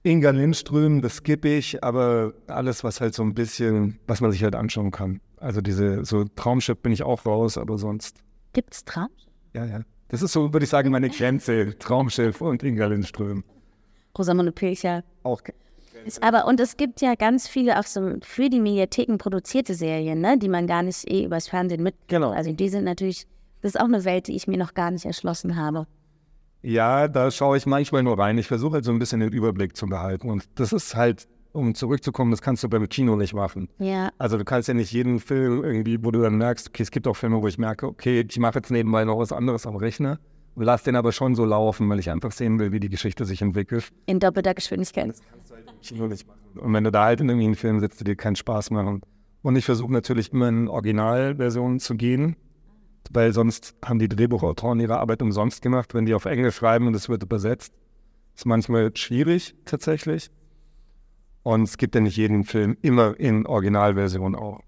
Inga 0.02 0.30
Lindström, 0.30 1.00
das 1.00 1.16
skippe 1.16 1.48
ich, 1.48 1.82
aber 1.84 2.34
alles, 2.48 2.82
was 2.82 3.00
halt 3.00 3.14
so 3.14 3.22
ein 3.22 3.34
bisschen, 3.34 4.00
was 4.06 4.20
man 4.20 4.32
sich 4.32 4.42
halt 4.42 4.56
anschauen 4.56 4.90
kann. 4.90 5.20
Also 5.36 5.60
diese, 5.60 6.04
so 6.04 6.24
Traumschiff 6.24 6.78
bin 6.78 6.92
ich 6.92 7.04
auch 7.04 7.24
raus, 7.24 7.56
aber 7.56 7.78
sonst. 7.78 8.18
Gibt's 8.52 8.84
Traumschiff? 8.84 9.30
Ja, 9.54 9.64
ja. 9.64 9.80
Das 10.12 10.22
ist 10.22 10.32
so, 10.32 10.52
würde 10.52 10.62
ich 10.62 10.70
sagen, 10.70 10.92
meine 10.92 11.10
Grenze. 11.10 11.76
Traumschiff 11.78 12.40
und 12.40 12.62
Inga 12.62 12.86
Lindström. 12.86 13.42
Rosamunde 14.16 14.52
Pilcher. 14.52 15.02
Auch. 15.24 15.42
Ist 16.04 16.22
aber, 16.22 16.46
und 16.46 16.60
es 16.60 16.76
gibt 16.76 17.00
ja 17.00 17.16
ganz 17.16 17.48
viele 17.48 17.78
auf 17.78 17.88
so 17.88 18.18
für 18.22 18.48
die 18.48 18.60
Mediatheken 18.60 19.16
produzierte 19.18 19.74
Serien, 19.74 20.20
ne, 20.20 20.38
die 20.38 20.48
man 20.48 20.68
gar 20.68 20.84
nicht 20.84 21.10
eh 21.10 21.24
übers 21.24 21.48
Fernsehen 21.48 21.82
mit. 21.82 21.94
Genau. 22.06 22.30
Also 22.30 22.52
die 22.52 22.68
sind 22.68 22.84
natürlich 22.84 23.26
das 23.62 23.76
ist 23.76 23.80
auch 23.80 23.86
eine 23.86 24.04
Welt, 24.04 24.26
die 24.26 24.34
ich 24.34 24.48
mir 24.48 24.58
noch 24.58 24.74
gar 24.74 24.90
nicht 24.90 25.04
erschlossen 25.04 25.56
habe. 25.56 25.86
Ja, 26.62 27.08
da 27.08 27.30
schaue 27.30 27.56
ich 27.56 27.64
manchmal 27.64 28.02
nur 28.02 28.18
rein. 28.18 28.36
Ich 28.38 28.48
versuche 28.48 28.74
halt 28.74 28.84
so 28.84 28.90
ein 28.90 28.98
bisschen 28.98 29.20
den 29.20 29.32
Überblick 29.32 29.76
zu 29.76 29.86
behalten. 29.86 30.30
Und 30.30 30.48
das 30.56 30.72
ist 30.72 30.94
halt, 30.96 31.28
um 31.52 31.74
zurückzukommen, 31.74 32.30
das 32.30 32.42
kannst 32.42 32.62
du 32.64 32.68
beim 32.68 32.88
Kino 32.88 33.16
nicht 33.16 33.34
machen. 33.34 33.68
Ja. 33.78 34.10
Also 34.18 34.38
du 34.38 34.44
kannst 34.44 34.68
ja 34.68 34.74
nicht 34.74 34.92
jeden 34.92 35.20
Film 35.20 35.62
irgendwie, 35.62 36.02
wo 36.02 36.10
du 36.10 36.22
dann 36.22 36.36
merkst, 36.36 36.68
okay, 36.68 36.82
es 36.82 36.90
gibt 36.90 37.06
auch 37.06 37.16
Filme, 37.16 37.40
wo 37.42 37.46
ich 37.46 37.58
merke, 37.58 37.86
okay, 37.86 38.24
ich 38.28 38.38
mache 38.38 38.58
jetzt 38.58 38.70
nebenbei 38.70 39.04
noch 39.04 39.18
was 39.18 39.32
anderes 39.32 39.66
am 39.66 39.76
Rechner 39.76 40.18
und 40.54 40.64
lass 40.64 40.82
den 40.82 40.96
aber 40.96 41.12
schon 41.12 41.34
so 41.34 41.44
laufen, 41.44 41.88
weil 41.88 41.98
ich 41.98 42.10
einfach 42.10 42.32
sehen 42.32 42.58
will, 42.58 42.72
wie 42.72 42.80
die 42.80 42.88
Geschichte 42.88 43.24
sich 43.24 43.42
entwickelt. 43.42 43.90
In 44.06 44.20
doppelter 44.20 44.54
Geschwindigkeit. 44.54 45.10
Das 45.10 45.20
kannst 45.30 45.50
du 45.50 45.54
halt 45.54 45.70
im 45.70 45.80
Kino 45.80 46.06
nicht 46.06 46.26
machen. 46.26 46.40
Und 46.54 46.72
wenn 46.72 46.84
du 46.84 46.90
da 46.90 47.04
halt 47.04 47.20
in 47.20 47.28
irgendwie 47.28 47.46
einem 47.46 47.54
Film 47.54 47.80
sitzt, 47.80 48.00
der 48.00 48.04
dir 48.04 48.16
keinen 48.16 48.36
Spaß 48.36 48.70
macht 48.70 49.02
Und 49.42 49.56
ich 49.56 49.64
versuche 49.64 49.92
natürlich 49.92 50.32
immer 50.32 50.48
in 50.48 50.68
Originalversionen 50.68 51.80
zu 51.80 51.94
gehen, 51.94 52.36
weil 53.10 53.32
sonst 53.32 53.74
haben 53.84 53.98
die 53.98 54.08
Drehbuchautoren 54.08 54.80
ihre 54.80 54.98
Arbeit 54.98 55.22
umsonst 55.22 55.62
gemacht, 55.62 55.94
wenn 55.94 56.06
die 56.06 56.14
auf 56.14 56.24
Englisch 56.24 56.56
schreiben 56.56 56.86
und 56.86 56.94
es 56.94 57.08
wird 57.08 57.22
übersetzt. 57.22 57.72
Ist 58.34 58.46
manchmal 58.46 58.94
schwierig 58.96 59.54
tatsächlich. 59.64 60.30
Und 61.42 61.64
es 61.64 61.76
gibt 61.76 61.94
ja 61.94 62.00
nicht 62.00 62.16
jeden 62.16 62.44
Film 62.44 62.76
immer 62.82 63.18
in 63.18 63.46
Originalversion 63.46 64.34
auch. 64.34 64.60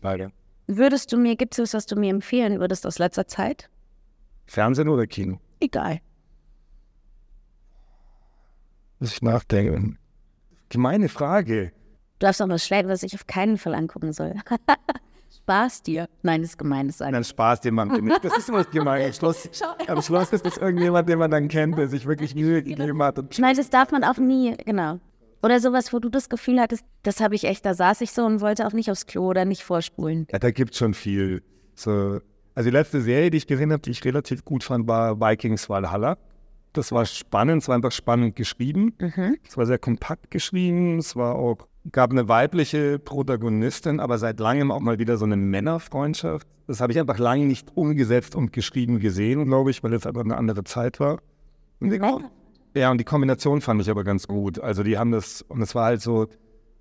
Leider. 0.00 0.30
Würdest 0.66 1.12
du 1.12 1.18
mir, 1.18 1.36
gibt 1.36 1.54
es 1.54 1.58
was, 1.58 1.74
was 1.74 1.86
du 1.86 1.96
mir 1.96 2.10
empfehlen 2.10 2.60
würdest 2.60 2.86
aus 2.86 2.98
letzter 2.98 3.26
Zeit? 3.26 3.68
Fernsehen 4.46 4.88
oder 4.88 5.06
Kino? 5.06 5.38
Egal. 5.60 6.00
Muss 8.98 9.12
ich 9.12 9.22
nachdenken. 9.22 9.98
Gemeine 10.70 11.08
Frage. 11.08 11.72
Du 12.18 12.26
hast 12.26 12.40
noch 12.40 12.48
was 12.48 12.64
schlecht, 12.64 12.88
was 12.88 13.02
ich 13.02 13.14
auf 13.14 13.26
keinen 13.26 13.58
Fall 13.58 13.74
angucken 13.74 14.12
soll. 14.12 14.34
Spaß 15.36 15.82
dir. 15.82 16.08
Nein, 16.22 16.40
das 16.40 16.52
ist 16.52 16.58
gemein. 16.58 16.86
Das 16.86 17.00
ist 17.00 17.00
Dann 17.00 17.24
Spaß 17.24 17.60
dir 17.60 17.72
man 17.72 17.88
nicht. 17.88 18.18
Das 18.24 18.38
ist 18.38 18.48
immer 18.48 18.64
gemein. 18.64 19.04
Am 19.04 19.12
Schluss, 19.12 19.50
am 19.86 20.00
Schluss 20.00 20.32
ist 20.32 20.46
das 20.46 20.56
irgendjemand, 20.56 21.08
den 21.08 21.18
man 21.18 21.30
dann 21.30 21.48
kennt, 21.48 21.76
der 21.76 21.88
sich 21.88 22.06
wirklich 22.06 22.34
Mühe 22.34 22.62
gegeben 22.62 23.02
hat. 23.02 23.38
Nein, 23.38 23.56
das 23.56 23.68
darf 23.68 23.90
man 23.90 24.04
auch 24.04 24.16
nie, 24.16 24.56
genau. 24.64 25.00
Oder 25.44 25.60
sowas, 25.60 25.92
wo 25.92 25.98
du 25.98 26.08
das 26.08 26.30
Gefühl 26.30 26.58
hattest, 26.58 26.86
das 27.02 27.20
habe 27.20 27.34
ich 27.34 27.44
echt, 27.44 27.66
da 27.66 27.74
saß 27.74 28.00
ich 28.00 28.12
so 28.12 28.24
und 28.24 28.40
wollte 28.40 28.66
auch 28.66 28.72
nicht 28.72 28.90
aufs 28.90 29.04
Klo 29.04 29.28
oder 29.28 29.44
nicht 29.44 29.62
vorspulen. 29.62 30.26
ja, 30.32 30.38
da 30.38 30.50
gibt 30.50 30.72
es 30.72 30.78
schon 30.78 30.94
viel. 30.94 31.42
So, 31.74 32.18
also 32.54 32.70
die 32.70 32.74
letzte 32.74 33.02
Serie, 33.02 33.28
die 33.28 33.36
ich 33.36 33.46
gesehen 33.46 33.70
habe, 33.70 33.82
die 33.82 33.90
ich 33.90 34.02
relativ 34.06 34.46
gut 34.46 34.64
fand, 34.64 34.88
war 34.88 35.20
Vikings 35.20 35.68
Valhalla. 35.68 36.16
Das 36.72 36.92
war 36.92 37.04
spannend, 37.04 37.60
es 37.60 37.68
war 37.68 37.74
einfach 37.74 37.92
spannend 37.92 38.36
geschrieben. 38.36 38.94
Es 39.46 39.58
war 39.58 39.66
sehr 39.66 39.76
kompakt 39.76 40.30
geschrieben, 40.30 40.96
es 40.96 41.14
war 41.14 41.34
auch, 41.34 41.68
gab 41.92 42.10
eine 42.10 42.26
weibliche 42.26 42.98
Protagonistin, 42.98 44.00
aber 44.00 44.16
seit 44.16 44.40
langem 44.40 44.70
auch 44.70 44.80
mal 44.80 44.98
wieder 44.98 45.18
so 45.18 45.26
eine 45.26 45.36
Männerfreundschaft. 45.36 46.48
Das 46.68 46.80
habe 46.80 46.94
ich 46.94 46.98
einfach 46.98 47.18
lange 47.18 47.44
nicht 47.44 47.76
umgesetzt 47.76 48.34
und 48.34 48.54
geschrieben 48.54 48.98
gesehen, 48.98 49.44
glaube 49.44 49.72
ich, 49.72 49.82
weil 49.82 49.92
es 49.92 50.06
einfach 50.06 50.24
eine 50.24 50.38
andere 50.38 50.64
Zeit 50.64 51.00
war. 51.00 51.20
Und 51.80 51.90
die, 51.90 51.98
ja, 52.74 52.90
und 52.90 52.98
die 52.98 53.04
Kombination 53.04 53.60
fand 53.60 53.80
ich 53.80 53.90
aber 53.90 54.04
ganz 54.04 54.26
gut. 54.26 54.58
Also 54.58 54.82
die 54.82 54.98
haben 54.98 55.12
das, 55.12 55.42
und 55.42 55.62
es 55.62 55.74
war 55.74 55.86
halt 55.86 56.02
so, 56.02 56.28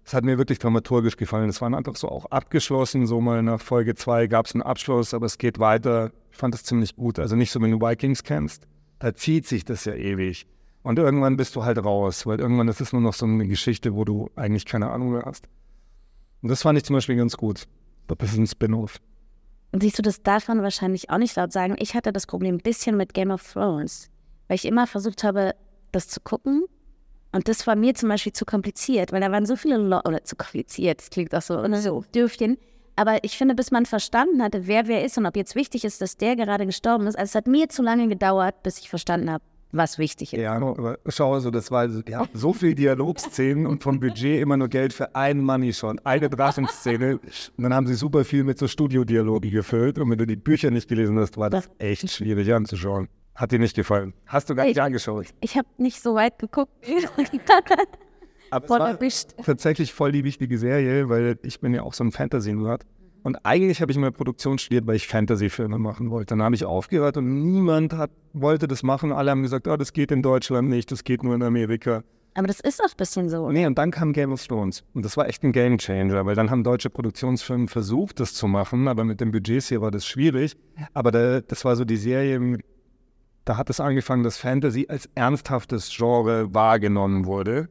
es 0.05 0.13
hat 0.13 0.25
mir 0.25 0.37
wirklich 0.37 0.59
dramaturgisch 0.59 1.17
gefallen. 1.17 1.49
Es 1.49 1.61
waren 1.61 1.73
einfach 1.73 1.95
so 1.95 2.09
auch 2.09 2.25
abgeschlossen, 2.25 3.05
so 3.05 3.21
mal 3.21 3.41
nach 3.41 3.61
Folge 3.61 3.95
2 3.95 4.27
gab 4.27 4.47
es 4.47 4.53
einen 4.53 4.63
Abschluss, 4.63 5.13
aber 5.13 5.25
es 5.25 5.37
geht 5.37 5.59
weiter. 5.59 6.11
Ich 6.31 6.37
fand 6.37 6.53
das 6.53 6.63
ziemlich 6.63 6.95
gut. 6.95 7.19
Also 7.19 7.35
nicht 7.35 7.51
so, 7.51 7.61
wenn 7.61 7.71
du 7.71 7.79
Vikings 7.79 8.23
kennst, 8.23 8.67
da 8.99 9.13
zieht 9.13 9.47
sich 9.47 9.65
das 9.65 9.85
ja 9.85 9.93
ewig. 9.93 10.45
Und 10.81 10.99
irgendwann 10.99 11.37
bist 11.37 11.55
du 11.55 11.63
halt 11.63 11.77
raus, 11.83 12.25
weil 12.25 12.39
irgendwann 12.39 12.67
ist 12.67 12.81
es 12.81 12.91
nur 12.91 13.01
noch 13.01 13.13
so 13.13 13.25
eine 13.25 13.47
Geschichte, 13.47 13.95
wo 13.95 14.03
du 14.03 14.29
eigentlich 14.35 14.65
keine 14.65 14.89
Ahnung 14.89 15.13
mehr 15.13 15.23
hast. 15.25 15.47
Und 16.41 16.49
das 16.49 16.61
fand 16.61 16.77
ich 16.77 16.83
zum 16.83 16.95
Beispiel 16.95 17.15
ganz 17.15 17.37
gut. 17.37 17.67
Das 18.07 18.33
ist 18.33 18.37
ein 18.37 18.47
Spin-off. 18.47 18.97
Und 19.71 19.81
siehst 19.81 19.97
du, 19.97 20.01
das 20.01 20.21
darf 20.21 20.49
man 20.49 20.61
wahrscheinlich 20.61 21.09
auch 21.09 21.17
nicht 21.17 21.35
laut 21.35 21.53
sagen. 21.53 21.75
Ich 21.79 21.95
hatte 21.95 22.11
das 22.11 22.27
Problem 22.27 22.55
ein 22.55 22.61
bisschen 22.61 22.97
mit 22.97 23.13
Game 23.13 23.31
of 23.31 23.53
Thrones, 23.53 24.09
weil 24.47 24.55
ich 24.55 24.65
immer 24.65 24.85
versucht 24.85 25.23
habe, 25.23 25.55
das 25.93 26.07
zu 26.07 26.19
gucken. 26.21 26.65
Und 27.31 27.47
das 27.47 27.65
war 27.65 27.75
mir 27.75 27.95
zum 27.95 28.09
Beispiel 28.09 28.33
zu 28.33 28.45
kompliziert, 28.45 29.11
weil 29.11 29.21
da 29.21 29.31
waren 29.31 29.45
so 29.45 29.55
viele 29.55 29.77
Leute, 29.77 30.07
oder 30.07 30.23
zu 30.23 30.35
kompliziert, 30.35 30.99
das 30.99 31.09
klingt 31.09 31.33
auch 31.33 31.41
so, 31.41 31.57
oder 31.57 31.81
so 31.81 32.03
Dürfchen. 32.13 32.57
Aber 32.95 33.23
ich 33.23 33.37
finde, 33.37 33.55
bis 33.55 33.71
man 33.71 33.87
verstanden 33.87 34.43
hatte, 34.43 34.67
wer 34.67 34.87
wer 34.87 35.03
ist 35.03 35.17
und 35.17 35.25
ob 35.25 35.35
jetzt 35.35 35.55
wichtig 35.55 35.83
ist, 35.83 35.99
dass 36.01 36.15
der 36.15 36.35
gerade 36.35 36.67
gestorben 36.67 37.07
ist, 37.07 37.17
also 37.17 37.31
es 37.31 37.35
hat 37.35 37.47
mir 37.47 37.69
zu 37.69 37.81
lange 37.81 38.07
gedauert, 38.07 38.61
bis 38.61 38.77
ich 38.77 38.87
verstanden 38.87 39.31
habe, 39.31 39.43
was 39.71 39.97
wichtig 39.97 40.33
ist. 40.33 40.39
Ja, 40.39 40.53
aber 40.53 40.99
schau, 41.07 41.33
also 41.33 41.49
das 41.49 41.71
war, 41.71 41.87
die 41.87 42.15
hatten 42.15 42.37
so 42.37 42.53
viele 42.53 42.75
Dialogszenen 42.75 43.65
und 43.65 43.81
vom 43.81 43.99
Budget 43.99 44.39
immer 44.39 44.55
nur 44.55 44.67
Geld 44.67 44.93
für 44.93 45.15
einen 45.15 45.43
Money 45.43 45.73
Shot, 45.73 46.05
eine 46.05 46.29
Drachenszene. 46.29 47.15
Und 47.17 47.63
dann 47.63 47.73
haben 47.73 47.87
sie 47.87 47.95
super 47.95 48.23
viel 48.23 48.43
mit 48.43 48.59
so 48.59 48.67
Studiodialogen 48.67 49.49
gefüllt. 49.49 49.97
Und 49.97 50.11
wenn 50.11 50.19
du 50.19 50.27
die 50.27 50.35
Bücher 50.35 50.69
nicht 50.69 50.87
gelesen 50.87 51.17
hast, 51.17 51.35
war 51.37 51.49
das 51.49 51.67
echt 51.79 52.11
schwierig 52.11 52.53
anzuschauen. 52.53 53.07
Hat 53.35 53.51
dir 53.51 53.59
nicht 53.59 53.75
gefallen? 53.75 54.13
Hast 54.27 54.49
du 54.49 54.55
gar 54.55 54.63
nicht 54.65 54.77
Ich- 54.77 54.81
angeschaut? 54.81 55.27
Ich 55.41 55.57
habe 55.57 55.67
nicht 55.77 56.01
so 56.01 56.15
weit 56.15 56.37
geguckt. 56.39 56.71
Aber 58.51 58.67
Voll 58.67 58.77
es 58.77 58.81
war 58.83 58.89
erwischt. 58.91 59.29
tatsächlich 59.43 59.93
voll 59.93 60.11
die 60.11 60.23
wichtige 60.23 60.57
Serie, 60.59 61.09
weil 61.09 61.39
ich 61.41 61.59
bin 61.59 61.73
ja 61.73 61.81
auch 61.81 61.93
so 61.93 62.03
ein 62.03 62.11
Fantasy-Nerd. 62.11 62.83
Und 63.23 63.37
eigentlich 63.45 63.81
habe 63.81 63.91
ich 63.91 63.97
mal 63.97 64.11
Produktion 64.11 64.57
studiert, 64.59 64.85
weil 64.85 64.97
ich 64.97 65.07
Fantasy-Filme 65.07 65.79
machen 65.79 66.11
wollte. 66.11 66.35
Dann 66.35 66.43
habe 66.43 66.53
ich 66.55 66.65
aufgehört 66.65 67.17
und 67.17 67.41
niemand 67.51 67.93
hat, 67.93 68.11
wollte 68.33 68.67
das 68.67 68.83
machen. 68.83 69.11
Alle 69.11 69.31
haben 69.31 69.41
gesagt, 69.41 69.67
oh, 69.67 69.77
das 69.77 69.93
geht 69.93 70.11
in 70.11 70.21
Deutschland 70.21 70.69
nicht, 70.69 70.91
das 70.91 71.03
geht 71.03 71.23
nur 71.23 71.33
in 71.33 71.41
Amerika. 71.41 72.03
Aber 72.35 72.47
das 72.47 72.59
ist 72.59 72.81
auch 72.81 72.89
ein 72.89 72.97
bisschen 72.97 73.29
so. 73.29 73.49
Nee, 73.49 73.65
und 73.65 73.77
dann 73.77 73.91
kam 73.91 74.11
Game 74.11 74.33
of 74.33 74.45
Thrones. 74.45 74.83
Und 74.93 75.05
das 75.05 75.15
war 75.17 75.27
echt 75.27 75.43
ein 75.43 75.51
Game 75.51 75.77
Changer, 75.77 76.25
weil 76.25 76.35
dann 76.35 76.49
haben 76.51 76.63
deutsche 76.63 76.89
Produktionsfirmen 76.89 77.67
versucht, 77.69 78.19
das 78.19 78.33
zu 78.33 78.47
machen, 78.47 78.87
aber 78.87 79.03
mit 79.05 79.21
den 79.21 79.31
Budgets 79.31 79.69
hier 79.69 79.81
war 79.81 79.91
das 79.91 80.05
schwierig. 80.05 80.55
Aber 80.93 81.11
da, 81.11 81.41
das 81.41 81.63
war 81.63 81.75
so 81.75 81.85
die 81.85 81.95
Serie, 81.97 82.57
da 83.45 83.57
hat 83.57 83.69
es 83.69 83.79
angefangen, 83.79 84.23
dass 84.23 84.37
Fantasy 84.37 84.87
als 84.89 85.09
ernsthaftes 85.15 85.91
Genre 85.95 86.53
wahrgenommen 86.53 87.25
wurde. 87.25 87.69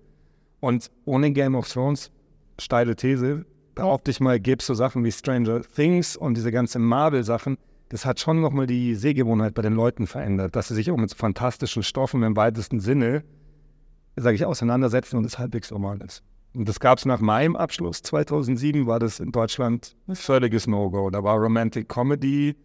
Und 0.60 0.90
ohne 1.04 1.32
Game 1.32 1.54
of 1.54 1.68
Thrones, 1.68 2.10
steile 2.58 2.94
These, 2.94 3.44
behaupte 3.74 4.10
ich 4.10 4.20
mal, 4.20 4.38
gäbe 4.38 4.60
es 4.60 4.66
so 4.66 4.74
Sachen 4.74 5.04
wie 5.04 5.12
Stranger 5.12 5.62
Things 5.62 6.16
und 6.16 6.36
diese 6.36 6.52
ganzen 6.52 6.82
Marvel-Sachen. 6.82 7.56
Das 7.88 8.04
hat 8.04 8.20
schon 8.20 8.40
nochmal 8.40 8.66
die 8.66 8.94
Sehgewohnheit 8.94 9.54
bei 9.54 9.62
den 9.62 9.74
Leuten 9.74 10.06
verändert, 10.06 10.56
dass 10.56 10.68
sie 10.68 10.74
sich 10.74 10.90
auch 10.90 10.96
mit 10.96 11.10
so 11.10 11.16
fantastischen 11.16 11.82
Stoffen 11.82 12.22
im 12.22 12.36
weitesten 12.36 12.80
Sinne 12.80 13.24
sage 14.16 14.36
ich, 14.36 14.44
auseinandersetzen 14.44 15.16
und 15.16 15.24
es 15.24 15.38
halbwegs 15.38 15.70
normal 15.70 16.00
ist. 16.02 16.22
Und 16.54 16.68
das 16.68 16.80
gab 16.80 16.98
es 16.98 17.06
nach 17.06 17.20
meinem 17.20 17.56
Abschluss 17.56 18.02
2007, 18.02 18.86
war 18.86 18.98
das 18.98 19.20
in 19.20 19.32
Deutschland 19.32 19.96
ein 20.06 20.16
völliges 20.16 20.66
No-Go. 20.66 21.08
Da 21.10 21.24
war 21.24 21.36
Romantic 21.36 21.88
Comedy 21.88 22.56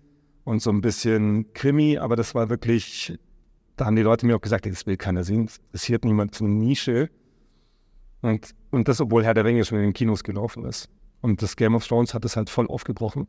und 0.47 0.62
so 0.62 0.69
ein 0.69 0.79
bisschen 0.79 1.51
Krimi, 1.51 1.97
aber 1.97 2.15
das 2.15 2.33
war 2.33 2.49
wirklich, 2.49 3.19
da 3.75 3.86
haben 3.86 3.97
die 3.97 4.01
Leute 4.01 4.25
mir 4.25 4.38
auch 4.38 4.41
gesagt, 4.41 4.65
das 4.65 4.86
will 4.86 4.95
keiner 4.95 5.25
sehen, 5.25 5.47
das 5.47 5.57
interessiert 5.57 6.05
niemand, 6.05 6.36
so 6.36 6.45
eine 6.45 6.53
Nische. 6.53 7.10
Und, 8.21 8.55
und 8.71 8.88
das, 8.88 9.01
obwohl 9.01 9.25
Herr 9.25 9.33
der 9.33 9.43
Ringe 9.43 9.65
schon 9.65 9.79
in 9.79 9.83
den 9.83 9.93
Kinos 9.93 10.23
gelaufen 10.23 10.63
ist. 10.63 10.88
Und 11.19 11.41
das 11.41 11.57
Game 11.57 11.75
of 11.75 11.86
Thrones 11.86 12.13
hat 12.13 12.23
es 12.23 12.38
halt 12.38 12.49
voll 12.49 12.65
aufgebrochen. 12.67 13.27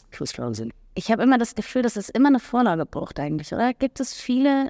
Ich 0.94 1.10
habe 1.10 1.22
immer 1.24 1.38
das 1.38 1.56
Gefühl, 1.56 1.82
dass 1.82 1.96
es 1.96 2.08
immer 2.08 2.28
eine 2.28 2.38
Vorlage 2.38 2.86
braucht 2.86 3.18
eigentlich, 3.18 3.52
oder? 3.52 3.74
Gibt 3.74 3.98
es 3.98 4.14
viele 4.14 4.68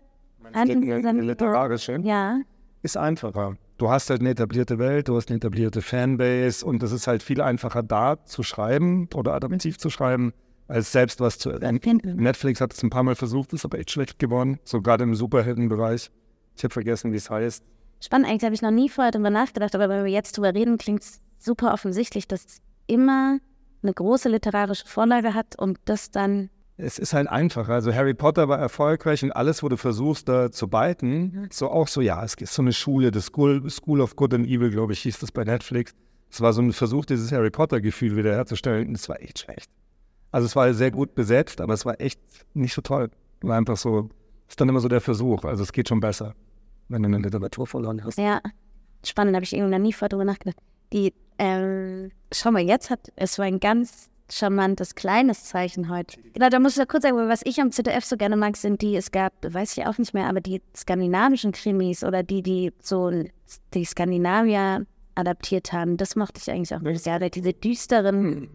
Eine 0.54 1.20
literarische 1.20 2.00
Ja. 2.02 2.40
ist 2.82 2.96
einfacher. 2.96 3.58
Du 3.76 3.90
hast 3.90 4.08
halt 4.08 4.20
eine 4.20 4.30
etablierte 4.30 4.78
Welt, 4.78 5.08
du 5.08 5.16
hast 5.16 5.28
eine 5.28 5.36
etablierte 5.36 5.82
Fanbase 5.82 6.64
und 6.64 6.82
es 6.82 6.92
ist 6.92 7.06
halt 7.06 7.22
viel 7.22 7.42
einfacher 7.42 7.82
da 7.82 8.24
zu 8.24 8.42
schreiben 8.42 9.06
oder 9.14 9.34
adaptiv 9.34 9.76
zu 9.76 9.90
schreiben, 9.90 10.32
als 10.68 10.92
selbst 10.92 11.20
was 11.20 11.38
zu 11.38 11.50
erfinden. 11.50 12.16
Netflix 12.16 12.60
hat 12.60 12.72
es 12.72 12.82
ein 12.82 12.90
paar 12.90 13.02
Mal 13.02 13.16
versucht, 13.16 13.52
ist 13.52 13.64
aber 13.64 13.78
echt 13.78 13.90
schlecht 13.90 14.18
geworden, 14.18 14.58
so 14.64 14.80
gerade 14.80 15.04
im 15.04 15.14
Superheldenbereich. 15.14 16.10
Ich 16.56 16.64
habe 16.64 16.72
vergessen, 16.72 17.12
wie 17.12 17.16
es 17.16 17.30
heißt. 17.30 17.64
Spannend, 18.00 18.28
eigentlich 18.28 18.44
habe 18.44 18.54
ich 18.54 18.62
noch 18.62 18.70
nie 18.70 18.88
vorher 18.88 19.10
drüber 19.10 19.30
nachgedacht, 19.30 19.74
aber 19.74 19.88
wenn 19.88 20.04
wir 20.04 20.12
jetzt 20.12 20.36
drüber 20.36 20.54
reden, 20.54 20.78
klingt 20.78 21.02
es 21.02 21.20
super 21.38 21.72
offensichtlich, 21.72 22.28
dass 22.28 22.44
es 22.44 22.58
immer 22.86 23.38
eine 23.82 23.92
große 23.92 24.28
literarische 24.28 24.86
Vorlage 24.86 25.34
hat 25.34 25.58
und 25.58 25.78
das 25.84 26.10
dann. 26.10 26.50
Es 26.76 26.98
ist 26.98 27.12
halt 27.12 27.28
einfacher. 27.28 27.72
Also 27.72 27.92
Harry 27.92 28.14
Potter 28.14 28.48
war 28.48 28.58
erfolgreich 28.58 29.24
und 29.24 29.32
alles, 29.32 29.62
wo 29.62 29.68
du 29.68 29.76
versuchst, 29.76 30.28
da 30.28 30.52
zu 30.52 30.68
beiten, 30.68 31.48
so 31.50 31.70
auch 31.70 31.88
so, 31.88 32.00
ja, 32.00 32.22
es 32.24 32.34
ist 32.34 32.54
so 32.54 32.62
eine 32.62 32.72
Schule, 32.72 33.10
das 33.10 33.26
School, 33.26 33.68
School 33.68 34.00
of 34.00 34.14
Good 34.14 34.34
and 34.34 34.46
Evil, 34.46 34.70
glaube 34.70 34.92
ich, 34.92 35.00
hieß 35.00 35.18
das 35.18 35.32
bei 35.32 35.44
Netflix. 35.44 35.92
Es 36.30 36.40
war 36.40 36.52
so 36.52 36.60
ein 36.60 36.72
Versuch, 36.72 37.04
dieses 37.04 37.32
Harry 37.32 37.50
Potter-Gefühl 37.50 38.16
wiederherzustellen. 38.16 38.88
Und 38.88 38.96
es 38.96 39.08
war 39.08 39.20
echt 39.20 39.40
schlecht. 39.40 39.70
Also 40.30 40.46
es 40.46 40.56
war 40.56 40.72
sehr 40.74 40.90
gut 40.90 41.14
besetzt, 41.14 41.60
aber 41.60 41.74
es 41.74 41.86
war 41.86 42.00
echt 42.00 42.20
nicht 42.54 42.74
so 42.74 42.82
toll. 42.82 43.10
War 43.40 43.56
einfach 43.56 43.76
so, 43.76 44.10
ist 44.48 44.60
dann 44.60 44.68
immer 44.68 44.80
so 44.80 44.88
der 44.88 45.00
Versuch. 45.00 45.44
Also 45.44 45.62
es 45.62 45.72
geht 45.72 45.88
schon 45.88 46.00
besser, 46.00 46.34
wenn 46.88 47.02
du 47.02 47.08
eine 47.08 47.18
Literatur 47.18 47.66
verloren 47.66 48.04
hast. 48.04 48.18
Ja, 48.18 48.40
spannend, 49.04 49.34
habe 49.34 49.44
ich 49.44 49.52
irgendwie 49.52 49.72
noch 49.72 49.82
nie 49.82 49.92
vorher 49.92 50.10
drüber 50.10 50.24
nachgedacht. 50.24 50.56
Die, 50.92 51.14
ähm, 51.38 52.10
schau 52.32 52.50
mal, 52.50 52.62
jetzt 52.62 52.90
hat 52.90 53.12
es 53.16 53.38
war 53.38 53.46
ein 53.46 53.60
ganz 53.60 54.10
charmantes 54.30 54.94
kleines 54.94 55.44
Zeichen 55.44 55.88
heute. 55.88 56.20
Genau, 56.34 56.48
da 56.48 56.58
muss 56.58 56.72
ich 56.72 56.78
ja 56.78 56.86
kurz 56.86 57.02
sagen, 57.02 57.16
was 57.16 57.40
ich 57.44 57.60
am 57.60 57.72
ZDF 57.72 58.04
so 58.04 58.16
gerne 58.16 58.36
mag, 58.36 58.56
sind 58.56 58.82
die, 58.82 58.96
es 58.96 59.10
gab, 59.10 59.32
weiß 59.42 59.76
ich 59.76 59.86
auch 59.86 59.96
nicht 59.98 60.14
mehr, 60.14 60.26
aber 60.26 60.40
die 60.40 60.60
skandinavischen 60.76 61.52
Krimis 61.52 62.04
oder 62.04 62.22
die, 62.22 62.42
die 62.42 62.72
so 62.80 63.10
die 63.74 63.84
Skandinavier 63.84 64.86
adaptiert 65.14 65.72
haben, 65.72 65.96
das 65.96 66.14
mochte 66.14 66.40
ich 66.40 66.50
eigentlich 66.50 66.74
auch 66.74 66.80
sehr. 66.98 67.18
Diese 67.30 67.52
düsteren, 67.52 68.48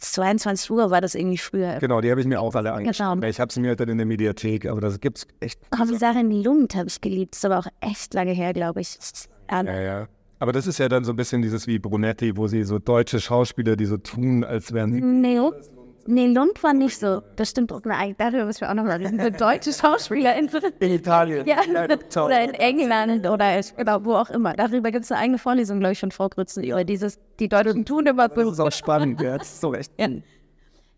22 0.00 0.70
Uhr 0.70 0.90
war 0.90 1.00
das 1.00 1.14
irgendwie 1.14 1.38
früher. 1.38 1.78
Genau, 1.78 2.00
die 2.00 2.10
habe 2.10 2.20
ich 2.20 2.26
mir 2.26 2.40
auch 2.40 2.54
alle 2.54 2.72
angeschaut. 2.72 3.16
Genau. 3.16 3.26
Ich 3.28 3.40
habe 3.40 3.52
sie 3.52 3.60
mir 3.60 3.68
halt 3.68 3.80
dann 3.80 3.88
in 3.88 3.98
der 3.98 4.06
Mediathek, 4.06 4.66
aber 4.66 4.80
das 4.80 5.00
gibt's 5.00 5.26
echt. 5.40 5.58
Kommissarin 5.70 6.30
Lund 6.30 6.74
habe 6.74 6.88
ich 6.88 7.00
geliebt, 7.00 7.34
ist 7.34 7.44
aber 7.44 7.58
auch 7.58 7.66
echt 7.80 8.14
lange 8.14 8.32
her, 8.32 8.52
glaube 8.52 8.80
ich. 8.80 8.98
Ähm, 9.48 9.66
Ja, 9.66 9.80
ja. 9.80 10.08
Aber 10.38 10.52
das 10.52 10.66
ist 10.66 10.78
ja 10.78 10.88
dann 10.88 11.04
so 11.04 11.12
ein 11.12 11.16
bisschen 11.16 11.42
dieses 11.42 11.66
wie 11.66 11.78
Brunetti, 11.78 12.34
wo 12.36 12.46
sie 12.46 12.62
so 12.64 12.78
deutsche 12.78 13.20
Schauspieler, 13.20 13.76
die 13.76 13.84
so 13.84 13.98
tun, 13.98 14.42
als 14.42 14.72
wären 14.72 14.92
sie. 14.92 15.00
Nee, 15.02 15.38
Nee, 16.06 16.26
Lund 16.28 16.62
war 16.62 16.72
nicht 16.72 16.98
so. 16.98 17.22
Das 17.36 17.50
stimmt. 17.50 17.72
Nein, 17.84 18.14
darüber 18.18 18.46
müssen 18.46 18.62
wir 18.62 18.70
auch 18.70 18.74
noch 18.74 18.84
mal 18.84 18.96
reden. 18.96 19.20
Eine 19.20 19.32
deutsche 19.32 19.72
Schauspielerin. 19.72 20.48
In 20.80 20.90
Italien. 20.92 21.46
Ja, 21.46 21.58
oder 22.24 22.42
in 22.42 22.54
England 22.54 23.26
oder 23.28 23.60
genau, 23.76 24.04
wo 24.04 24.14
auch 24.14 24.30
immer. 24.30 24.54
Darüber 24.54 24.90
gibt 24.90 25.04
es 25.04 25.12
eine 25.12 25.20
eigene 25.20 25.38
Vorlesung, 25.38 25.78
glaube 25.80 25.92
ich, 25.92 26.00
von 26.00 26.10
Frau 26.10 26.28
Grützen, 26.28 26.64
über 26.64 26.84
dieses, 26.84 27.18
die 27.38 27.48
Deutschen 27.48 27.84
tun 27.84 28.06
immer 28.06 28.28
so. 28.28 28.42
Das 28.42 28.52
ist 28.52 28.60
auch 28.60 28.72
spannend, 28.72 29.20
ja, 29.20 29.38
das 29.38 29.48
ist 29.52 29.60
so 29.60 29.68
recht. 29.68 29.92
Ja. 29.98 30.08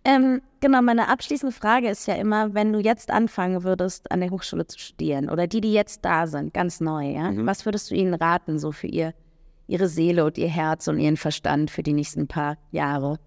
Ähm, 0.04 0.42
genau, 0.60 0.82
meine 0.82 1.08
abschließende 1.08 1.54
Frage 1.54 1.88
ist 1.88 2.06
ja 2.08 2.14
immer, 2.14 2.54
wenn 2.54 2.72
du 2.72 2.80
jetzt 2.80 3.10
anfangen 3.10 3.62
würdest, 3.62 4.10
an 4.10 4.20
der 4.20 4.30
Hochschule 4.30 4.66
zu 4.66 4.78
studieren 4.78 5.30
oder 5.30 5.46
die, 5.46 5.60
die 5.60 5.72
jetzt 5.72 6.04
da 6.04 6.26
sind, 6.26 6.52
ganz 6.52 6.80
neu, 6.80 7.12
ja, 7.12 7.30
Mhm. 7.30 7.46
was 7.46 7.64
würdest 7.66 7.90
du 7.90 7.94
ihnen 7.94 8.14
raten, 8.14 8.58
so 8.58 8.72
für 8.72 8.88
ihr, 8.88 9.14
ihre 9.68 9.88
Seele 9.88 10.24
und 10.24 10.38
ihr 10.38 10.48
Herz 10.48 10.88
und 10.88 10.98
ihren 10.98 11.16
Verstand 11.16 11.70
für 11.70 11.82
die 11.84 11.92
nächsten 11.92 12.26
paar 12.26 12.56
Jahre? 12.72 13.18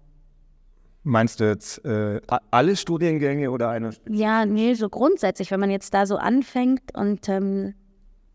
Meinst 1.08 1.38
du 1.38 1.44
jetzt 1.44 1.84
äh, 1.84 2.20
alle 2.50 2.74
Studiengänge 2.74 3.52
oder 3.52 3.70
eine? 3.70 3.90
Ja, 4.08 4.44
nee, 4.44 4.74
so 4.74 4.88
grundsätzlich, 4.88 5.52
wenn 5.52 5.60
man 5.60 5.70
jetzt 5.70 5.94
da 5.94 6.04
so 6.04 6.16
anfängt 6.16 6.82
und 6.96 7.28
ähm, 7.28 7.74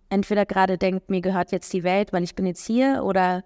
entweder 0.07 0.45
gerade 0.45 0.77
denkt, 0.77 1.10
mir 1.10 1.19
gehört 1.19 1.51
jetzt 1.51 1.73
die 1.73 1.84
Welt, 1.84 2.13
weil 2.13 2.23
ich 2.23 2.34
bin 2.34 2.45
jetzt 2.45 2.65
hier, 2.65 3.01
oder 3.03 3.43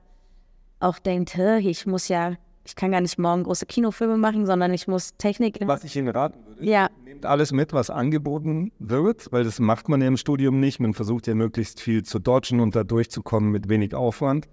auch 0.79 0.99
denkt, 0.99 1.35
ich 1.39 1.87
muss 1.87 2.07
ja, 2.07 2.33
ich 2.65 2.75
kann 2.75 2.91
gar 2.91 3.01
nicht 3.01 3.17
morgen 3.17 3.45
große 3.45 3.65
Kinofilme 3.65 4.17
machen, 4.17 4.45
sondern 4.45 4.71
ich 4.75 4.87
muss 4.87 5.15
Technik. 5.17 5.57
Was 5.65 5.83
ich 5.83 5.95
Ihnen 5.95 6.09
raten 6.09 6.45
würde, 6.45 6.63
Ja, 6.63 6.89
nehmt 7.03 7.25
alles 7.25 7.51
mit, 7.51 7.73
was 7.73 7.89
angeboten 7.89 8.71
wird, 8.77 9.31
weil 9.31 9.43
das 9.43 9.59
macht 9.59 9.89
man 9.89 10.01
ja 10.01 10.07
im 10.07 10.17
Studium 10.17 10.59
nicht. 10.59 10.79
Man 10.79 10.93
versucht 10.93 11.25
ja 11.25 11.33
möglichst 11.33 11.81
viel 11.81 12.03
zu 12.03 12.19
dodgen 12.19 12.59
und 12.59 12.75
da 12.75 12.83
durchzukommen 12.83 13.49
mit 13.49 13.69
wenig 13.69 13.95
Aufwand. 13.95 14.47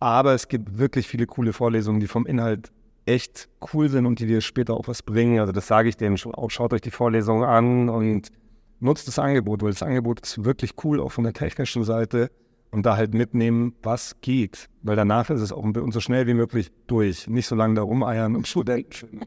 Aber 0.00 0.32
es 0.32 0.48
gibt 0.48 0.78
wirklich 0.78 1.06
viele 1.08 1.26
coole 1.26 1.52
Vorlesungen, 1.52 2.00
die 2.00 2.08
vom 2.08 2.24
Inhalt 2.24 2.72
echt 3.06 3.48
cool 3.72 3.88
sind 3.88 4.06
und 4.06 4.18
die 4.18 4.26
dir 4.26 4.40
später 4.40 4.74
auch 4.74 4.88
was 4.88 5.02
bringen. 5.02 5.40
Also 5.40 5.52
das 5.52 5.66
sage 5.66 5.88
ich 5.88 5.96
denen 5.96 6.16
schon 6.16 6.34
auch. 6.34 6.50
Schaut 6.50 6.72
euch 6.72 6.80
die 6.80 6.90
Vorlesungen 6.90 7.44
an 7.44 7.88
und 7.88 8.28
nutzt 8.80 9.08
das 9.08 9.18
Angebot, 9.18 9.62
weil 9.62 9.70
das 9.70 9.82
Angebot 9.82 10.20
ist 10.20 10.44
wirklich 10.44 10.72
cool, 10.84 11.00
auch 11.00 11.12
von 11.12 11.24
der 11.24 11.32
technischen 11.32 11.84
Seite. 11.84 12.30
Und 12.70 12.86
da 12.86 12.96
halt 12.96 13.12
mitnehmen, 13.12 13.74
was 13.82 14.18
geht. 14.22 14.66
Weil 14.82 14.96
danach 14.96 15.28
ist 15.28 15.42
es 15.42 15.52
auch 15.52 15.62
so 15.90 16.00
schnell 16.00 16.26
wie 16.26 16.32
möglich 16.32 16.70
durch. 16.86 17.28
Nicht 17.28 17.46
so 17.46 17.54
lange 17.54 17.74
da 17.74 17.82
rumeiern 17.82 18.34
und 18.34 18.48
Studenten. 18.48 19.20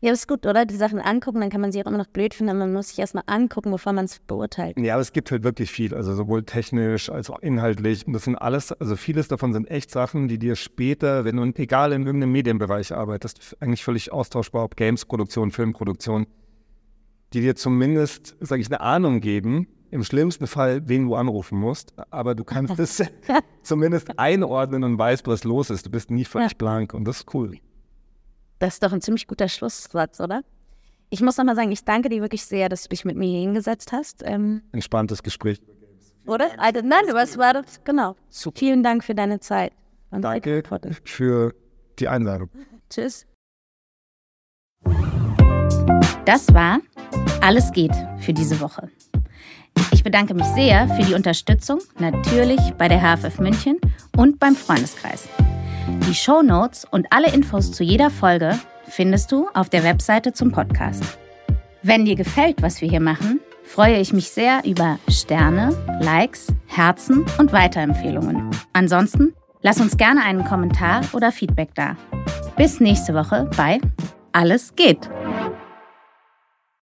Ja, 0.00 0.12
ist 0.12 0.28
gut, 0.28 0.46
oder? 0.46 0.66
Die 0.66 0.76
Sachen 0.76 1.00
angucken, 1.00 1.40
dann 1.40 1.50
kann 1.50 1.60
man 1.60 1.72
sie 1.72 1.82
auch 1.82 1.86
immer 1.86 1.98
noch 1.98 2.06
blöd 2.06 2.34
finden, 2.34 2.50
aber 2.50 2.60
man 2.60 2.72
muss 2.72 2.90
sich 2.90 2.98
erstmal 2.98 3.24
angucken, 3.26 3.70
bevor 3.70 3.92
man 3.92 4.04
es 4.04 4.18
beurteilt. 4.20 4.78
Ja, 4.78 4.94
aber 4.94 5.00
es 5.02 5.12
gibt 5.12 5.30
halt 5.30 5.42
wirklich 5.42 5.70
viel, 5.70 5.94
also 5.94 6.14
sowohl 6.14 6.42
technisch 6.44 7.08
als 7.10 7.30
auch 7.30 7.38
inhaltlich. 7.40 8.06
Und 8.06 8.12
das 8.12 8.24
sind 8.24 8.36
alles, 8.36 8.72
also 8.72 8.94
vieles 8.96 9.28
davon 9.28 9.52
sind 9.52 9.70
echt 9.70 9.90
Sachen, 9.90 10.28
die 10.28 10.38
dir 10.38 10.54
später, 10.56 11.24
wenn 11.24 11.36
du 11.36 11.44
egal 11.60 11.92
in 11.92 12.06
irgendeinem 12.06 12.32
Medienbereich 12.32 12.94
arbeitest, 12.94 13.56
eigentlich 13.60 13.82
völlig 13.84 14.12
austauschbar, 14.12 14.64
ob 14.64 14.76
Games-Produktion, 14.76 15.50
Filmproduktion, 15.50 16.26
die 17.32 17.40
dir 17.40 17.56
zumindest, 17.56 18.36
sage 18.40 18.60
ich, 18.60 18.68
eine 18.68 18.80
Ahnung 18.80 19.20
geben, 19.20 19.66
im 19.90 20.02
schlimmsten 20.04 20.46
Fall, 20.46 20.82
wen 20.88 21.06
du 21.06 21.14
anrufen 21.14 21.58
musst. 21.58 21.94
Aber 22.10 22.34
du 22.34 22.44
kannst 22.44 22.78
es 22.78 23.02
zumindest 23.62 24.18
einordnen 24.18 24.84
und 24.84 24.98
weißt, 24.98 25.26
was 25.26 25.44
los 25.44 25.70
ist. 25.70 25.86
Du 25.86 25.90
bist 25.90 26.10
nie 26.10 26.24
völlig 26.24 26.52
Ja. 26.52 26.58
blank 26.58 26.92
und 26.92 27.04
das 27.06 27.18
ist 27.20 27.34
cool. 27.34 27.56
Das 28.58 28.74
ist 28.74 28.82
doch 28.82 28.92
ein 28.92 29.00
ziemlich 29.00 29.26
guter 29.26 29.48
Schlusssatz, 29.48 30.20
oder? 30.20 30.42
Ich 31.10 31.20
muss 31.20 31.36
nochmal 31.36 31.54
sagen, 31.54 31.70
ich 31.70 31.84
danke 31.84 32.08
dir 32.08 32.20
wirklich 32.22 32.44
sehr, 32.44 32.68
dass 32.68 32.82
du 32.84 32.88
dich 32.88 33.04
mit 33.04 33.16
mir 33.16 33.28
hier 33.28 33.40
hingesetzt 33.40 33.92
hast. 33.92 34.22
Ähm, 34.24 34.62
Entspanntes 34.72 35.22
Gespräch. 35.22 35.60
oder? 36.26 36.48
Also, 36.58 36.80
nein, 36.82 37.04
du 37.06 37.14
was 37.14 37.38
war 37.38 37.52
das? 37.54 37.82
Genau. 37.84 38.16
Super. 38.28 38.58
Vielen 38.58 38.82
Dank 38.82 39.04
für 39.04 39.14
deine 39.14 39.38
Zeit. 39.40 39.72
Und 40.10 40.22
Danke 40.22 40.62
für 41.04 41.54
die 41.98 42.08
Einladung. 42.08 42.48
Tschüss. 42.90 43.26
Das 46.24 46.52
war 46.52 46.80
Alles 47.40 47.70
geht 47.72 47.92
für 48.18 48.32
diese 48.32 48.60
Woche. 48.60 48.90
Ich 49.92 50.02
bedanke 50.02 50.34
mich 50.34 50.46
sehr 50.46 50.88
für 50.88 51.02
die 51.02 51.14
Unterstützung, 51.14 51.80
natürlich 51.98 52.60
bei 52.78 52.88
der 52.88 53.00
HFF 53.00 53.38
München 53.38 53.78
und 54.16 54.38
beim 54.40 54.56
Freundeskreis. 54.56 55.28
Die 55.88 56.14
Show 56.14 56.42
Notes 56.42 56.84
und 56.90 57.06
alle 57.10 57.32
Infos 57.32 57.70
zu 57.70 57.84
jeder 57.84 58.10
Folge 58.10 58.58
findest 58.88 59.30
du 59.30 59.48
auf 59.54 59.68
der 59.68 59.84
Webseite 59.84 60.32
zum 60.32 60.50
Podcast. 60.50 61.02
Wenn 61.82 62.04
dir 62.04 62.16
gefällt, 62.16 62.62
was 62.62 62.80
wir 62.80 62.88
hier 62.88 63.00
machen, 63.00 63.40
freue 63.64 64.00
ich 64.00 64.12
mich 64.12 64.30
sehr 64.30 64.64
über 64.64 64.98
Sterne, 65.08 65.76
Likes, 66.00 66.48
Herzen 66.66 67.24
und 67.38 67.52
Weiterempfehlungen. 67.52 68.50
Ansonsten 68.72 69.34
lass 69.62 69.80
uns 69.80 69.96
gerne 69.96 70.22
einen 70.22 70.44
Kommentar 70.44 71.02
oder 71.12 71.30
Feedback 71.30 71.70
da. 71.74 71.96
Bis 72.56 72.80
nächste 72.80 73.14
Woche 73.14 73.48
bei 73.56 73.80
Alles 74.32 74.74
geht. 74.74 75.08